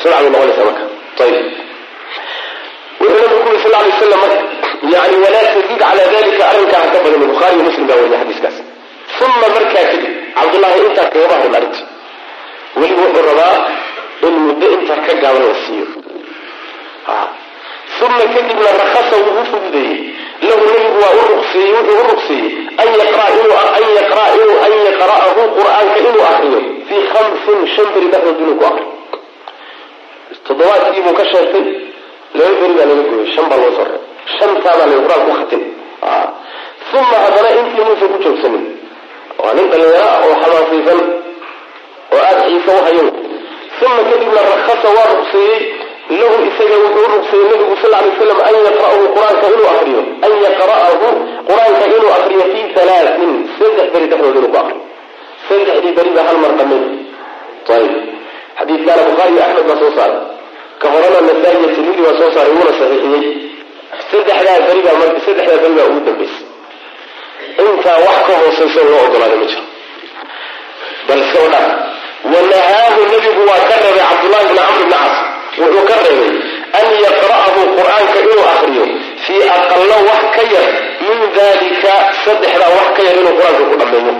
Subac 0.00 0.20
bay 0.22 0.30
noqonaysaa 0.34 0.66
marka. 0.68 0.84
Ayib 1.24 1.46
wuxuu 3.00 3.20
nabigu 3.22 3.38
ku 3.44 3.48
yuri 3.50 3.60
sal 3.64 3.72
lay 3.84 3.92
slam 3.98 4.20
marka 4.24 4.38
yani 4.94 5.16
walaa 5.24 5.44
tazid 5.54 5.70
calaa 5.82 6.06
dalika 6.14 6.44
arrinkaa 6.52 6.80
ha 6.84 6.88
ka 6.94 6.98
badin 7.04 7.22
bukhaari 7.32 7.54
iyo 7.56 7.64
muslim 7.68 7.86
baa 7.88 7.98
weriya 8.02 8.18
xadiiskaas 8.22 8.56
uma 9.24 9.36
markaa 9.54 9.84
kadib 9.92 10.02
cabdullahi 10.36 10.78
intaa 10.88 11.06
kagama 11.14 11.34
harin 11.40 11.54
arrinta 11.58 11.82
weli 12.80 12.94
wuxuu 13.00 13.22
rabaa 13.30 13.56
in 14.26 14.34
muddo 14.46 14.66
intaa 14.76 14.98
ka 15.06 15.12
gaaban 15.22 15.42
la 15.48 15.54
siiyo 15.64 15.86
uma 18.06 18.24
kadibna 18.34 18.70
rakasa 18.82 19.16
wuu 19.24 19.40
u 19.40 19.44
fududeeyey. 19.50 19.98
Lahu 20.48 20.62
nebigu 20.68 20.98
waa 21.04 21.14
u 21.20 21.22
wuxuu 21.76 21.98
u 22.00 22.04
ruqseeyey 22.10 22.48
an 24.64 24.72
yaqra'ahu 24.86 25.40
qur'aanka 25.58 25.96
inuu 26.08 26.24
akriyo 26.32 26.60
fii 26.88 27.02
khamsin 27.12 27.58
shan 27.74 27.86
beri 27.94 28.08
dhexdood 28.12 28.38
inuu 28.44 28.56
ku 28.60 28.64
akriyo 28.70 28.88
toddobaadkii 30.46 31.02
buu 31.06 31.14
ka 31.18 31.24
sheegtay 31.32 31.64
laba 32.38 32.52
beri 32.60 32.74
baa 32.78 32.86
laga 32.90 33.02
gooyey 33.10 33.28
shan 33.34 33.46
baa 33.50 33.58
loo 33.62 33.72
soo 33.76 33.84
reeb 33.90 34.02
shantaadaa 34.38 34.86
la 34.92 34.96
qur'aan 35.04 35.22
ku 35.26 35.32
khatim 35.38 35.62
uma 36.98 37.16
haddana 37.24 37.50
intii 37.60 37.84
muusa 37.88 38.06
ku 38.12 38.16
joogsanin 38.24 38.64
waa 39.42 39.52
nin 39.56 39.66
dhalinyaro 39.72 40.08
ah 40.08 40.20
oo 40.26 40.34
xamaasaysan 40.42 41.00
oo 42.14 42.20
aada 42.28 42.42
xiise 42.48 42.70
u 42.78 42.82
hayo 42.86 43.04
uma 43.86 44.02
kadibna 44.10 44.40
rakasa 44.52 44.88
waa 44.96 45.08
ruqseeyey 45.14 45.58
lahu 46.18 46.36
isaga 46.48 46.76
wuxuu 46.84 47.04
u 47.06 47.10
rugsayay 47.14 47.44
nabigu 47.52 47.74
sal 47.82 47.90
lay 47.94 48.10
slam 48.18 48.38
an 48.48 48.54
yaqra'ahu 48.68 49.02
qur'aanka 49.16 49.46
inuu 49.54 49.68
akriyo 49.74 50.00
an 50.26 50.32
yaqra'ahu 50.46 51.06
qur'aanka 51.48 51.84
inuu 51.96 52.10
akriyo 52.18 52.44
fii 52.52 52.64
halaatin 52.76 53.32
saddex 53.58 53.86
beri 53.94 54.06
dhexdood 54.10 54.36
inuu 54.40 54.50
ku 54.54 54.58
akriyo. 54.62 54.82
Saddexdii 55.48 55.92
beriba 55.98 56.20
hal 56.28 56.36
mar 56.42 56.52
dhamay 56.58 56.82
ayib 57.76 57.94
xadiidkaana 58.58 59.02
bukhaari 59.08 59.32
iyo 59.34 59.42
axmed 59.46 59.64
baa 59.70 59.78
soo 59.82 59.92
saaray. 59.96 60.20
Ka 60.80 60.86
horena 60.92 61.20
nasaa-i 61.28 61.56
iyo 61.60 61.68
tirmidi 61.74 62.02
waa 62.06 62.16
soo 62.20 62.30
saaray 62.34 62.52
wuuna 62.56 62.72
saxiixiyey. 62.80 63.24
Saddexdaa 64.10 64.58
berigaa 64.68 64.94
mar 65.00 65.08
saddexdaa 65.26 65.58
berigaa 65.64 65.86
ugu 65.90 66.00
dambaysay 66.06 66.46
intaa 67.64 67.98
wax 68.06 68.18
ka 68.28 68.32
hoosayso 68.40 68.80
loo 68.90 69.00
ogolaaday 69.06 69.38
ma 69.42 69.46
jiro. 69.50 69.64
Bal 71.08 71.20
iska 71.24 71.38
wadhaa 71.44 71.68
wanahaahu 72.32 73.00
nabigu 73.12 73.42
waa 73.50 73.62
ka 73.70 73.74
reebay 73.82 74.04
cabdullahi 74.10 74.44
bni 74.50 74.58
camr 74.60 74.78
bni 74.80 74.90
cas 74.94 75.14
wuxuu 75.60 75.84
ka 75.90 75.96
reebay 76.04 76.32
an 76.80 76.86
yaqra'ahu 77.06 77.60
qur'aanka 77.78 78.16
inuu 78.24 78.44
akriyo 78.54 78.84
fii 79.24 79.42
aqalo 79.56 79.96
wax 80.08 80.22
ka 80.36 80.42
yar 80.54 80.66
min 81.06 81.18
dalika 81.38 81.92
saddexdaa 82.24 82.70
wax 82.78 82.88
ka 82.96 83.02
yar 83.08 83.16
inuu 83.20 83.34
qur'aanka 83.38 83.62
ku 83.70 83.76
dhammeeyo 83.80 84.12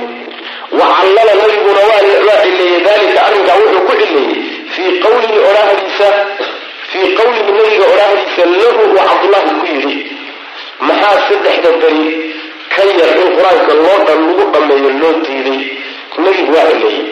wacallala 0.80 1.32
nabiguna 1.40 1.82
waa 1.90 2.00
cileeyey 2.06 2.80
dalika 2.88 3.18
arrinkaa 3.26 3.56
wuxuu 3.62 3.84
ku 3.88 3.92
cileeyey 4.00 4.38
fii 4.74 4.90
qawlihi 5.04 5.38
odhaahdiisa 5.48 6.08
fii 6.90 7.06
qawlihi 7.18 7.50
nabiga 7.58 7.86
odhaahdiisa 7.94 8.42
lahu 8.60 8.80
uu 8.86 8.98
cabdullahi 9.08 9.50
ku 9.60 9.66
yidhi 9.72 9.96
maxaa 10.88 11.16
saddexda 11.28 11.70
beri 11.82 12.06
ka 12.74 12.82
yar 12.98 13.10
in 13.22 13.28
qur'aanka 13.36 13.72
loo 13.84 13.98
lagu 14.08 14.44
dhammeeyo 14.54 14.90
loo 15.02 15.14
diiday? 15.26 15.60
Nabigu 16.24 16.52
waa 16.56 16.70
cileeyey 16.70 17.06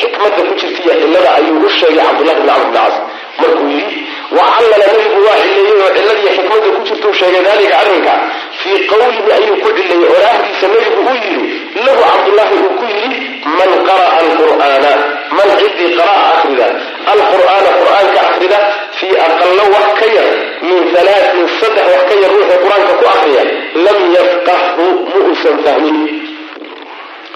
xikmada 0.00 0.40
ku 0.48 0.52
jirta 0.60 0.80
iyo 0.84 0.94
cillada 1.00 1.30
ayuu 1.38 1.64
u 1.66 1.68
sheegay 1.78 2.04
cabdullahi 2.06 2.40
bni 2.40 2.48
camr 2.50 2.66
bni 2.70 2.78
cas 2.78 2.94
markuu 3.42 3.68
yidhi 3.76 3.96
wacallala 4.38 4.84
nabigu 4.92 5.20
waa 5.26 5.38
cileeyey 5.42 5.78
oo 5.84 5.90
cilladiiyo 5.96 6.30
xikmada 6.36 6.68
ku 6.76 6.80
jirta 6.88 7.06
u 7.08 7.14
sheegay 7.20 7.42
dalika 7.48 7.74
arrinka. 7.82 8.14
Fii 8.60 8.78
qawlihi 8.90 9.30
ayuu 9.38 9.56
ku 9.64 9.68
cileeyey 9.78 10.08
oraahdiisa 10.16 10.66
nabigu 10.74 11.00
uu 11.08 11.16
yidhi 11.24 11.48
lahu 11.86 12.00
cabdullahi 12.10 12.54
uu 12.64 12.72
ku 12.78 12.84
yidhi 12.92 13.18
man 13.58 13.70
qara'a 13.88 14.10
alqur'aana 14.24 14.92
man 15.38 15.48
ciddii 15.60 15.90
qara'a 15.98 16.22
akrida 16.34 16.66
alqur'aana 17.14 17.70
qur'aanka 17.80 18.18
akrida 18.28 18.58
fii 18.98 19.14
aqalo 19.26 19.64
wax 19.74 19.88
ka 20.00 20.06
yar 20.16 20.28
min 20.68 20.78
halaatin 20.94 21.44
saddex 21.60 21.86
wax 21.94 22.02
ka 22.10 22.14
yar 22.22 22.30
ruuxuu 22.36 22.58
qur'aanka 22.64 22.92
ku 23.00 23.04
akriya 23.14 23.42
lam 23.86 23.98
yafqahhu 24.16 24.84
ma 25.10 25.18
uusan 25.28 25.56
fahmin 25.64 25.96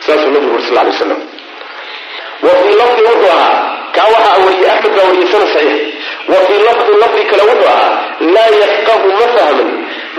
saasuu 0.07 0.31
nabigu 0.35 0.55
uri 0.57 0.65
sal 0.69 0.77
lay 0.87 0.93
slam 1.01 1.21
wa 2.45 2.51
fii 2.63 2.75
lafdi 2.81 3.03
wuxuu 3.09 3.31
ahaa 3.37 3.55
kaa 3.97 4.07
waxaa 4.15 4.37
wariyey 4.45 4.71
axmed 4.75 4.93
baa 4.99 5.07
wariyey 5.09 5.29
sana 5.33 5.47
saxiix 5.55 5.81
wa 6.33 6.39
fii 6.47 6.61
lafdi 6.69 6.93
lafdi 7.03 7.23
kale 7.31 7.43
wuxuu 7.51 7.71
ahaa 7.75 7.93
laa 8.35 8.51
yafqahu 8.63 9.09
ma 9.21 9.27
fahmin 9.37 9.71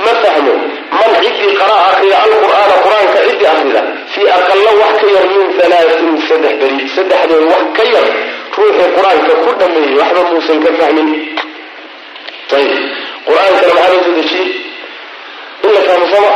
ma 0.06 0.14
fahmo 0.24 0.54
man 0.98 1.12
ciddii 1.24 1.54
qara'a 1.62 1.82
akrida 1.92 2.18
alqur'aana 2.28 2.76
qur'aanka 2.86 3.20
ciddii 3.28 3.50
akrida 3.54 3.82
fii 4.14 4.28
aqalo 4.38 4.72
wax 4.82 4.94
ka 5.02 5.08
yar 5.16 5.26
min 5.36 5.48
halaatin 5.60 6.10
saddex 6.30 6.54
beri 6.62 6.88
saddexdood 6.96 7.44
wax 7.54 7.64
ka 7.78 7.84
yar 7.94 8.08
ruuxuu 8.58 8.90
qur'aanka 8.98 9.34
ku 9.44 9.50
dhameeyey 9.60 9.96
waxba 10.02 10.22
muusan 10.32 10.58
ka 10.66 10.72
fahmin. 10.80 11.10
Ayib 12.58 12.74
qur'aankana 13.28 13.74
maxaa 13.78 13.94
loo 13.94 14.04
soo 14.06 14.16
dejiyey 14.20 14.50
in 15.66 15.70
la 15.76 15.82
fahmo 15.88 16.32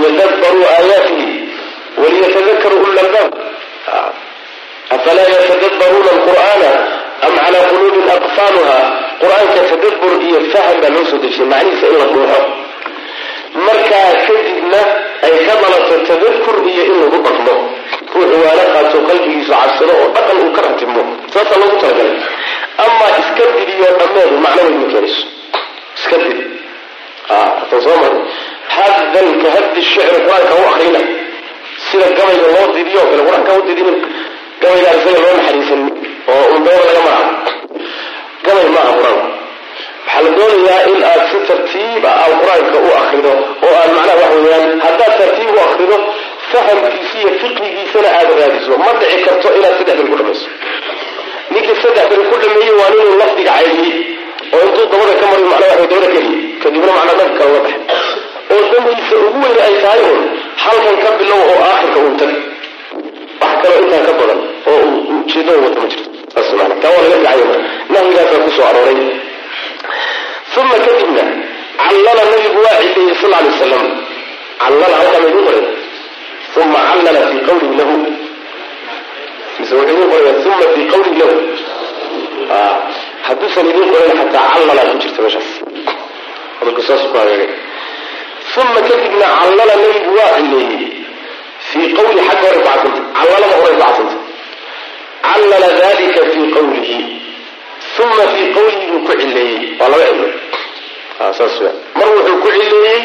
liyadabbaruu 0.00 0.64
aayaatihi 0.74 1.26
waliyatadakaru 2.02 2.76
ullalbaab 2.86 3.30
afalaa 4.96 5.28
yatadabbaruuna 5.36 6.10
alqur'aana 6.16 6.70
am 7.26 7.34
calaa 7.44 7.64
quluubin 7.70 8.08
aqfaaluha 8.16 8.76
qur'aanka 9.22 9.60
tadabbur 9.70 10.12
iyo 10.28 10.38
fahm 10.52 10.76
baa 10.82 10.90
loo 10.96 11.04
soo 11.10 11.18
dejiyey 11.24 11.48
macnihiisa 11.52 11.86
in 11.92 11.98
la 12.02 12.06
dhuuxo 12.12 12.40
markaa 13.66 14.10
kadibna 14.26 14.80
ay 15.26 15.34
ka 15.46 15.54
dhalato 15.62 15.94
tadakur 16.10 16.56
iyo 16.72 16.82
in 16.90 16.96
lagu 17.02 17.18
dhaqmo 17.26 17.54
ruuxu 18.14 18.36
waana 18.44 18.64
qaato 18.74 18.96
qalbigiisu 19.08 19.52
cabsado 19.60 19.92
oo 20.02 20.08
dhaqan 20.16 20.36
uu 20.44 20.52
ka 20.56 20.60
ratibmo 20.66 21.02
saasaa 21.34 21.58
loogu 21.62 21.76
talagalay 21.82 22.16
amaa 22.84 23.10
iska 23.22 23.44
didiyo 23.58 23.88
dhammeedu 24.00 24.34
weyn 24.34 24.42
ma 24.44 24.50
keenayso 24.54 25.22
iska 25.98 26.16
did 26.24 26.38
tan 27.70 27.80
soo 27.86 27.96
mara 28.02 28.18
haddan 28.76 29.28
ka 29.42 29.48
haddi 29.56 29.80
shicri 29.90 30.18
qur'aanka 30.26 30.54
u 30.62 30.64
akrina 30.72 31.00
sida 31.90 32.06
gabayga 32.18 32.46
loo 32.54 32.66
didiyo 32.76 33.02
kale 33.10 33.22
qur'aanka 33.28 33.52
u 33.58 33.62
didinin 33.68 33.98
gabaygaan 34.62 34.96
isaga 35.00 35.20
loo 35.24 35.34
naxariisan 35.38 35.82
oo 36.34 36.44
undooda 36.56 36.88
laga 36.96 37.00
maraco 37.08 37.52
gabay 38.46 38.68
maaha 38.76 38.92
qur'aanku 38.98 39.28
waxaa 40.06 40.22
la 40.26 40.30
doonayaa 40.38 40.80
in 40.92 40.98
aad 41.10 41.22
si 41.30 41.38
tartiib 41.48 42.04
ah 42.10 42.14
aad 42.24 42.32
qur'aanka 42.42 42.78
u 42.86 42.90
akrido 43.02 43.32
oo 43.66 43.74
aad 43.82 43.90
macnaha 43.96 44.16
wax 44.22 44.32
weeyaan 44.44 44.66
haddaad 44.86 45.12
tartiib 45.20 45.50
u 45.56 45.60
akrido 45.66 45.96
fahamkiisa 46.52 47.16
iyo 47.22 47.30
fiqhigiisana 47.40 48.08
aada 48.18 48.32
raadiso. 48.40 48.72
Ma 48.84 48.90
dhici 49.00 49.18
karto 49.26 49.48
inaad 49.58 49.74
saddex 49.78 49.96
beri 49.98 50.08
ku 50.12 50.16
dhamayso. 50.20 50.48
Ninkii 51.52 51.76
saddex 51.82 52.08
ku 52.30 52.36
dhameeyey 52.42 52.74
waa 52.80 52.90
ninuu 52.94 53.16
lafdiga 53.22 53.52
caydiyey 53.58 53.98
oo 54.54 54.62
intuu 54.66 54.86
dabada 54.92 55.14
ka 55.20 55.26
maray 55.30 55.44
macnaa 55.52 55.70
wax 55.78 55.86
dabada 55.92 56.08
keliya 56.14 56.38
kadibna 56.62 56.92
macnaa 56.98 57.16
dhanka 57.20 57.36
kale 57.38 57.50
uga 57.50 57.60
baxay. 57.66 57.82
Oo 58.52 58.62
dantiisa 58.72 59.14
ugu 59.26 59.38
weyne 59.44 59.60
ay 59.68 59.74
tahay 59.84 60.02
un 60.10 60.20
halkan 60.64 60.96
ka 61.04 61.10
bilow 61.20 61.40
oo 61.52 61.58
aakhirka 61.68 61.98
uu 62.06 62.14
tag 62.22 62.32
wax 63.42 63.52
kaloo 63.62 63.78
intaa 63.84 64.02
ka 64.06 64.12
badan 64.20 64.40
oo 64.70 64.86
ujeedada 65.24 65.58
wata 65.64 65.78
ma 65.82 65.88
jirto. 65.92 66.08
Waa 66.50 66.66
laga 66.68 67.16
ficayo 67.16 67.46
nahyigaasaa 67.92 68.42
ku 68.44 68.50
soo 68.56 68.66
arooray. 68.70 68.98
Uma 70.60 70.76
kadibna 70.84 71.24
callala 71.82 72.22
nabigu 72.30 72.60
waa 72.66 72.78
cileeyey 72.82 73.14
sal 73.20 73.30
lay 73.34 73.44
wasalam 73.50 73.86
callala 74.62 74.94
halkaa 75.00 75.20
maydin 75.24 75.44
qoray 75.46 75.64
uma 76.62 76.78
callala 76.88 77.20
fii 77.30 77.40
qawlihi 77.48 77.74
lahu. 77.80 77.94
Mise 79.58 79.74
wuxuu 79.78 79.94
idin 79.94 80.48
uma 80.52 80.66
fii 80.74 80.86
qawlihi 80.92 81.16
lahu. 81.20 81.36
Hadduusan 83.26 83.66
idin 83.72 83.86
qorayn 83.92 84.14
xataa 84.20 84.46
callala 84.54 84.82
ku 84.90 84.94
jirta 85.02 85.20
meeshaas. 85.24 85.48
Hadalku 86.58 86.82
saas 86.88 87.02
ku 87.10 87.16
hagaagay 87.20 87.50
uma 88.60 88.80
kadibna 88.88 89.26
callala 89.40 89.74
nabigu 89.82 90.10
waa 90.18 90.34
cileeyey 90.36 90.88
fii 91.68 91.86
qawli 91.96 92.20
xagga 92.28 92.46
hore 92.48 92.58
ku 92.58 92.68
casanta 92.68 92.99
callalada 93.16 93.56
hore 93.60 93.72
ku 93.74 93.80
casanta 93.82 94.16
callala 95.26 95.68
dalika 95.82 96.20
fii 96.32 96.46
qawlihi 96.56 96.98
uma 98.04 98.24
fii 98.34 98.46
qawlihi 98.56 98.86
buu 98.92 99.00
ku 99.08 99.12
cileeyey 99.20 99.58
waa 99.80 99.88
laba 99.92 100.06
w 100.10 100.22
mar 101.98 102.08
wuxuu 102.16 102.36
ku 102.44 102.48
cileeyey 102.56 103.00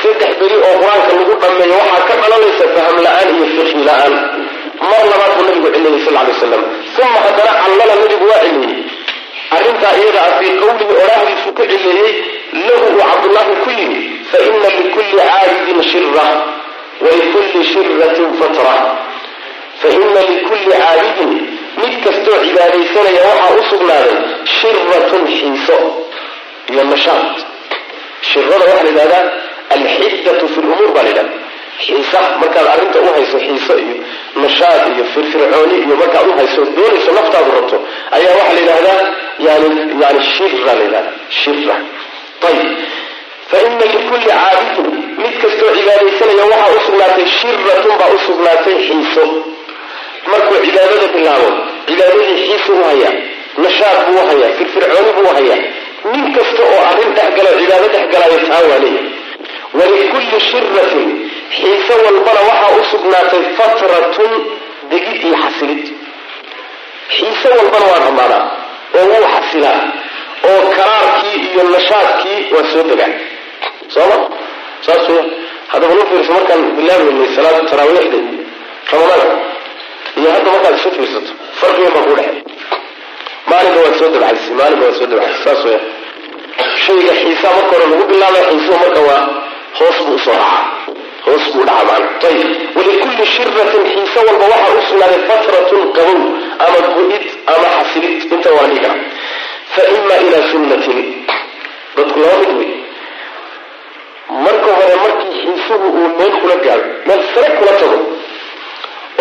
saddex 0.00 0.32
beri 0.40 0.56
oo 0.66 0.74
qur'aanka 0.82 1.12
lagu 1.18 1.34
dhameeyo 1.42 1.76
waxaa 1.80 2.06
ka 2.08 2.14
dhalanaysa 2.22 2.64
faham 2.76 2.96
la'aan 3.06 3.28
iyo 3.36 3.46
fiqhi 3.56 3.84
la'aan 3.88 4.14
mar 4.90 5.02
labaad 5.12 5.32
buu 5.38 5.44
nabigu 5.48 5.68
cileeyey 5.76 6.00
sal 6.06 6.14
lay 6.18 6.26
waslam 6.32 6.62
uma 7.04 7.18
haddana 7.26 7.52
callala 7.62 7.94
nabigu 8.02 8.26
waa 8.32 8.42
cileeyey 8.46 8.82
arrintaa 9.56 9.94
iyada 10.02 10.20
ah 10.28 10.32
fii 10.40 10.52
qawlihi 10.62 10.92
oraahdiisuu 11.02 11.52
ku 11.58 11.62
cileeyey 11.72 12.12
lahu 12.66 12.84
uu 12.90 12.98
cabdullaahi 13.10 13.54
ku 13.64 13.70
yidhi 13.78 14.00
faina 14.32 14.68
likulli 14.78 15.14
caabidin 15.20 15.80
shira 15.92 16.26
walikulli 17.04 17.60
shiratin 17.72 18.28
fatra 18.40 18.74
faina 19.82 20.20
likulli 20.30 20.64
caabidin 20.82 21.32
mid 21.82 21.94
kastoo 22.04 22.36
cibaadaysanaya 22.46 23.22
waxaa 23.30 23.56
u 23.60 23.64
sugnaaday 23.70 24.16
shiratun 24.58 25.24
xiiso 25.38 25.78
iyo 26.72 26.84
nashaad 26.92 27.26
shirada 28.30 28.64
waxaa 28.70 28.82
la 28.84 28.90
yidhahdaa 28.90 29.24
alxiddatu 29.76 30.44
fi 30.52 30.60
lumuur 30.68 30.90
baa 30.96 31.02
la 31.06 31.10
yidhahda 31.12 31.34
xiisa 31.86 32.20
markaad 32.42 32.66
arrinta 32.74 32.98
u 33.06 33.08
hayso 33.16 33.38
xiiso 33.46 33.74
iyo 33.84 33.96
nashaad 34.44 34.82
iyo 34.94 35.04
firfircooni 35.14 35.76
iyo 35.86 35.96
markaad 36.02 36.26
u 36.32 36.36
hayso 36.40 36.60
doonayso 36.76 37.10
naftaadu 37.18 37.50
rabto 37.58 37.76
ayaa 38.16 38.34
waxaa 38.40 38.54
la 38.56 38.60
yidhahdaa 38.62 39.00
yani 39.48 39.68
yani 40.02 40.20
shira 40.34 40.72
la 40.78 40.82
yidhahda 40.86 41.12
shira 41.40 41.76
ayib 42.48 42.70
faina 43.50 43.84
likulli 43.92 44.20
caabidin 44.30 44.88
mid 45.22 45.34
kastoo 45.42 45.70
cibaadaysanaya 45.78 46.44
waxaa 46.52 46.72
u 46.78 46.80
sugnaatay 46.86 47.26
shiratun 47.38 47.94
baa 48.00 48.10
u 48.16 48.18
sugnaatay 48.28 48.76
xiiso 48.88 49.24
markuu 50.32 50.56
cibaadada 50.66 51.06
bilaabo 51.16 51.48
cibaadadii 51.88 52.36
xiisa 52.48 52.72
u 52.80 52.84
hayaa 52.90 53.14
nashaad 53.64 53.98
buu 54.08 54.22
hayaa 54.30 54.52
firfircooni 54.58 55.10
buu 55.18 55.30
hayaa. 55.38 55.60
Nin 56.12 56.26
kasta 56.36 56.62
oo 56.70 56.80
arrin 56.90 57.10
dhexgalo 57.16 57.50
cibaado 57.60 57.86
dhexgalaayo 57.94 58.38
taa 58.48 58.62
waa 58.70 58.80
leeyahay. 58.84 59.06
Walikulli 59.78 60.38
shiratin 60.50 61.08
xiise 61.56 61.92
walbana 62.04 62.40
waxaa 62.48 62.72
u 62.80 62.84
sugnaatay 62.90 63.42
fatratun 63.58 64.32
degid 64.90 65.18
iyo 65.26 65.36
xasilid 65.44 65.84
xiise 67.16 67.48
walbana 67.58 67.86
waa 67.92 68.00
dhammaadaa 68.04 68.42
oo 68.98 69.04
wuu 69.12 69.26
xasilaa 69.34 69.80
oo 70.50 70.60
karaarkii 70.76 71.36
iyo 71.52 71.62
nashaadkii 71.74 72.38
waa 72.54 72.66
soo 72.72 72.84
degaa. 72.90 73.12
Sooma 73.94 74.16
saas 74.86 75.04
weya 75.08 75.24
haddaba 75.72 75.94
lu 75.98 76.04
fiirso 76.10 76.32
markaan 76.36 76.62
bilaabaynay 76.78 77.28
salaada 77.36 77.60
taraawiixda 77.70 78.16
iyo 78.16 78.32
ramadaanka 78.92 79.36
iyo 80.20 80.28
hadda 80.34 80.50
markaad 80.54 80.74
isu 80.78 80.90
fiirsato 80.96 81.32
farqigan 81.60 81.92
baa 81.96 82.04
kuu 82.06 82.16
maalinka 83.50 83.78
waad 83.84 83.94
soo 84.00 84.08
dabcaysa 84.14 84.50
maalinka 84.60 84.84
waad 84.86 84.96
soo 84.98 85.06
dabcaysa 85.12 85.38
saas 85.44 85.64
weya 85.66 85.80
shayga 86.84 87.12
xiisaa 87.20 87.52
marka 87.58 87.72
hore 87.76 87.86
lagu 87.92 88.04
bilaabay 88.10 88.44
xiisuhu 88.50 88.78
marka 88.84 89.00
waa 89.08 89.22
hoos 89.78 89.98
buu 90.06 90.14
u 90.14 90.18
soo 90.26 90.38
dhacaa 90.40 90.64
hoos 91.26 91.44
buu 91.54 91.64
dhaca 91.68 91.84
maana 91.90 92.08
ayib 92.28 92.50
walikulli 92.76 93.26
shiratin 93.34 93.84
xiise 93.92 94.18
walba 94.28 94.46
waxaa 94.54 94.74
u 94.78 94.82
sugnaaday 94.88 95.20
fatratun 95.30 95.82
qabow 95.96 96.20
ama 96.64 96.78
go-id 96.94 97.24
ama 97.54 97.68
xasilid 97.76 98.32
inta 98.34 98.50
waa 98.58 98.68
kara 98.84 98.94
fa 99.74 99.82
ilaa 99.96 100.42
sunnatin 100.52 100.98
dadku 101.96 102.18
laba 102.24 102.36
mid 102.42 102.52
wey 102.60 102.72
marka 104.46 104.70
hore 104.78 104.94
markii 105.04 105.32
xiisuhu 105.42 105.86
uu 105.98 106.08
meel 106.18 106.32
kula 106.40 106.56
gaaro 106.66 106.86
meel 107.08 107.22
sare 107.34 107.48
kula 107.58 107.72
tago 107.80 107.98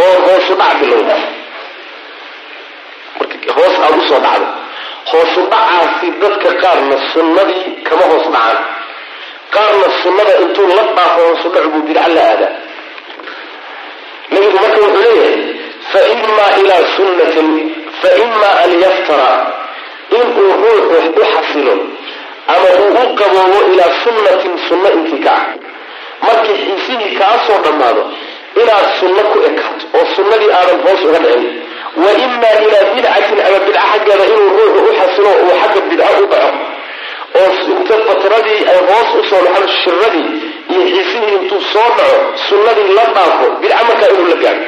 oo 0.03 0.15
hoosu 0.25 0.53
dhac 0.59 0.73
bilowda. 0.81 1.15
Hoos 3.55 3.75
aad 3.85 3.95
u 3.97 4.01
soo 4.09 4.19
dhacdo. 4.25 4.47
Hoosu 5.11 5.41
dadka 6.21 6.49
qaarna 6.61 6.95
sunnadii 7.13 7.63
kama 7.87 8.05
hoos 8.11 8.27
dhacaan. 8.33 8.57
Qaarna 9.55 9.87
sunnada 10.03 10.33
intuu 10.43 10.67
la 10.77 10.83
dhaafo 10.97 11.21
hoosu 11.27 11.47
dhac 11.55 11.65
buu 11.71 11.81
bidca 11.87 12.07
la 12.15 12.21
aadaa 12.31 12.53
nabigu 14.31 14.57
marka 14.61 14.79
wuxuu 14.85 15.01
leeyahay 15.05 15.35
fa 15.91 15.99
ima 16.13 16.45
ilaa 16.61 16.83
sunnatin 16.95 17.47
fa 18.01 18.09
ima 18.23 18.49
an 18.63 18.71
yaftara. 18.83 19.31
Inuu 20.15 20.51
ruuxu 20.61 21.09
u 21.21 21.25
xasilo 21.33 21.75
ama 22.53 22.69
uu 22.83 22.91
u 23.01 23.15
qaboobo 23.19 23.59
ilaa 23.71 23.91
sunnatin 24.03 24.53
sunno 24.67 24.89
intii 24.97 25.21
ka 25.25 25.31
ah. 25.39 25.45
Markii 26.25 26.57
xiisihii 26.63 27.15
kaa 27.19 27.35
soo 27.47 27.57
dhammaado 27.65 28.03
inaad 28.61 28.87
sunno 28.99 29.23
ku 29.31 29.37
ekaato 29.49 29.85
oo 29.97 30.05
sunnadii 30.15 30.51
aadan 30.59 30.79
hoos 30.85 31.01
uga 31.09 31.19
dhicin. 31.25 31.45
Wa 32.03 32.11
ima 32.25 32.49
ilaa 32.65 32.85
bidcatin 32.95 33.39
ama 33.47 33.59
bidca 33.65 33.81
xaggeeda 33.91 34.25
inuu 34.31 34.49
ruuxu 34.57 34.81
u 34.89 34.93
xasilo 34.99 35.31
uu 35.43 35.53
xagga 35.61 35.81
bidco 35.89 36.09
u 36.23 36.27
dhaco 36.31 36.51
oo 37.39 37.49
inta 37.73 37.95
fatradii 38.07 38.61
ay 38.71 38.79
hoos 38.89 39.09
u 39.19 39.23
soo 39.29 39.41
dhaxdo 39.45 39.67
shiradii 39.81 40.27
iyo 40.73 40.81
xiisihii 40.93 41.35
intuu 41.39 41.61
soo 41.73 41.89
dhaco 41.97 42.17
sunnadii 42.47 42.89
la 42.97 43.03
dhaafo 43.15 43.45
bidca 43.61 43.81
markaa 43.89 44.09
inuu 44.13 44.27
la 44.33 44.37
gaaro 44.43 44.63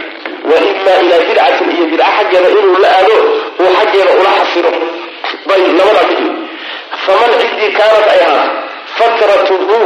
wa 0.49 0.57
ima 0.71 0.93
ilaa 1.03 1.21
bidcatin 1.27 1.67
iyo 1.75 1.85
bidca 1.91 2.07
xaggeeda 2.17 2.49
inuu 2.59 2.77
la 2.83 2.89
aado 2.99 3.17
uu 3.61 3.71
xaggeeda 3.79 4.11
ula 4.19 4.31
xasilo. 4.39 4.71
Bay 5.47 5.61
labadaa 5.79 6.07
mid 6.11 6.25
faman 7.05 7.31
ciddii 7.41 7.71
kaanad 7.77 8.05
ay 8.13 8.21
ahaato 8.27 8.55
fatratuhu 8.97 9.79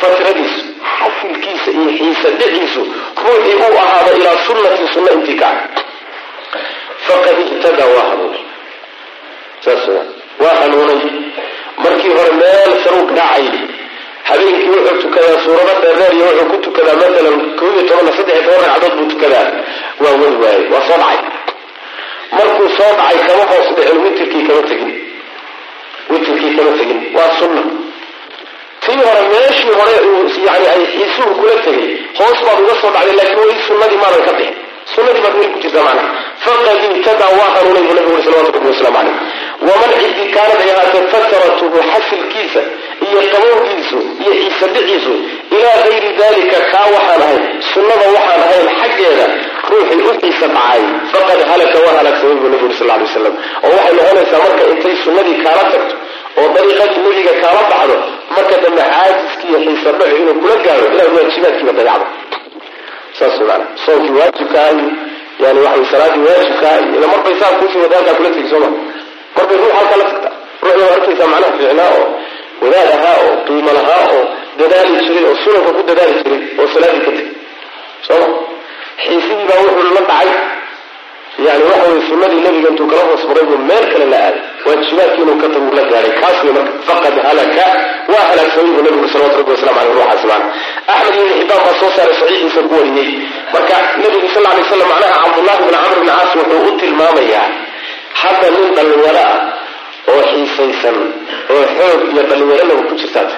fatradiisu 0.00 0.60
xasilkiisa 0.98 1.70
iyo 1.78 1.90
xiisa 1.98 2.28
dhiciisu 2.40 2.82
ruuxii 3.24 3.54
uu 3.64 3.78
ahaado 3.82 4.10
ilaa 4.20 4.36
sunnatin 4.46 4.88
sunna 4.94 5.10
intii 5.16 5.38
ka 5.42 5.48
faqad 7.06 7.38
ihtadaa 7.44 7.88
waa 7.94 8.04
hanuunay. 8.10 8.42
Saas 9.64 9.84
waa 10.42 10.54
hanuunay. 10.60 11.00
Markii 11.84 12.12
hore 12.18 12.32
meel 12.40 12.72
saruu 12.84 13.04
garaacayay 13.10 13.60
habeenkii 14.28 14.70
wuxuu 14.74 14.98
tukadaa 15.02 15.38
suurado 15.44 15.74
dheereer 15.82 16.12
iyo 16.16 16.26
wuxuu 16.28 16.48
ku 16.52 16.56
tukadaa 16.66 16.96
maalan 17.00 17.36
koo 17.58 17.70
iyo 17.74 17.82
tobanna 17.88 18.12
saddex 18.18 18.38
toban 18.44 18.60
ragcadood 18.64 18.94
buu 18.98 19.08
tukadaa. 19.14 19.46
Waa 20.02 20.14
weli 20.20 20.36
waayey 20.44 20.66
waa 20.72 20.82
soo 20.88 20.98
dhacay. 21.02 21.18
Markuu 22.36 22.68
soo 22.78 22.92
dhacay 22.98 23.18
kama 23.28 23.44
hoos 23.50 23.68
dhicin 23.76 23.98
witirkii 24.04 24.42
kama 24.48 24.62
tegin. 24.70 24.92
Witirkii 26.10 26.52
kama 26.58 26.72
tegin. 26.78 27.00
Waa 27.16 27.30
sunna 27.38 27.62
tii 28.86 29.00
hore 29.06 29.22
meeshii 29.32 29.72
hore 29.78 29.96
xiisuhu 30.92 31.32
kula 31.40 31.56
tegay 31.66 31.90
hoos 32.18 32.38
baad 32.46 32.58
uga 32.64 32.74
soo 32.82 32.90
dhacday 32.96 33.16
laakiin 33.18 33.38
weli 33.42 33.62
sunnadii 33.68 34.00
maadan 34.04 34.22
ka 34.28 34.32
bixin 34.38 34.54
sunnadii 34.94 35.22
baad 35.24 35.34
weli 35.40 35.50
ku 35.54 35.58
jirtaa 35.64 35.84
macnaha 35.88 36.10
faqad 36.44 36.78
ibtadaa 36.96 37.32
waa 37.38 37.50
hanuunay 37.54 37.82
buu 37.88 37.94
nabigu 37.98 38.14
uri 38.16 38.24
salawatu 38.26 38.52
rabbi 38.56 38.68
wasalaamu 38.72 38.98
caleyh 38.98 39.16
waman 39.68 39.90
ciddii 40.02 40.28
kaanad 40.36 40.60
ay 40.64 40.70
ahaatee 40.74 41.04
fataratuhu 41.14 41.78
xasilkiisa 41.92 42.62
iyo 43.06 43.20
qabowgiisu 43.32 43.98
iyo 44.22 44.32
xiisa 44.40 44.66
dhiciisu 44.74 45.14
ilaa 45.56 45.76
gayri 45.86 46.10
dalika 46.22 46.58
kaa 46.72 46.86
waxaan 46.94 47.22
ahayn 47.26 47.42
sunnada 47.72 48.06
waxaan 48.16 48.40
ahayn 48.46 48.68
xaggeeda 48.80 49.26
ruuxii 49.70 50.02
u 50.10 50.12
xiisa 50.22 50.46
dhacay. 50.54 50.82
Faqad 51.12 51.40
halaka 51.50 51.78
waa 51.86 51.94
halaagsamay 51.98 52.36
buu 52.40 52.48
nabigu 52.52 52.66
uri 52.68 52.76
sal 52.80 52.90
alay 52.94 53.06
waslam 53.08 53.34
oo 53.66 53.70
waxay 53.76 53.94
noqonaysaa 53.98 54.40
marka 54.44 54.62
intay 54.72 54.94
sunnadii 55.04 55.36
kaala 55.44 55.62
tagto 55.72 55.94
oo 56.40 56.46
dariiqadii 56.54 57.00
nebiga 57.06 57.32
kaala 57.42 57.62
baxdo. 57.72 57.96
Marka 58.34 58.56
dambe 58.64 58.82
caajiskii 58.92 59.48
iyo 59.50 59.58
xiisa 59.64 59.90
dhacu 59.98 60.16
inuu 60.22 60.34
kula 60.40 60.56
gaaro 60.64 60.86
inaad 60.92 61.10
waajibaadkiiba 61.16 61.72
dayacdo. 61.78 62.06
Saas 63.18 63.36
maana 63.48 63.64
soonkii 63.84 64.14
waajibkaa 64.20 64.70
iyo 64.78 64.88
yani 65.42 65.60
waxa 65.66 65.84
salaadii 65.92 66.24
waajibkaa 66.28 66.74
iyo 66.82 66.94
ila 66.98 67.06
marbay 67.12 67.34
saa 67.40 67.52
kuusii 67.58 67.78
wada 67.84 67.96
halkaa 67.96 68.14
kula 68.18 68.30
tegi 68.34 68.48
sooma 68.52 68.68
marbay 69.36 69.56
ruux 69.62 69.72
halkaa 69.78 69.96
la 70.00 70.04
tagta 70.10 70.30
ruuxii 70.62 70.82
waa 70.82 70.92
arkaysaa 70.96 71.28
macnaha 71.32 71.52
fiicnaa 71.58 71.90
oo 71.98 72.04
wadaad 72.62 72.88
ahaa 72.96 73.16
oo 73.24 73.34
qiimo 73.46 73.72
lahaa 73.78 74.04
oo 74.16 74.22
dadaali 74.58 74.92
jiray 75.06 75.24
oo 75.30 75.34
sunanka 75.44 75.70
ku 75.76 75.82
dadaali 75.88 76.12
jiray 76.22 76.40
oo 76.60 76.66
salaadii 76.74 77.02
ka 77.06 77.10
tegay 77.16 77.28
sooma 78.06 78.26
xiisidii 79.04 79.46
baa 79.50 79.60
wuxuu 79.64 79.94
la 79.96 80.02
dhacay 80.10 80.30
yani 81.46 81.62
waxa 81.70 81.88
weye 81.90 82.02
sunadii 82.08 82.40
nabiga 82.46 82.68
intuu 82.72 82.86
kala 82.90 83.02
hoos 83.08 83.22
maray 83.28 83.44
buu 83.50 83.58
meel 83.70 83.84
kale 83.92 84.06
la 84.12 84.18
aaday. 84.26 84.40
Waajibaadkii 84.66 85.22
inuu 85.22 85.36
ka 85.42 85.48
tagu 85.54 85.70
la 85.78 85.82
gaaray 85.90 86.12
kaas 86.20 86.38
wey 86.44 86.52
marka 86.56 86.72
faqad 86.88 87.14
halaka. 87.28 87.64
Waa 88.12 88.24
halaagsamay 88.30 88.70
buu 88.76 88.82
nabigu 88.86 89.08
salawatu 89.12 89.36
rabbi 89.40 89.50
waslamu 89.54 89.78
aleyh 89.80 89.94
ruuxaasi 89.98 90.26
macna 90.32 90.48
axmed 90.94 91.14
ibn 91.20 91.32
xibaan 91.40 91.60
baa 91.66 91.74
soo 91.80 91.90
saaray 91.96 92.14
saxiixiisa 92.20 92.60
ku 92.68 92.74
wariyey. 92.78 93.10
Marka 93.54 93.76
nabigu 94.02 94.28
sal 94.34 94.44
lay 94.56 94.64
slam 94.70 94.88
macnaha 94.92 95.16
cabdullahi 95.24 95.58
bn 95.64 95.74
camr 95.84 95.98
bn 96.02 96.08
caas 96.10 96.32
wuxuu 96.38 96.62
u 96.68 96.70
tilmaamayaa 96.80 97.46
hadda 98.22 98.46
nin 98.54 98.64
dhallinyaro 98.76 99.22
ah 99.32 99.38
oo 100.12 100.22
xiisaysan 100.30 100.96
oo 101.54 101.62
xoog 101.76 102.00
iyo 102.12 102.22
dhallinyaronaba 102.30 102.82
ku 102.88 102.94
jirtaata 103.00 103.36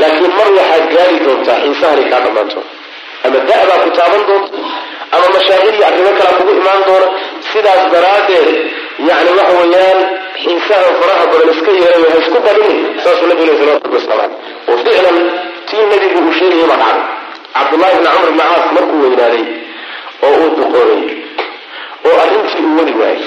laakiin 0.00 0.32
mar 0.38 0.48
waxaad 0.58 0.84
gaari 0.94 1.16
doontaa 1.26 1.58
xiisahani 1.64 2.04
kaa 2.12 2.20
dhammaanto. 2.26 2.60
Ama 3.26 3.38
da-baa 3.48 3.78
ku 3.84 3.90
taaban 3.98 4.22
doonta 4.28 4.58
ama 5.14 5.26
mashaaqil 5.36 5.74
iyo 5.78 5.86
arrimo 5.90 6.10
kalaa 6.18 6.36
kugu 6.38 6.52
imaan 6.60 6.80
doona 6.88 7.08
sidaas 7.52 7.82
daraaddeed 7.94 8.48
yani 9.08 9.30
waxa 9.38 9.54
weeyaan 9.60 10.00
xiisaha 10.42 10.88
faraha 11.00 11.24
badan 11.32 11.50
iska 11.54 11.70
yeelayo 11.80 12.06
ha 12.12 12.16
isku 12.22 12.38
badinin 12.46 12.78
saasuu 13.04 13.26
nabigu 13.30 13.46
leh 13.48 13.56
salawatu 14.06 14.36
oo 14.70 14.76
ficlan 14.84 15.18
tii 15.68 15.84
nabigu 15.92 16.18
uu 16.26 16.32
sheegayay 16.38 16.66
baa 16.72 16.80
dhacday 16.82 17.06
cabdullahi 17.56 17.96
bni 17.98 18.08
camr 18.14 18.28
bni 18.34 18.44
caas 18.50 18.66
markuu 18.76 18.98
weynaaday 19.04 19.44
oo 20.26 20.32
uu 20.42 20.50
duqoobay 20.58 21.02
oo 22.08 22.16
arrintii 22.24 22.64
uu 22.68 22.76
wadi 22.80 22.94
waayey 23.02 23.24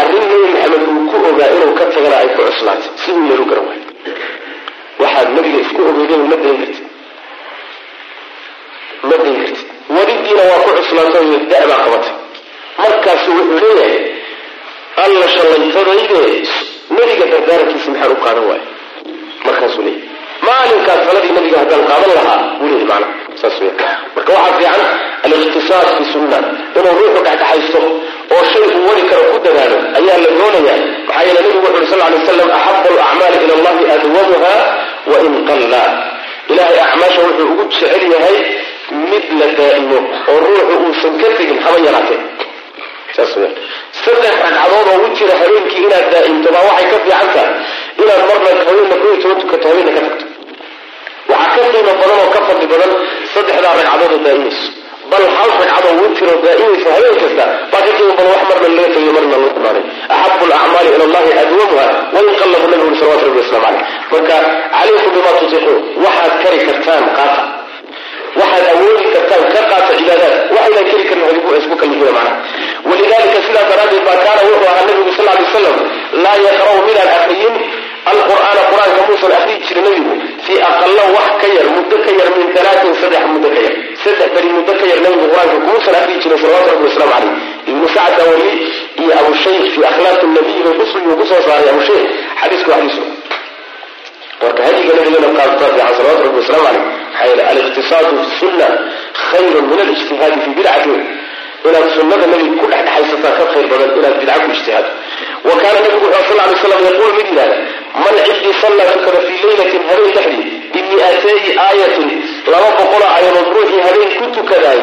arrin 0.00 0.22
nebi 0.30 0.46
maxamed 0.54 0.82
uu 0.92 1.02
ku 1.10 1.16
ogaa 1.30 1.50
inuu 1.56 1.72
ka 1.78 1.84
tagana 1.94 2.16
ay 2.22 2.28
ku 2.36 2.40
cuslaatay 2.48 2.90
siduu 3.02 3.24
yeelu 3.30 3.44
garan 3.50 3.66
waay 3.70 3.80
waxaad 5.02 5.28
nabiga 5.36 5.58
isku 5.64 5.80
ogeydeen 5.90 6.22
ma 6.32 6.36
dayn 6.44 6.56
kartid. 6.62 6.86
Ma 9.08 9.16
dayn 9.24 9.36
kartid 9.44 9.69
wadidiina 9.96 10.42
waa 10.50 10.60
ku 10.64 10.70
cuslaatay 10.78 11.24
oo 11.34 11.40
da-baa 11.52 11.80
qabatay. 11.84 12.12
Markaasu 12.82 13.30
wuxuu 13.38 13.74
leeyahay 13.78 13.94
alla 15.04 15.26
shallaytadayde 15.34 16.22
nebiga 16.96 17.24
dardaarankiisa 17.32 17.90
maxaan 17.92 18.12
u 18.16 18.18
qaadan 18.24 18.44
waayo 18.50 18.66
markaasuu 19.46 19.82
leeyahy 19.86 20.08
maalinkaas 20.48 21.00
saladii 21.08 21.32
nabiga 21.38 21.58
haddaan 21.62 21.82
qaadan 21.90 22.12
lahaa 22.18 22.38
buu 22.58 22.68
leeyahy 22.72 22.86
macna 22.92 23.08
saas 23.40 23.56
weya 23.62 23.74
marka 24.16 24.30
waxaa 24.36 24.54
fiican 24.58 24.82
alikhtisaas 25.24 25.88
fi 25.98 26.04
sunna 26.12 26.38
inuu 26.78 26.94
ruuxu 27.00 27.20
dhexdhexaysto 27.26 27.80
oo 28.34 28.42
shay 28.52 28.64
uu 28.76 28.82
wadi 28.88 29.02
karo 29.10 29.22
ku 29.32 29.38
dadaalo 29.46 29.76
ayaa 29.98 30.18
la 30.24 30.30
doonaya 30.38 30.74
maxaa 31.08 31.22
yeele 31.26 31.40
nabigu 31.44 31.58
wuxu 31.66 31.78
uri 31.78 31.86
sal 31.92 32.00
lay 32.02 32.12
waslam 32.18 32.50
axabu 32.58 32.88
alacmaali 32.96 33.36
ila 33.44 33.54
allahi 33.58 33.82
adwamuha 33.96 34.54
wain 35.12 35.34
qalla 35.50 35.82
ilahay 36.52 36.78
acmaasha 36.86 37.20
wuxuu 37.28 37.46
ugu 37.52 37.64
jecel 37.72 38.04
yahay 38.14 38.36
mid 39.10 39.24
la 39.40 39.46
daa'imo 39.60 39.98
oo 40.32 40.38
ruuxu 40.44 40.74
uusan 40.86 41.12
ka 41.22 41.28
tegin 41.38 41.58
haba 41.64 41.78
yaraatee. 41.86 42.20
Saddex 43.20 44.34
ragcadood 44.42 44.88
oo 44.92 44.98
witira 45.04 45.34
habeenkii 45.40 45.84
inaad 45.86 46.06
daa'imto 46.14 46.48
baa 46.54 46.64
waxay 46.68 46.86
ka 46.92 46.98
fiican 47.04 47.28
tahay 47.34 47.50
inaad 48.02 48.22
marna 48.28 48.50
haweenna 48.68 48.96
iyo 49.04 49.14
toban 49.22 49.38
tukato 49.42 49.66
haweenna 49.70 49.92
ka 49.96 50.00
tagto 50.06 50.24
waxaa 51.32 51.56
ka 51.56 51.68
qiimo 51.72 51.92
badan 52.00 52.18
oo 52.22 52.28
ka 52.34 52.40
fadli 52.48 52.66
badan 52.72 52.90
saddexdaa 53.34 53.74
ragcadood 53.78 54.12
oo 54.16 54.20
daa'imayso 54.26 54.66
bal 55.10 55.24
hal 55.36 55.50
ragcadoo 55.60 55.94
witiroo 56.02 56.38
daa'imaysa 56.46 56.88
habeen 56.96 57.16
kasta 57.22 57.44
baa 57.72 57.82
ka 57.86 57.90
qiimo 57.96 58.12
badan 58.18 58.32
wax 58.34 58.42
marna 58.50 58.68
laga 58.78 58.88
tegiyo 58.94 59.12
marna 59.16 59.36
lagu 59.42 59.48
imaanay 59.60 59.84
axabu 60.16 60.44
alacmaali 60.48 60.88
ila 60.96 61.04
allahi 61.08 61.30
adwamuha 61.42 61.86
wain 62.14 62.28
qallabu 62.40 62.66
nabigu 62.72 62.94
salawatu 63.00 63.24
rabbi 63.28 63.40
waslamu 63.42 63.64
caleyh 63.66 63.84
marka 64.12 64.36
calaykum 64.74 65.10
bima 65.16 65.30
tutiquun 65.40 65.78
waxaad 66.04 66.32
kari 66.42 66.58
kartaan 66.68 67.04
qaata 67.18 67.42
waxaad 68.38 68.66
awoodi 68.74 69.04
kartaan 69.14 69.44
ka 69.54 69.60
qaata 69.70 69.92
cibaadaad. 69.98 70.34
Waxaynan 70.54 70.84
keri 70.90 71.04
karin 71.10 71.26
isku 71.60 71.74
kalifina 71.80 72.12
macnaha. 72.16 72.32
Walidalika 72.88 73.38
sidaa 73.46 73.64
daraaddeed 73.70 74.02
baa 74.08 74.18
kaana 74.24 74.40
wuxuu 74.48 74.68
ahaa 74.72 74.86
nabigu 74.88 75.12
sal 75.16 75.26
lay 75.28 75.38
wasalam 75.46 75.76
laa 76.24 76.36
yaqra'u 76.46 76.78
midaan 76.88 77.10
akriyin 77.18 77.54
alqur'aana 78.12 78.62
qur'aanka 78.70 79.00
muusan 79.08 79.32
akriyi 79.38 79.58
jirin 79.66 79.84
nabigu 79.88 80.12
fii 80.46 80.58
aqala 80.70 81.04
wax 81.16 81.28
ka 81.42 81.46
yar 81.56 81.66
muddo 81.76 81.96
ka 82.04 82.10
yar 82.18 82.28
min 82.36 82.46
alaatin 82.62 82.92
saddex 83.02 83.22
muddo 83.34 83.48
ka 83.54 83.60
yar. 83.66 83.74
Saddex 84.04 84.28
beri 84.36 84.48
muddo 84.56 84.72
ka 84.80 84.84
yar 84.90 85.00
nabigu 85.06 85.26
qur'aanka 85.32 85.56
kumuusan 85.64 85.94
akriyi 86.00 86.18
jirin 86.24 86.38
salawatu 86.42 86.68
rabbi 86.72 86.84
waslamu 86.88 87.12
caleyh 87.14 87.32
ibnu 87.70 87.86
sacd 87.96 88.18
awali 88.24 88.50
iyo 89.02 89.12
abu 89.20 89.32
shaykh 89.44 89.66
fi 89.74 89.80
akhlaaq 89.90 90.20
nabiy 90.36 90.60
bay 90.64 90.74
ku 91.20 91.24
soo 91.30 91.40
saaray 91.46 91.68
abu 91.74 91.82
shaykh. 91.88 92.04
Xadiisku 92.40 92.70
xadiisu 92.74 93.02
marka 94.42 94.62
hadiga 94.66 94.92
nabigana 94.98 95.28
qaadata 95.38 95.66
fiican 95.74 95.94
salawatu 95.98 96.22
rabbi 96.26 96.38
wasalaamu 96.42 96.66
caleyh 96.66 96.84
maxaa 97.12 97.26
yeele 97.28 97.42
aliqtisaadu 97.52 98.16
fi 98.24 98.30
sunna 98.40 98.66
khayrun 99.30 99.64
min 99.70 99.78
alijtihaadi 99.84 100.38
fi 100.44 100.50
bidcati 100.58 100.94
inaad 101.68 101.86
sunnada 101.96 102.26
nabiga 102.32 102.54
ku 102.60 102.66
dhexdhexaysataa 102.72 103.32
ka 103.38 103.44
khayr 103.52 103.66
badan 103.72 103.90
inaad 103.98 104.14
bidca 104.20 104.34
ku 104.44 104.48
ijtihaado 104.56 104.90
wa 105.48 105.54
kaana 105.62 105.78
nabigu 105.84 106.06
wuxuu 106.14 106.24
sal 106.28 106.38
lay 106.48 106.56
slam 106.64 106.80
yaquulu 106.88 107.12
mid 107.18 107.26
yidhahda 107.30 107.56
man 108.04 108.14
cidii 108.28 108.54
sallaa 108.64 108.90
tukada 108.96 109.20
fii 109.26 109.38
leylatin 109.46 109.82
habeen 109.88 110.12
dhexdii 110.16 110.46
bimi'atayi 110.74 111.50
aayatin 111.66 112.08
laba 112.52 112.68
boqoloo 112.78 113.10
aayadood 113.14 113.48
ruuxii 113.56 113.82
habeen 113.86 114.10
ku 114.18 114.24
tukadaay 114.36 114.80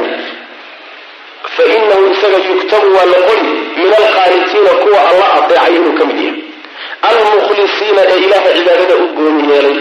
fa 1.55 1.63
inahu 1.75 2.03
isaga 2.13 2.39
yuktabu 2.49 2.87
waa 2.97 3.07
la 3.13 3.19
qori 3.29 3.47
min 3.81 3.89
alqaanitiina 4.01 4.71
kuwa 4.83 4.99
alla 5.09 5.25
adeecay 5.37 5.73
inuu 5.79 5.95
ka 5.99 6.05
mid 6.09 6.19
yahay 6.25 6.46
almukhlisiina 7.09 8.01
ee 8.11 8.19
ilaaha 8.25 8.49
cibaadada 8.57 8.95
u 9.03 9.07
gooni 9.17 9.43
yeelay. 9.51 9.77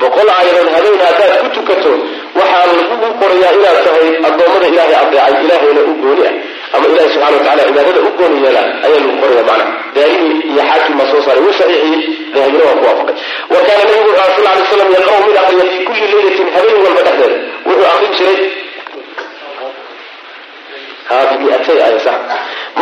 Boqol 0.00 0.28
aayadood 0.36 0.68
habeen 0.74 1.00
haddaad 1.06 1.32
ku 1.42 1.48
tukato 1.56 1.92
waxaa 2.38 2.64
lagugu 2.78 3.08
qorayaa 3.20 3.52
inaad 3.58 3.78
tahay 3.86 4.08
addoommada 4.28 4.66
ilaahay 4.72 4.96
adeecay 5.02 5.34
ilaahayna 5.44 5.82
u 5.90 5.94
gooni 6.02 6.22
ah. 6.28 6.34
Ama 6.74 6.86
ilahi 6.92 7.08
subxana 7.14 7.36
wa 7.36 7.42
tacala 7.44 7.62
cibaadada 7.68 8.00
u 8.08 8.10
gooni 8.18 8.38
yeela 8.44 8.62
ayaa 8.86 9.00
lagu 9.04 9.12
qoraya 9.22 9.44
macna 9.50 9.66
daarimi 9.96 10.34
iyo 10.50 10.62
xaakim 10.70 10.94
baa 10.98 11.08
soo 11.12 11.22
saaray 11.26 11.42
wuu 11.46 11.54
saxiixiyey 11.60 12.02
dahabina 12.34 12.64
waa 12.68 12.76
ku 12.80 12.84
waafaqay. 12.88 13.16
Wa 13.52 13.58
kaana 13.66 13.82
nabigu 13.88 14.10
wuxuu 14.10 14.32
sal 14.36 14.44
lay 14.46 14.64
slam 14.72 14.88
yaqra'u 14.96 15.20
mid 15.28 15.36
aqriya 15.42 15.64
fii 15.70 15.82
kulli 15.88 16.06
leylatin 16.12 16.48
habeen 16.54 16.78
walba 16.84 17.02
dhexdeeda. 17.06 17.36
Wuxuu 17.68 17.88
aqrin 17.92 18.12
jiray 18.18 18.38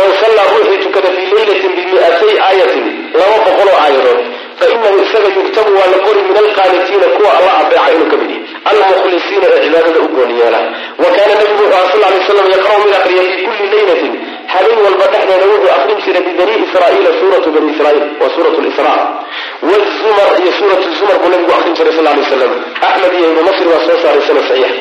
man 0.00 0.10
sallaa 0.22 0.50
ruuxii 0.52 0.82
tukada 0.84 1.08
fii 1.16 1.30
leylatin 1.36 1.72
bimi'atay 1.78 2.34
aayatin 2.48 2.86
laba 3.20 3.36
boqoloo 3.46 3.78
aayadood. 3.84 4.20
Fa 4.58 4.66
inahu 4.74 4.96
isaga 5.04 5.28
yugtabu 5.38 5.70
waa 5.78 5.88
la 5.92 5.98
qori 6.06 6.20
min 6.28 6.36
alqaanitiina 6.44 7.06
kuwa 7.16 7.30
alla 7.38 7.50
adeeca 7.60 7.90
inuu 7.94 8.08
ka 8.12 8.16
mid 8.22 8.30
yahay. 8.30 8.48
Almukhlisiina 8.70 9.46
ee 9.54 9.60
cibaadada 9.64 10.00
u 10.06 10.08
gooni 10.16 10.36
wa 11.02 11.08
kaana 11.16 11.34
nabigu 11.40 11.62
wuxuu 11.64 11.88
sal 11.92 12.00
lay 12.12 12.22
slam 12.26 12.46
yaqra'u 12.54 12.78
mid 12.84 12.94
aqriya 12.98 13.22
fii 13.30 13.44
kulli 13.46 13.66
leylatin 13.74 14.12
habeen 14.52 14.78
walba 14.84 15.06
dhexdeeda 15.12 15.46
wuxuu 15.52 15.70
aqrin 15.76 15.98
jiray 16.04 16.22
bibani 16.28 16.54
israa'iila 16.66 17.10
suuratu 17.20 17.48
bani 17.54 17.68
israa'iil 17.74 18.06
waa 18.20 18.30
suuratu 18.34 18.60
lisra 18.66 18.94
wzumar 19.68 20.30
iyo 20.42 20.52
suuratu 20.58 20.88
zumar 20.98 21.16
buu 21.22 21.30
nabigu 21.34 21.52
aqrin 21.58 21.74
jiray 21.78 21.92
sal 21.98 22.04
lay 22.08 22.24
slam 22.30 22.52
axmed 22.88 23.12
iyo 23.18 23.26
ibnu 23.30 23.42
masri 23.48 23.66
waa 23.72 23.82
soo 23.86 23.98
saaray 24.02 24.22
sana 24.28 24.42
saxiix. 24.48 24.74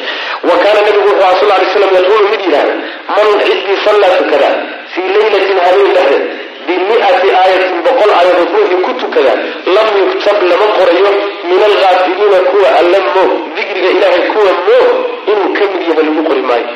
Wa 0.49 0.55
kaana 0.63 0.79
nabigu 0.87 1.07
wuxuu 1.11 1.37
sal 1.41 1.49
lay 1.61 1.69
slam 1.75 1.91
yaquulu 1.99 2.25
mid 2.33 2.41
yidhahda 2.47 2.73
man 3.15 3.27
ciddii 3.47 3.77
sallaa 3.85 4.13
tukada 4.19 4.49
fii 4.97 5.07
leylatin 5.15 5.57
habeen 5.65 5.93
dhexdeed 5.97 6.25
bimi'ati 6.67 7.29
aayatin 7.41 7.77
boqol 7.87 8.11
aayadood 8.19 8.49
ruuxii 8.55 8.79
ku 8.85 8.91
tukada 9.01 9.33
lam 9.75 9.87
yuktab 10.01 10.37
lama 10.51 10.67
qorayo 10.77 11.11
min 11.49 11.61
alkaafiliina 11.69 12.39
kuwa 12.51 12.69
alla 12.79 12.99
moog 13.15 13.31
dikriga 13.57 13.89
ilaahay 13.97 14.23
kuwa 14.33 14.51
moog 14.67 14.89
inuu 15.31 15.49
ka 15.57 15.63
mid 15.73 15.81
yahay 15.89 16.03
lagu 16.09 16.23
qori 16.29 16.41
maayo 16.49 16.67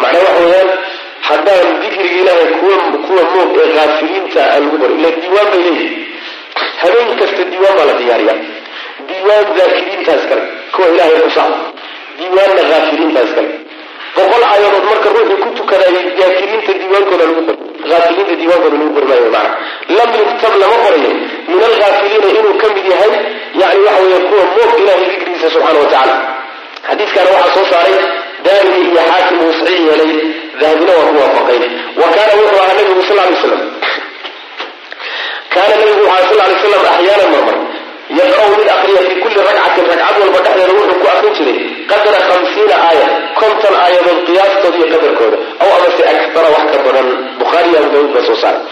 macnaa 0.00 0.22
waxa 0.26 0.42
weeyaan 0.44 0.70
haddaan 1.28 1.66
dikriga 1.82 2.16
ilaahay 2.22 2.48
kuwa 3.06 3.22
moog 3.34 3.50
ee 3.62 3.70
kaafiliinta 3.78 4.42
aan 4.52 4.62
lagu 4.64 4.78
qori 4.82 4.94
ila 5.00 5.10
diiwaan 5.20 5.48
bay 5.52 5.62
leeyihi 5.66 5.88
habeen 6.82 7.10
kasta 7.20 7.42
diiwaan 7.52 7.76
baa 7.78 7.86
la 7.90 7.94
diyaariya 8.00 8.34
diiwaan 9.08 9.46
daakiriintaas 9.58 10.22
kale 10.30 10.42
kuwa 10.74 10.88
ilaahay 10.94 11.18
xusa 11.24 11.44
diiwaanna 12.18 12.62
kaafiliintaas 12.72 13.30
kale 13.38 13.50
boqol 14.16 14.42
aayadood 14.50 14.84
marka 14.90 15.08
ruuxii 15.16 15.38
ku 15.42 15.48
tukadaayay 15.58 16.04
daakiriinta 16.18 16.72
diiwaankooda 16.80 17.24
aafiliinta 17.96 18.34
diiwaankooda 18.40 18.76
lagu 18.80 18.92
qori 18.96 19.06
maayo 19.10 19.28
maana 19.36 19.50
lam 19.96 20.10
yuktab 20.20 20.54
lama 20.62 20.76
qorayo. 20.84 21.10
Min 21.50 21.60
alkaafiliina 21.68 22.28
inuu 22.38 22.54
ka 22.62 22.66
mid 22.76 22.86
yahay 22.92 23.12
yani 23.60 23.80
waxa 23.86 24.02
weeye 24.02 24.18
kuwa 24.28 24.44
moog 24.54 24.72
ilahay 24.80 25.04
dikrigiisa 25.12 25.48
subxana 25.54 25.78
wa 25.82 25.88
tacala 25.92 26.16
xadiiskana 26.88 27.30
waxaa 27.36 27.54
soo 27.56 27.66
saaray 27.72 27.96
daarimi 28.46 28.78
iyo 28.90 29.02
xaakim 29.10 29.36
uu 29.44 29.52
saxiix 29.58 29.80
yeelay 29.88 30.12
dahabina 30.60 30.92
waa 30.98 31.08
ku 31.10 31.16
waafaqay. 31.22 31.60
Wa 32.00 32.06
kaana 32.14 32.32
wuxuu 32.40 32.60
ahaa 32.62 32.74
nabigu 32.78 33.02
sal 33.08 33.16
lay 33.20 33.36
slam 33.42 33.62
kaana 35.54 35.74
nabigu 35.80 36.02
wuxu 36.08 36.24
sal 36.30 36.38
lay 36.50 36.56
slam 36.64 36.82
axyaanan 36.92 37.28
marmar 37.34 37.56
yaqra'u 38.20 38.50
mid 38.60 38.68
aqriya 38.76 39.00
fii 39.08 39.18
kulli 39.24 39.40
ragcatin 39.48 39.84
ragcad 39.90 40.16
walba 40.22 40.38
dhexdeeda 40.46 40.72
wuxuu 40.78 40.98
ku 41.02 41.06
aqrin 41.14 41.32
jiray 41.38 41.58
qadra 41.90 42.18
hamsiina 42.28 42.76
aaya 42.88 43.06
konton 43.40 43.74
aayadood 43.84 44.18
qiyaastooda 44.28 44.76
iyo 44.80 44.86
qadarkooda 44.94 45.36
aw 45.62 45.68
amase 45.78 46.02
aktara 46.12 46.48
wax 46.54 46.64
ka 46.74 46.78
badan 46.86 47.08
bukhaari 47.40 47.70
abu 47.80 47.88
daawuud 47.94 48.12
baa 48.16 48.24
soo 48.28 48.38
saaray 48.42 48.62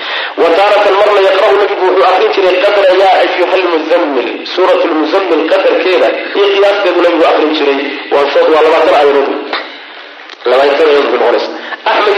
wa 0.42 0.48
taaratan 0.58 0.94
marna 1.00 1.20
yaqra'u 1.28 1.54
nabigu 1.60 1.84
wuxuu 1.88 2.06
aqrin 2.12 2.30
jiray 2.36 2.56
qadra 2.64 2.92
yaa 3.02 3.14
ayuha 3.24 3.56
lmuzammil 3.64 4.28
suurat 4.54 4.80
lmuzammil 4.92 5.42
qadarkeeda 5.52 6.08
iyo 6.38 6.46
qiyaasteedu 6.54 7.00
nabigu 7.06 7.24
aqrin 7.32 7.50
jiray 7.58 7.78
waa 8.14 8.62
labaatan 8.66 8.94
aayadood 9.00 9.30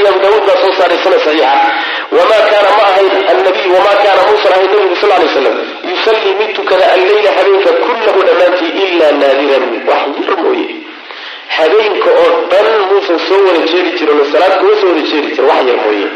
iyo 0.00 0.08
abu 0.10 0.18
daawuud 0.24 0.44
baa 0.48 0.58
soo 0.62 0.72
saaray 0.78 0.98
sana 1.04 1.18
saxiixa. 1.24 1.50
Wamaa 2.16 2.42
kaana 2.50 2.70
ma 2.78 2.84
kaana 4.04 4.22
muusan 4.30 4.52
ahayn 4.56 4.70
nabigu 4.74 4.96
sal 5.02 5.12
lay 5.20 5.28
yusallii 5.90 6.34
mid 6.40 6.50
tukada 6.58 6.84
alleyla 6.94 7.30
habeenka 7.38 7.70
kullahu 7.84 8.20
dhammaantii 8.28 8.70
ilaa 8.84 9.12
naadiran 9.20 9.64
wax 9.88 10.02
yar 10.26 10.36
mooye. 10.42 10.66
Habeenka 11.56 12.10
oo 12.22 12.28
dhan 12.50 12.66
muusan 12.90 13.18
soo 13.28 13.40
wada 13.46 13.62
jeeri 13.70 13.90
jirin 13.98 14.18
oo 14.22 14.26
mooye. 15.84 16.06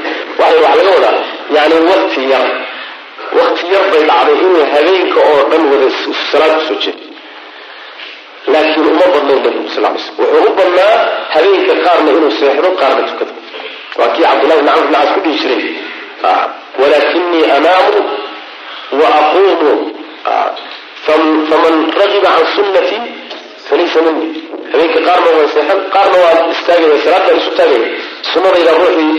Wax 0.41 0.53
wadaa. 0.97 1.17
Yani 1.57 1.77
wakti 1.91 2.23
yar. 2.33 2.47
Wakti 3.39 3.65
yar 3.75 3.85
bay 3.93 4.03
dhacday 4.11 4.37
inuu 4.45 4.65
habeenka 4.75 5.21
oo 5.31 5.41
dhan 5.51 5.63
wada 5.73 5.89
salaad 6.33 6.53
ku 6.59 6.63
soo 6.69 6.79
jeedi 6.85 7.00
laakiin 8.53 8.87
uma 8.93 9.07
badnayn 9.15 9.41
nabigu 9.45 9.69
sal 9.75 9.83
lay 9.85 9.99
slam 10.05 10.17
wuxuu 10.19 10.49
u 10.51 10.53
badnaa 10.59 10.95
habeenka 11.35 11.75
qaarna 11.87 12.11
inuu 12.17 12.33
seexdo 12.41 12.69
qaarna 12.81 13.03
tukado 13.11 13.33
waa 13.99 14.09
kii 14.15 14.25
cabdullahi 14.29 14.61
bn 14.63 14.69
camr 14.75 14.87
bn 14.91 15.09
ku 15.15 15.21
dhihi 15.25 15.39
jiray. 15.43 15.65
Walakinii 16.81 17.45
anaamu 17.57 18.01
wa 19.01 19.09
aquumu. 19.21 19.73
Faman 21.07 21.77
ragiba 21.99 22.31
can 22.37 22.47
sunnatii 22.55 23.01
falaysa 23.69 24.01
mini 24.07 24.27
habeenka 24.73 25.01
qaarna 25.09 25.29
waa 25.39 25.49
seexan 25.55 25.81
qaarna 25.95 26.17
waa 26.25 26.39
istaagaya 26.55 26.97
salaad 27.05 27.23
baan 27.27 27.39
isu 27.43 27.51
taagaya 27.59 27.89
sunnadayda 28.33 28.73
ruuxii 28.81 29.19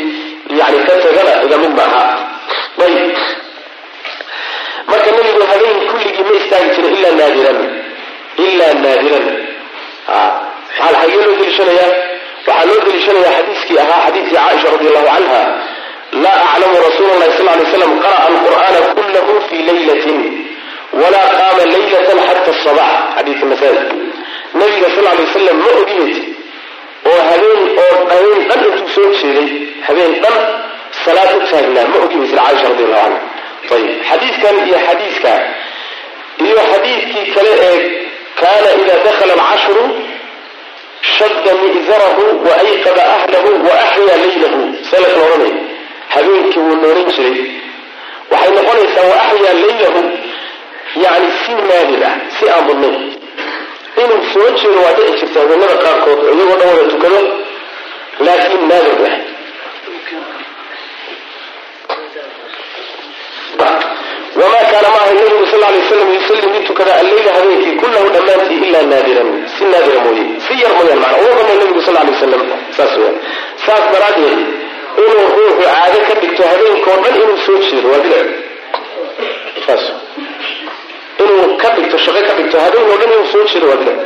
yani 0.59 0.79
ka 0.87 0.93
tagana 1.03 1.33
iga 1.45 1.57
mid 1.63 1.73
ma 1.79 1.85
aha 1.89 2.03
ayb 2.85 3.17
marka 4.91 5.09
nabigu 5.17 5.41
habeen 5.51 5.77
kulligii 5.91 6.23
ma 6.27 6.33
istaagi 6.39 6.69
jirin 6.75 6.93
ilaa 6.99 7.13
naadiran 7.19 7.59
ilaa 8.37 8.73
naadiran 8.83 9.27
maxaa 10.07 10.93
xagee 11.01 11.21
loo 11.25 11.35
deliishanayaa 11.39 11.91
waxaa 12.47 12.65
loo 12.69 12.79
deliishanayaa 12.85 13.33
xadiiskii 13.37 13.77
ahaa 13.83 13.99
xadiidkii 14.05 14.35
caaisha 14.37 14.67
radi 14.75 14.87
allahu 14.91 15.07
canha 15.15 15.41
laa 16.23 16.37
aclamu 16.53 16.77
rasuula 16.87 17.13
lahi 17.21 17.31
sal 17.37 17.47
lay 17.59 17.65
slam 17.73 17.91
qara'a 18.05 18.23
alqur'aana 18.31 18.79
kullahu 18.97 19.33
fii 19.49 19.61
laylatin 19.69 20.19
walaa 21.01 21.27
qaama 21.39 21.63
laylatan 21.73 22.19
xata 22.27 22.51
sabax 22.65 22.91
xadiidka 23.17 23.45
nasaa 23.51 23.83
nabiga 24.59 24.87
sal 24.95 25.05
lay 25.07 25.17
wasalam 25.25 25.57
ma 25.65 25.71
ogiyet 25.81 26.17
oo 27.11 27.19
habeen 27.29 27.61
oo 27.83 27.95
habeen 28.11 28.41
dhan 28.49 28.61
intuu 28.69 28.89
soo 28.95 29.09
jeeday 29.21 29.49
habeen 29.87 30.13
dhan 30.23 30.37
salaad 31.05 31.31
u 31.39 31.41
taagnaa 31.51 31.87
ma 31.93 31.97
ogi 32.05 32.15
maysa 32.21 32.35
caaisha 32.43 32.67
radi 32.71 32.83
allahu 32.87 33.13
canha 33.69 33.75
ayib 33.77 33.89
xadiidkan 34.09 34.55
iyo 34.67 34.77
xadiidka 34.87 35.33
iyo 36.47 36.59
xadiidkii 36.71 37.25
kale 37.35 37.51
ee 37.69 37.77
kaana 38.39 38.69
ida 38.81 38.95
dakhala 39.05 39.33
alcashru 39.33 39.83
shadda 41.17 41.51
mi'zarahu 41.63 42.23
wa 42.47 42.53
ayqada 42.63 43.03
ahlahu 43.15 43.49
wa 43.67 43.73
axyaa 43.85 44.17
laylahu 44.23 44.59
see 44.89 45.01
la 45.03 45.09
habeenkii 46.13 46.59
wuu 46.59 46.75
nooran 46.83 47.05
jiray 47.15 47.39
waxay 48.31 48.51
noqonaysaa 48.57 49.05
wa 49.11 49.17
axyaa 49.25 49.55
laylahu 49.63 50.01
yani 51.03 51.27
si 51.41 51.51
naadir 51.69 52.03
ah 52.09 52.15
si 52.37 52.49
aan 52.53 52.63
badnayn 52.67 52.97
inuu 54.03 54.21
soo 54.33 54.49
jeedo 54.59 54.79
waa 54.85 54.93
dhici 54.97 55.13
jirta 55.19 55.39
habeenada 55.43 55.75
qaarkood 55.83 56.19
oo 56.25 56.33
iyagoo 56.35 56.57
dhan 56.61 56.69
wada 56.75 56.89
tukado 56.93 57.19
laakiin 58.25 58.63
naadir 58.71 58.99
ah 59.09 59.31
wamaa 64.39 64.65
kaana 64.71 64.89
maaha 64.95 65.11
nabigu 65.19 65.45
sal 65.51 65.59
lay 65.73 65.81
slam 65.89 66.09
yusalli 66.17 66.47
mid 66.53 66.63
tukada 66.69 66.91
alleyla 67.01 67.31
habeenkii 67.37 67.75
kullahu 67.81 68.07
dhammaantii 68.15 68.59
ilaa 68.67 68.83
naadiran 68.91 69.29
si 69.57 69.63
naadira 69.71 69.99
mooye 70.05 70.23
si 70.47 70.53
yar 70.63 70.73
mooyaan 70.79 70.99
mana 71.05 71.17
badnay 71.37 71.57
nabigu 71.61 71.81
sal 71.87 71.95
lay 71.99 72.05
wasalam 72.15 72.41
saas 72.77 72.93
weyaan 72.99 73.17
saas 73.65 73.83
daraaddeed 73.93 74.39
inuu 75.03 75.25
ruuxu 75.37 75.63
caado 75.65 75.99
ka 76.07 76.13
dhigto 76.21 76.43
habeenkao 76.51 76.97
dhan 77.03 77.15
inuu 77.23 77.37
soo 77.45 77.57
jeedo 77.67 77.87
waa 77.93 78.01
bilac 78.05 78.27
saas 79.65 79.83
inuu 81.23 81.45
ka 81.63 81.69
dhigto 81.77 81.97
shaqo 82.05 82.21
ka 82.29 82.33
dhigto 82.39 82.57
habeenkao 82.65 82.97
dhan 83.01 83.11
inuu 83.15 83.27
soo 83.33 83.43
jeedo 83.53 83.65
waa 83.71 83.79
bilac 83.81 83.99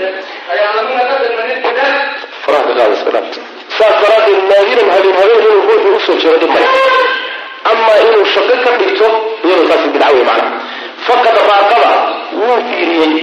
saas 3.78 3.96
daraaddeed 4.04 4.42
naadiran 4.52 4.90
habeen 4.96 5.16
habeen 5.22 5.40
inuu 5.46 5.62
ruuxu 5.70 5.96
u 5.98 6.00
soo 6.08 6.18
jiro 6.24 6.38
dhib 6.42 6.52
male 6.56 6.68
amaa 7.72 7.98
inuu 8.08 8.26
shaqo 8.34 8.56
ka 8.66 8.72
dhigto 8.80 9.08
iyadoo 9.46 9.68
taasi 9.72 9.88
bidca 9.94 10.08
wey 10.16 10.24
macnaha. 10.30 10.52
Faqad 11.08 11.36
raaqaba 11.52 11.92
wuu 12.42 12.60
fiiriyey. 12.70 13.14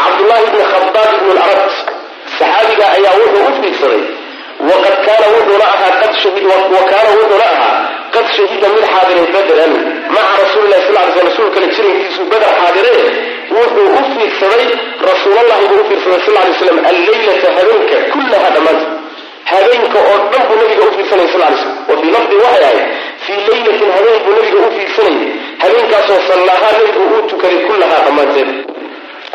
Cabdullaahi 0.00 0.46
bni 0.52 0.64
khabaab 0.72 1.10
ibnu 1.18 1.32
larad 1.38 1.62
saxaabiga 2.38 2.86
ayaa 2.96 3.14
wuxuu 3.20 3.44
u 3.50 3.52
fiirsaday 3.62 4.02
waqad 4.68 4.94
kaana 5.06 5.26
wuxuuna 5.34 5.66
ahaa 5.74 5.92
wa 6.74 6.82
kaana 6.90 7.10
wuxuuna 7.18 7.46
ahaa 7.54 7.74
qad 8.14 8.26
shahida 8.36 8.68
mid 8.74 8.84
xaadiray 8.94 9.26
badaran 9.36 9.72
maca 10.16 10.34
rasuulilahi 10.42 10.82
sal 10.86 10.96
ly 11.06 11.12
sl 11.14 11.26
rasuulkale 11.28 11.66
jirankiisu 11.76 12.22
badar 12.32 12.52
xaadire 12.60 12.94
wuxuu 13.56 13.86
u 13.98 14.02
fiirsaday 14.14 14.66
rasuulallahi 15.10 15.64
buu 15.70 15.80
u 15.82 15.86
fiirsaday 15.90 16.20
sal 16.26 16.34
lay 16.38 16.54
slam 16.60 16.78
alleylata 16.90 17.48
habeenka 17.58 17.96
kullaha 18.14 18.48
dhammaanta 18.54 18.86
habeenka 19.52 19.98
oo 20.10 20.16
dhan 20.32 20.42
buu 20.48 20.56
nabiga 20.62 20.82
u 20.88 20.92
fiirsanayay 20.96 21.30
sal 21.34 21.40
lay 21.44 21.54
slam 21.62 21.74
wa 21.88 21.94
fii 22.00 22.10
lafdi 22.16 22.36
waxay 22.44 22.64
ahayd 22.68 22.82
fii 23.26 23.38
leylatin 23.48 23.90
habeen 23.96 24.18
buu 24.24 24.34
nabiga 24.38 24.60
u 24.66 24.70
fiirsanayay. 24.76 25.28
Habeenkaasoo 25.62 26.20
sallahaa 26.28 26.72
nabigu 26.78 27.02
uu 27.14 27.22
tukaday 27.30 27.58
kullahaa 27.68 28.02
dhammaanteed. 28.06 28.50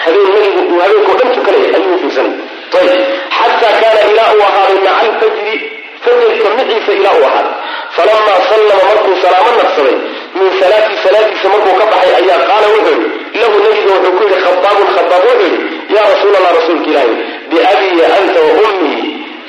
Habeen 0.04 0.30
nabigu 0.36 0.62
uu 0.76 0.80
habeenkao 0.84 1.16
dhan 1.20 1.32
tukanaya 1.38 1.70
ayuu 1.78 1.96
u 1.96 2.00
fiirsanay. 2.04 2.34
Ayb 2.80 2.90
xataa 3.38 3.74
kaana 3.82 4.02
ilaa 4.12 4.30
uu 4.38 4.44
ahaaday 4.50 4.80
maca 4.86 5.02
alfajri 5.06 5.56
fajarka 6.04 6.50
maciisa 6.58 6.92
ilaa 7.00 7.16
uu 7.20 7.26
ahaaday. 7.30 7.54
Falamaa 7.98 8.40
sallama 8.50 8.84
markuu 8.90 9.16
salaamo 9.24 9.52
naqsaday 9.62 9.96
min 10.40 10.50
salaatii 10.62 10.98
salaadiisa 11.06 11.48
markuu 11.54 11.74
ka 11.80 11.86
baxay 11.94 12.12
ayaa 12.20 12.40
qaala 12.50 12.68
wuxuu 12.74 12.98
yidhi 13.02 13.40
lahu 13.42 13.56
nabiga 13.64 13.92
wuxuu 13.96 14.14
ku 14.18 14.24
yidhi 14.28 14.40
khabaabun 14.46 14.88
khabaab 14.98 15.24
wuxuu 15.30 15.48
yidhi 15.54 15.96
yaa 15.96 16.06
rasuul 16.12 16.36
allah 16.40 16.52
rasuulka 16.60 16.88
ilaahi 16.92 17.16
biabii 17.52 18.04
anta 18.20 18.40
wa 18.48 18.52
ummii 18.68 19.04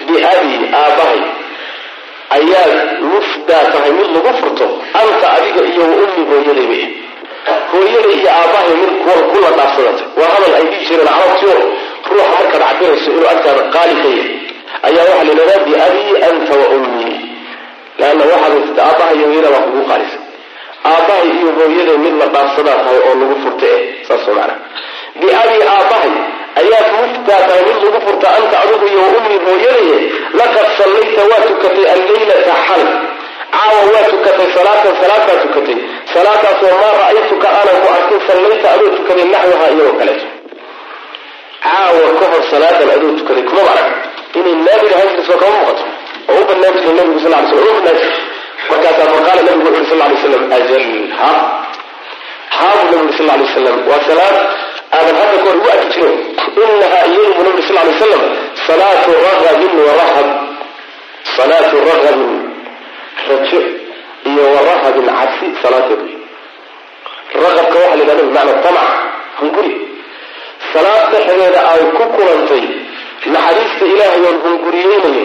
biabii 0.09 0.61
aabbahay 0.83 1.21
ayaad 2.37 2.75
mufdaa 3.13 3.65
tahay 3.73 3.93
mid 3.99 4.09
lagu 4.17 4.33
furto 4.41 4.67
anta 5.01 5.27
adiga 5.37 5.63
iyo 5.73 5.83
wa 5.91 5.97
ummi 6.05 6.23
hooyadayba 6.31 6.79
hooyaday 7.73 8.15
iyo 8.21 8.31
aabbahay 8.41 8.75
mid 8.83 8.93
kula 9.33 9.51
dhaafsadatay 9.59 10.07
waa 10.21 10.31
hadal 10.35 10.53
ay 10.59 10.65
dhihi 10.71 10.85
jireen 10.89 11.09
carabtio 11.19 11.55
ruuxa 12.11 12.29
markaad 12.39 12.63
cabirayso 12.69 13.09
inuu 13.15 13.29
agtaada 13.35 13.63
qaali 13.75 13.95
ka 14.03 14.09
yahay. 14.17 14.29
Ayaa 14.89 15.05
waxaa 15.11 15.25
la 15.29 15.33
yidhahdaa 15.33 15.65
biabii 15.69 16.15
anta 16.29 16.55
wa 16.61 16.67
ummii 16.77 17.19
leanna 18.01 18.25
waxaad 18.33 18.79
aabbahay 18.87 19.17
iyo 19.19 19.27
hooyada 19.31 19.49
waa 19.55 19.65
kugu 19.67 19.83
qaalisa 19.91 20.19
aabbahay 20.93 21.29
iyo 21.39 21.51
hooyaday 21.59 21.99
mid 22.05 22.15
la 22.23 22.27
dhaafsadaa 22.35 22.79
tahay 22.85 22.99
oo 23.09 23.15
lagu 23.21 23.37
furta 23.45 23.67
eh 23.77 23.81
saas 24.09 24.25
macana 24.37 24.55
biabii 25.21 25.63
aabbahay 25.75 26.13
ayaad 26.61 26.89
muftaa 27.01 27.41
tahay 27.49 27.63
mid 27.69 27.79
lagu 27.85 28.01
furta 28.07 28.29
anta 28.39 28.57
adigu 28.65 28.87
iyo 28.93 29.03
ummii 29.19 29.39
hooyadaye 29.47 29.99
laqad 30.41 30.67
sallayta 30.81 31.23
waa 31.31 31.43
tukatay 31.51 31.87
alleylata 31.95 32.55
xal 32.67 32.83
caawa 33.55 33.81
waa 33.95 34.05
tukatay 34.13 34.49
salaatan 34.59 34.93
salaad 35.03 35.23
baa 35.29 35.39
tukatay 35.45 35.79
salaadaasoo 36.15 36.75
maa 36.83 36.93
ra'aytuka 37.03 37.49
aanan 37.59 37.77
ku 37.85 37.89
arkin 37.97 38.21
sallayta 38.29 38.67
adoo 38.75 38.91
tukaday 38.99 39.27
naxwaha 39.35 39.67
iyagoo 39.75 39.97
kaleeto 40.01 40.27
caawa 41.65 42.11
ka 42.21 42.27
hor 42.33 42.43
salaadan 42.53 42.91
adoo 42.97 43.13
tukaday 43.21 43.45
kumaba 43.51 43.71
arag 43.75 43.89
inay 44.39 44.55
naadir 44.67 44.93
ahaan 44.97 45.11
jirto 45.17 45.35
kama 45.43 45.57
muuqato 45.59 45.85
oo 46.31 46.41
u 46.41 46.45
banaan 46.51 46.75
nabigu 46.99 47.19
sal 47.25 47.35
slam 47.51 47.65
u 47.71 47.73
banaan 47.79 48.01
markaasaa 48.71 49.09
faqaala 49.15 49.43
nabigu 49.49 49.69
wuxu 49.77 49.85
sal 49.91 49.99
lay 50.03 50.17
slam 50.25 50.43
ajal 50.59 50.85
ha 51.21 51.33
haabu 52.57 52.83
nabi 52.91 53.05
uri 53.07 53.15
sal 53.19 53.27
lay 53.31 53.41
wasalam 53.47 53.77
waa 53.91 54.01
salaad 54.09 54.37
aadan 54.97 55.15
hadda 55.21 55.37
kahor 55.43 55.57
ugu 55.61 55.69
arki 55.75 55.89
jirin 55.95 56.17
inahaa 56.65 57.05
iyadu 57.11 57.33
bu 57.39 57.43
nabi 57.49 57.63
sal 57.69 57.77
lay 57.79 57.87
wasalam 57.95 58.23
salaatu 58.67 59.11
ragabin 59.27 59.73
warahab 59.89 60.29
salaatu 61.37 61.77
ragabin 61.91 62.33
rajo 63.31 63.61
iyo 64.31 64.43
warahabin 64.55 65.07
cabsi 65.19 65.47
salaateed 65.63 66.03
raqabka 67.43 67.77
waxaa 67.83 67.97
la 67.97 68.03
yidhahda 68.03 68.23
bimacna 68.29 68.55
tamac 68.65 68.89
hunguri. 69.41 69.73
Salaad 70.73 71.05
dhexdeeda 71.13 71.61
ay 71.73 71.83
ku 71.97 72.05
kulantay 72.15 72.65
naxariista 73.35 73.85
ilaahay 73.93 74.23
oon 74.29 74.39
hunguriyeynayo 74.45 75.25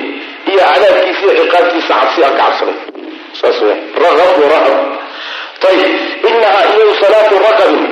iyo 0.51 0.61
cadaabkiisa 0.69 1.21
iyo 1.25 1.33
ciqaabtiisa 1.41 1.93
cabsi 1.99 2.19
aan 2.27 2.33
ka 2.39 2.43
cabsanay 2.45 2.77
saas 3.39 3.59
raqab 4.03 4.31
warahab 4.43 4.77
ayib 5.69 5.91
inahaa 6.29 6.65
iyadu 6.73 6.93
salaatu 7.03 7.33
raqabin 7.47 7.83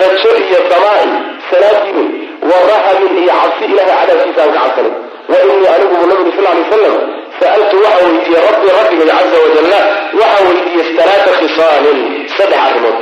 rajo 0.00 0.30
iyo 0.44 0.58
damaa'i 0.72 1.08
salaadii 1.50 1.92
wey 1.98 2.08
warahabin 2.50 3.12
iyo 3.22 3.32
cabsi 3.42 3.64
ilahay 3.72 3.96
cadaabkiisa 4.00 4.42
aan 4.44 4.52
ka 4.56 4.60
cabsanay 4.64 4.92
wa 5.30 5.36
inii 5.52 5.68
anigu 5.74 5.94
bu 6.00 6.04
nabigu 6.10 6.30
sal 6.36 6.44
lay 6.48 6.58
wasalam 6.64 6.94
sa'altu 7.40 7.76
waxaa 7.84 8.04
weydiiyey 8.08 8.42
rabbii 8.48 8.72
rabbigay 8.78 9.08
caza 9.18 9.36
wajalla 9.44 9.80
waxaa 10.20 10.42
weydiiyey 10.48 10.88
talaata 10.98 11.30
khisaalin 11.40 11.98
saddex 12.36 12.60
arrimood. 12.68 12.98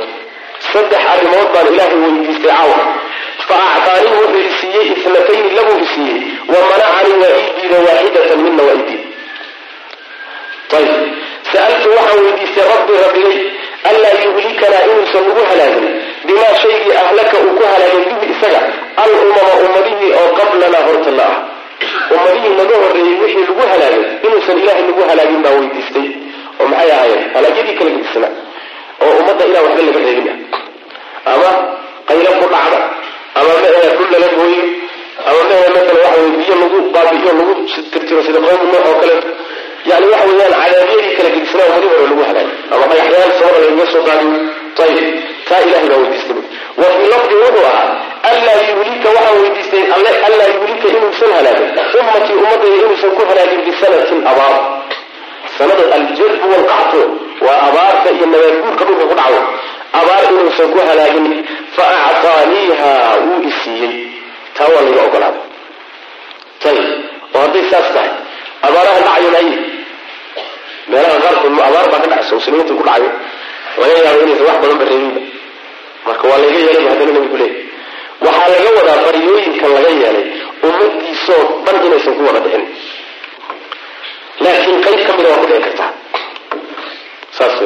Saddex 0.73 1.01
arrimood 1.13 1.47
baan 1.53 1.67
ilaahay 1.73 1.99
weydiistay 2.05 2.51
caawa. 2.51 2.79
Fa 3.47 3.55
actaanii 3.75 4.11
wuxuu 4.19 4.41
i 4.47 4.51
siiyey 4.59 4.87
isnatayni 4.95 5.49
labuu 5.57 5.77
i 5.83 5.87
siiyey 5.93 6.19
wa 6.51 6.57
manacanii 6.69 7.17
waa 7.23 7.35
ii 7.41 7.49
diiday 7.59 7.81
waaxidatan 7.87 8.39
midna 8.45 8.63
waa 8.67 8.75
ii 8.79 8.85
diiday 8.89 9.05
ayib 10.77 10.91
sa'altu 11.53 11.87
waxaan 11.97 12.19
weydiistay 12.25 12.65
rabbii 12.73 12.97
rabbigay 13.05 13.37
anlaa 13.89 14.15
yuhlikanaa 14.25 14.83
inuusan 14.91 15.23
nagu 15.29 15.43
halaagin 15.51 15.85
bimaa 16.27 16.53
shaygii 16.63 16.95
ahlaka 17.03 17.35
uu 17.45 17.53
ku 17.59 17.63
halaagay 17.73 18.03
bihi 18.09 18.25
isaga 18.35 18.61
al 19.03 19.11
umama 19.23 19.53
ummadihii 19.65 20.11
oo 20.19 20.27
qablanaa 20.39 20.83
hortana 20.87 21.25
ah. 21.31 21.35
Ummadihii 22.15 22.53
naga 22.59 22.75
horreeyey 22.83 23.15
wixii 23.23 23.45
lagu 23.49 23.63
halaagay 23.73 24.03
inuusan 24.25 24.57
ilaahay 24.63 24.83
nagu 24.89 25.01
halaagin 25.09 25.41
baa 25.45 25.53
weydiistay. 25.59 26.07
Oo 26.59 26.65
maxay 26.71 26.91
ahaayeen? 26.95 27.23
Halaagyadii 27.35 27.75
kala 27.79 27.89
gedisana 27.95 28.29
oo 29.03 29.11
ummadda 29.21 29.43
inaan 29.49 29.65
waxba 29.67 29.83
laga 29.87 29.99
reebin 30.05 30.29
ama 31.33 31.49
qaylo 32.09 32.31
ku 32.41 32.45
dhacda. 32.53 32.79
Ama 33.37 33.51
maahe 33.61 33.89
dhul 33.97 34.09
lala 34.13 34.27
gooyo 34.37 34.63
ama 35.29 35.41
maahe 35.49 35.69
maala 35.75 35.99
waxa 36.05 36.21
biyo 36.39 36.55
lagu 36.63 36.77
baabi'iyo 36.95 37.31
lagu 37.39 37.53
tirtiro 37.93 38.21
sida 38.27 38.39
qowmi 38.47 38.65
nooc 38.73 38.85
oo 38.89 38.95
kaleeto 39.01 39.29
yani 39.89 40.05
waxa 40.13 40.27
weeyaan 40.29 40.53
cadaabyadii 40.63 41.15
kala 41.17 41.29
gedisana 41.35 41.63
ummadi 41.69 41.87
hore 41.91 42.03
lagu 42.09 42.23
halaagay 42.29 42.47
ama 42.73 42.85
dhagaxyaan 42.91 43.31
sabada 43.39 43.59
lagaga 43.65 43.85
soo 43.93 44.03
qaadiyo 44.07 44.39
ayib 44.85 45.05
taa 45.47 45.61
ilahay 45.65 45.87
baa 45.91 45.99
weydiistay. 46.03 46.39
Wa 46.79 46.87
lafdi 47.11 47.35
wuxuu 47.41 47.65
ahaa 47.71 47.87
anlaa 48.31 48.59
yuhlika 48.69 49.07
waxaa 49.15 49.35
weydiistay 49.41 49.83
alle 49.95 50.11
anlaa 50.27 50.49
inuusan 50.97 51.31
halaagin 51.37 51.69
ummatii 52.01 52.35
ummadayda 52.41 52.75
inuusan 52.85 53.11
ku 53.17 53.21
halaagin 53.29 53.61
bisanatin 53.67 54.19
abaar. 54.31 54.55
Sanada 55.57 55.83
aljarbu 55.97 56.45
walqactu 56.53 57.01
waa 57.45 57.57
abaarta 57.67 58.09
iyo 58.15 58.25
nabaadguurka 58.33 58.83
dhulka 58.87 59.05
ku 59.11 59.15
dhacdo. 59.19 59.41
Abaar 59.99 60.23
inuusan 60.31 60.67
ku 60.73 60.79
halaagin 60.89 61.25
fa 61.75 61.85
actaaniiha 62.09 62.91
wuu 63.25 63.41
i 63.49 63.51
siiyey. 63.61 63.95
Taa 64.57 64.69
waa 64.73 64.83
laga 64.87 65.01
ogolaaday. 65.07 65.43
Ayib 66.69 66.87
oo 67.35 67.39
hadday 67.43 67.63
saas 67.71 67.87
tahay 67.95 68.11
abaaraha 68.67 68.99
dhacayo 69.05 69.29
maaye 69.35 69.55
meelaha 70.91 71.17
qaarkood 71.25 71.53
abaar 71.67 71.85
baa 71.91 71.99
ka 72.03 72.07
dhacaysa 72.11 72.33
muslimiinta 72.39 72.73
ku 72.79 72.83
dhacayo 72.87 73.11
laga 73.81 73.95
yaabo 74.05 74.21
inaysan 74.25 74.45
wax 74.49 74.57
badan 74.63 74.77
ba 74.81 74.85
reebinba 74.91 75.21
marka 76.07 76.23
waa 76.31 76.39
laga 76.43 76.57
yeelay 76.65 76.85
haddana 76.91 77.11
nabigu 77.17 77.37
leeyahy 77.41 77.63
waxaa 78.25 78.47
laga 78.53 78.69
wadaa 78.79 78.97
baryooyinkan 79.05 79.71
laga 79.77 79.89
yeelay 80.01 80.25
ummadiisoo 80.67 81.43
dhan 81.65 81.75
inaysan 81.87 82.13
ku 82.17 82.21
wada 82.27 82.39
dhicin 82.45 82.65
laakiin 84.43 84.81
qayb 84.85 85.01
ka 85.07 85.13
mida 85.17 85.29
waa 85.33 85.41
ku 85.43 85.47
dhici 85.51 85.61
kartaa 85.67 85.91
saas 87.37 87.57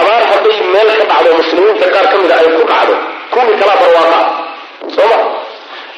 abaar 0.00 0.22
hadday 0.32 0.56
meel 0.74 0.88
ka 1.00 1.04
dhacdo 1.10 1.30
muslimiinta 1.40 1.86
qaar 1.94 2.06
ka 2.12 2.16
mida 2.22 2.34
ay 2.42 2.48
ku 2.58 2.62
dhacdo 2.72 2.94
kuwii 3.32 3.56
kalaa 3.62 3.78
barwaaqa 3.82 4.20
soo 4.96 5.08
ma? 5.12 5.18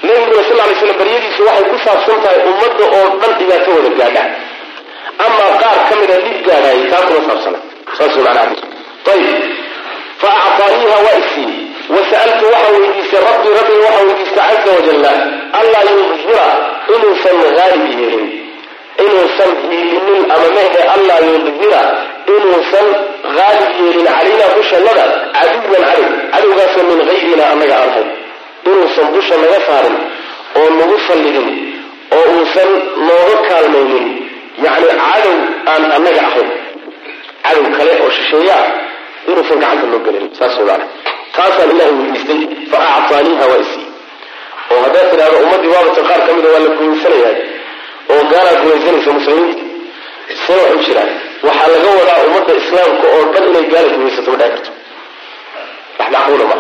Nabiguna 0.07 0.43
sal 0.49 0.57
lay 0.61 0.75
slam 0.81 0.97
baryadiisu 1.01 1.41
waxay 1.49 1.67
ku 1.73 1.77
saabsan 1.85 2.19
tahay 2.25 2.39
ummadda 2.51 2.85
oo 2.99 3.05
dhan 3.21 3.33
dhibaato 3.39 3.71
wada 3.77 3.91
gaadha 4.01 4.23
amaa 5.27 5.53
qaar 5.63 5.79
ka 5.89 5.95
mida 6.01 6.17
dhib 6.25 6.39
gaadhaayay 6.47 6.91
taa 6.93 7.03
kuma 7.09 7.21
saabsana 7.29 7.59
saas 7.99 8.15
ayib 9.13 9.43
fa 10.23 10.29
actaaniiha 10.47 10.97
waa 11.07 11.19
isiiyey 11.23 11.59
wasa'altu 11.95 12.45
waxaa 12.53 12.73
weydiistay 12.77 13.21
rabbii 13.31 13.55
rabbiga 13.59 13.85
waxaa 13.87 14.07
weydiistay 14.09 14.49
caza 14.51 14.71
wajalla 14.79 15.13
anlaa 15.61 15.85
yudhira 15.99 16.47
inuusan 16.95 17.37
haalib 17.59 17.85
yeelin. 18.01 18.27
Inuusan 19.05 19.51
hiilinin 19.71 20.31
ama 20.35 20.49
mehe 20.57 20.83
anlaa 20.95 21.21
yudhira 21.29 21.81
inuusan 22.37 22.87
haalib 23.37 23.71
yeelin 23.81 24.07
calaynaa 24.07 24.51
dushannada 24.57 25.05
caduwan 25.37 25.85
cadow 25.91 26.13
cadowgaasoo 26.33 26.85
min 26.91 27.01
hayrina 27.09 27.45
annaga 27.53 27.77
aan 27.83 28.07
inuusan 28.71 29.15
dusha 29.15 29.37
naga 29.43 29.59
saarin 29.69 29.97
oo 30.59 30.69
nagu 30.79 30.99
sallidin 31.09 31.49
oo 32.17 32.25
uusan 32.37 32.71
nooga 33.09 33.37
kaalmaynin 33.49 34.07
yacni 34.65 34.87
cadow 35.03 35.37
aan 35.73 35.83
annaga 35.97 36.23
ahayn. 36.29 36.49
Cadow 37.45 37.65
kale 37.77 37.93
oo 38.05 38.11
shisheeyaa 38.17 38.65
inuusan 39.29 39.59
gacanta 39.63 39.87
loo 39.93 40.01
gelin 40.07 40.27
saas 40.39 40.55
way 40.59 40.67
maana 40.71 40.85
taasaan 41.37 41.71
ilahay 41.75 41.93
weydiistay 42.01 42.41
fa 42.71 42.79
actaaniiha 42.99 43.45
waa 43.51 43.61
isii. 43.65 43.87
Oo 44.73 44.79
haddaad 44.85 45.07
tidhahdo 45.13 45.37
ummaddii 45.45 45.71
waabata 45.75 46.03
qaar 46.09 46.21
ka 46.27 46.33
mida 46.37 46.49
waa 46.55 46.63
la 46.67 46.71
goynsanayahay 46.79 47.37
oo 48.13 48.23
gaalaad 48.33 48.59
gumaysanaysa 48.63 49.11
muslimiinta 49.19 49.63
see 50.45 50.57
wax 50.63 50.73
u 50.77 50.83
jiraan 50.87 51.11
waxaa 51.47 51.69
laga 51.75 51.91
wadaa 52.01 52.19
ummadda 52.29 52.53
islaamka 52.63 53.07
oo 53.17 53.23
dhan 53.33 53.45
inay 53.51 53.65
gaala 53.73 53.89
gumaysato 53.97 54.31
ma 54.33 54.37
dhici 54.43 54.51
karto. 54.55 54.71
Wax 55.99 56.09
macquula 56.15 56.45
ma 56.53 56.57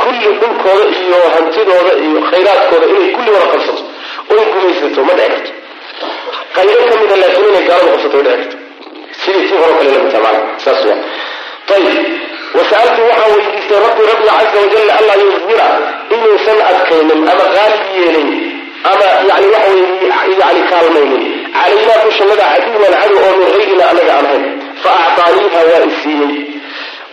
kulli 0.00 0.28
dhulkooda 0.40 0.84
iyo 1.02 1.18
hantidooda 1.34 1.92
iyo 2.04 2.18
khayraadkooda 2.30 2.86
inay 2.92 3.08
kulli 3.16 3.30
wada 3.36 3.46
qabsato 3.52 3.82
oy 4.32 4.42
gumaysato 4.54 5.00
ma 5.08 5.14
dhici 5.20 5.30
karto 5.34 5.52
qaybo 6.56 6.82
ka 6.90 6.94
mida 7.02 7.16
laakiin 7.22 7.48
inay 7.50 7.64
gaalada 7.68 7.90
qabsato 7.92 8.18
dhici 8.26 8.36
karto 8.36 8.56
sidii 9.22 9.44
tii 9.48 9.58
hore 9.62 9.72
kale 9.78 9.90
lamidta 9.94 10.18
maana 10.24 10.40
saas 10.64 10.82
wa 10.88 10.94
ayib 11.76 11.96
wasa'altu 12.56 13.00
waxaan 13.10 13.30
weydiistay 13.36 13.78
rabbi 13.86 14.02
rabbi 14.10 14.24
caza 14.30 14.58
wajalla 14.64 14.92
allaa 15.00 15.18
yuzhira 15.24 15.68
inuusan 16.14 16.58
adkaynin 16.70 17.20
ama 17.32 17.46
qaalib 17.56 17.82
yeelin 17.98 18.28
ama 18.90 19.06
yani 19.30 19.46
waxa 19.54 19.70
weye 19.74 20.34
yani 20.42 20.60
kaalmaynin. 20.70 21.24
Calaynaa 21.56 21.98
dushanada 22.04 22.44
caduwan 22.52 22.94
cadow 23.00 23.22
oo 23.26 23.32
min 23.40 23.48
hayrina 23.56 23.84
anaga 23.92 24.12
aan 24.18 24.26
ahayn. 24.30 24.44
Fa 24.82 24.90
actaaniiha 25.04 25.60
waa 25.70 25.82
isiiyey 25.90 26.34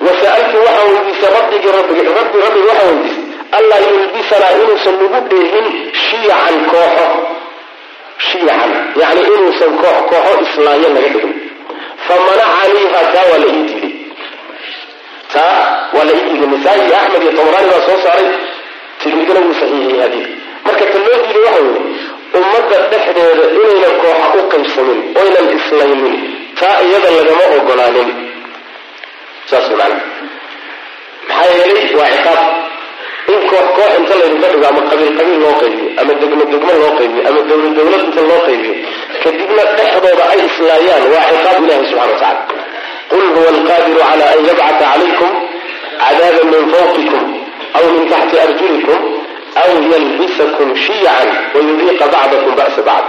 wasa'altu 0.05 0.57
waxaan 0.67 0.89
weydiistay 0.95 1.31
rabbigi 1.37 1.69
rabbi 1.77 1.93
rabbi 2.19 2.37
rabbiga 2.45 2.67
waxaan 2.71 2.89
weydiistay 2.91 3.57
allaa 3.59 3.81
yulbisanaa 3.87 4.51
inuusan 4.61 4.95
nagu 5.01 5.19
dheehin 5.31 5.67
shiyacan 6.05 6.57
kooxo 6.71 7.07
shiyacan 8.29 8.71
yani 9.01 9.21
inuusan 9.33 9.71
koox 9.81 9.97
kooxo 10.11 10.33
islaaya 10.45 10.89
naga 10.95 11.09
dhigin. 11.13 11.33
Famanacaniiha 12.07 13.01
taa 13.13 13.25
waa 13.31 13.39
la 13.43 13.47
ii 13.53 13.63
diiday. 13.69 13.91
Taa 15.33 15.57
waa 15.95 16.05
la 16.07 16.11
ii 16.17 16.23
diiday. 16.29 16.49
Nasaa-i 16.53 16.93
axmed 16.99 17.21
iyo 17.25 17.31
tabraani 17.37 17.67
baa 17.73 17.81
soo 17.87 17.97
saaray. 18.05 18.27
Tirmidina 19.03 19.39
wuu 19.45 19.55
saxiixiyey 19.59 19.99
hadiid 20.03 20.27
marka 20.65 20.85
ta 20.91 20.97
loo 21.05 21.17
diiday 21.23 21.43
waxa 21.47 21.61
weeye 21.67 21.81
ummadda 22.39 22.77
dhexdeeda 22.91 23.45
inaynan 23.57 23.95
kooxa 24.03 24.27
u 24.39 24.43
qaybsamin 24.53 24.99
oynan 25.21 25.47
islaynin 25.57 26.15
taa 26.59 26.77
iyada 26.87 27.09
lagama 27.17 27.45
ogolaanin. 27.57 28.09
Saas 29.49 29.65
macana 29.71 29.97
maxaa 31.27 31.51
yeelay 31.59 31.87
waa 31.99 32.09
ciqaab 32.15 32.41
in 33.31 33.39
koox 33.49 33.67
koox 33.77 33.91
inta 33.99 34.13
laydinka 34.19 34.47
dhigo 34.53 34.65
ama 34.71 34.81
qabiil 34.89 35.13
qabiil 35.19 35.39
loo 35.45 35.55
qaybiyo 35.61 35.87
ama 36.01 36.13
degmo 36.21 36.43
degmo 36.53 36.73
loo 36.81 36.91
qaybiyo 36.99 37.21
ama 37.29 37.39
dowlad 37.49 37.73
dowlad 37.77 38.01
inta 38.07 38.21
loo 38.29 38.41
qaybiyo 38.47 38.73
kadibna 39.23 39.63
dhexdooda 39.77 40.23
ay 40.33 40.39
islaayaan 40.49 41.03
waa 41.13 41.25
ciqaab 41.31 41.63
ilahi 41.65 41.85
subxana 41.91 42.31
wa 42.31 42.63
qul 43.11 43.25
huwa 43.35 43.49
alqadiru 43.55 43.99
cala 44.09 44.25
an 44.33 44.39
yabcata 44.49 44.85
calaykum 44.91 45.31
cadaaban 46.03 46.47
min 46.53 46.63
fawqikum 46.73 47.23
aw 47.77 47.83
min 47.95 48.03
taxti 48.11 48.35
arjulikum 48.45 48.99
aw 49.63 49.69
yalbisakum 49.93 50.67
shiyacan 50.85 51.29
wayudiiqa 51.53 52.05
bacdakum 52.13 52.53
ba'sa 52.59 52.81
bacd. 52.89 53.05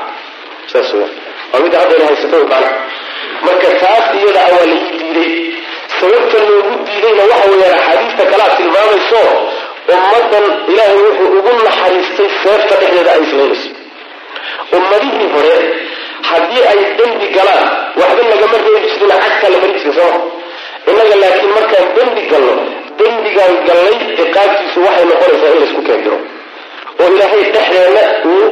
Saas 0.72 0.90
wa 0.94 1.06
waa 1.52 1.60
midda 1.64 1.78
hadda 1.82 1.94
ina 1.98 2.06
haysato 2.10 2.38
maana 2.52 2.70
marka 3.46 3.68
taas 3.82 4.06
iyada 4.18 4.40
a 4.48 4.50
waa 4.56 4.66
laii 4.70 4.90
diiday. 5.00 5.32
Sababta 6.00 6.38
loogu 6.48 6.72
diidayna 6.86 7.22
waxa 7.32 7.46
weeyaan 7.52 7.76
axaadiista 7.80 8.24
kalaa 8.32 8.56
tilmaamayso 8.58 9.22
ummaddan 9.92 10.44
ilaahay 10.72 10.98
wuxuu 11.06 11.28
ugu 11.38 11.52
naxariistay 11.66 12.28
seefta 12.42 12.74
dhexdeeda 12.80 13.10
ay 13.14 13.22
islaynayso 13.26 13.68
ummadihii 14.76 15.28
hore 15.34 15.56
haddii 16.30 16.62
ay 16.72 16.78
dembi 16.98 17.26
galaan 17.36 17.66
waxba 18.00 18.22
lagama 18.32 18.56
reebi 18.64 18.88
jirin 18.92 19.10
cagta 19.24 19.46
la 19.52 19.58
mari 19.62 19.74
jirin 19.80 19.94
sooma 19.98 20.20
innaga 20.90 21.16
laakiin 21.22 21.52
markaan 21.58 21.86
dembi 21.98 22.22
galno 22.32 22.54
dembigaan 23.00 23.54
gallay 23.68 23.96
ciqaabtiisu 24.18 24.78
waxay 24.86 25.04
noqonaysaa 25.10 25.50
in 25.54 25.58
laysku 25.62 25.82
keendiro. 25.88 26.18
Oo 27.00 27.08
ilaahay 27.14 27.42
dhexdeena 27.54 28.02
uu 28.32 28.44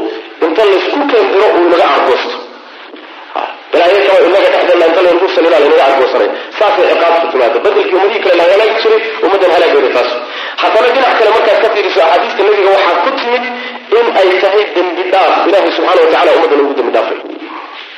inta 0.46 0.62
laysku 0.72 0.98
keendiro 1.12 1.46
uu 1.56 1.64
inaga 1.68 1.86
cargoosto 1.94 2.36
inaga 4.28 4.48
dhexdeena 4.54 4.86
inta 4.90 5.00
laynku 5.06 5.26
salilaa 5.36 5.60
laynaga 5.64 5.84
cargoosanay 5.88 6.28
saasay 6.58 6.84
ciqaabtu 6.92 7.26
timaada 7.32 7.58
bedelkii 7.66 7.96
ummadihii 7.98 8.22
kale 8.24 8.36
la 8.40 8.44
halaagi 8.52 8.76
jiray 8.84 9.00
ummaddan 9.26 9.50
halaageeda 9.56 9.90
taas 9.96 10.10
haddana 10.62 10.88
dhinac 10.94 11.12
kale 11.18 11.30
markaad 11.36 11.58
ka 11.64 11.68
fiiriso 11.74 12.00
axaadiista 12.04 12.42
nebiga 12.46 12.70
waxaa 12.76 12.96
ku 13.04 13.10
timid 13.20 13.44
in 13.98 14.06
ay 14.20 14.28
tahay 14.42 14.64
dembi 14.76 15.02
dhaaf. 15.12 15.32
Ilaahay 15.48 15.72
subxaana 15.76 16.30
wa 16.30 16.36
ummaddan 16.36 16.60
ugu 16.64 16.74
dembi 16.78 16.92
dhaafay. 16.96 17.18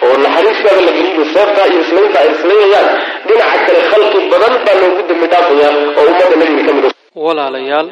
Oo 0.04 0.16
naxariiskaada 0.24 0.80
la 0.86 0.92
geliyo 0.98 1.24
seefta 1.34 1.62
iyo 1.70 1.80
islaynta 1.84 2.18
ay 2.22 2.28
islayayaan 2.34 2.88
dhinaca 3.28 3.58
kale 3.66 3.80
khalqi 3.90 4.18
badan 4.32 4.54
baa 4.66 4.76
loogu 4.82 5.02
dembi 5.08 5.26
dhaafaya 5.32 5.68
oo 5.98 6.04
ummadda 6.10 6.36
nebiga 6.40 6.62
ka 6.68 6.72
mid 6.76 6.84
walaalayaal 7.24 7.88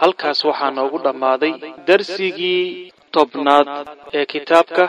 halkaas 0.00 0.40
waxaa 0.48 0.70
noogu 0.78 0.98
dhammaaday 1.06 1.52
darsigii 1.88 2.92
tobnaad 3.16 3.68
ee 4.18 4.24
kitaabka 4.32 4.84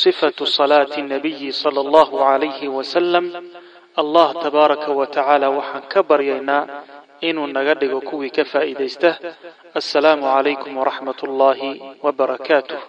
sifatu 0.00 0.44
salaati 0.56 1.00
nabiyi 1.12 1.48
sala 1.62 1.78
allahu 1.84 2.14
calayhi 2.24 2.66
wasalam 2.78 3.24
allah 4.02 4.28
tabaaraka 4.44 4.90
wa 5.00 5.06
tacaala 5.16 5.46
waxaan 5.58 5.84
ka 5.92 6.00
baryaynaa 6.10 6.62
inuu 7.28 7.46
naga 7.56 7.74
dhigo 7.80 7.98
kuwii 8.08 8.30
ka 8.36 8.44
faa'iidaysta. 8.52 9.10
Assalaamu 9.80 10.24
calaykum 10.34 10.72
waraxmat 10.80 11.18
ullaahi 11.26 11.70
wabarakaatuh 12.04 12.80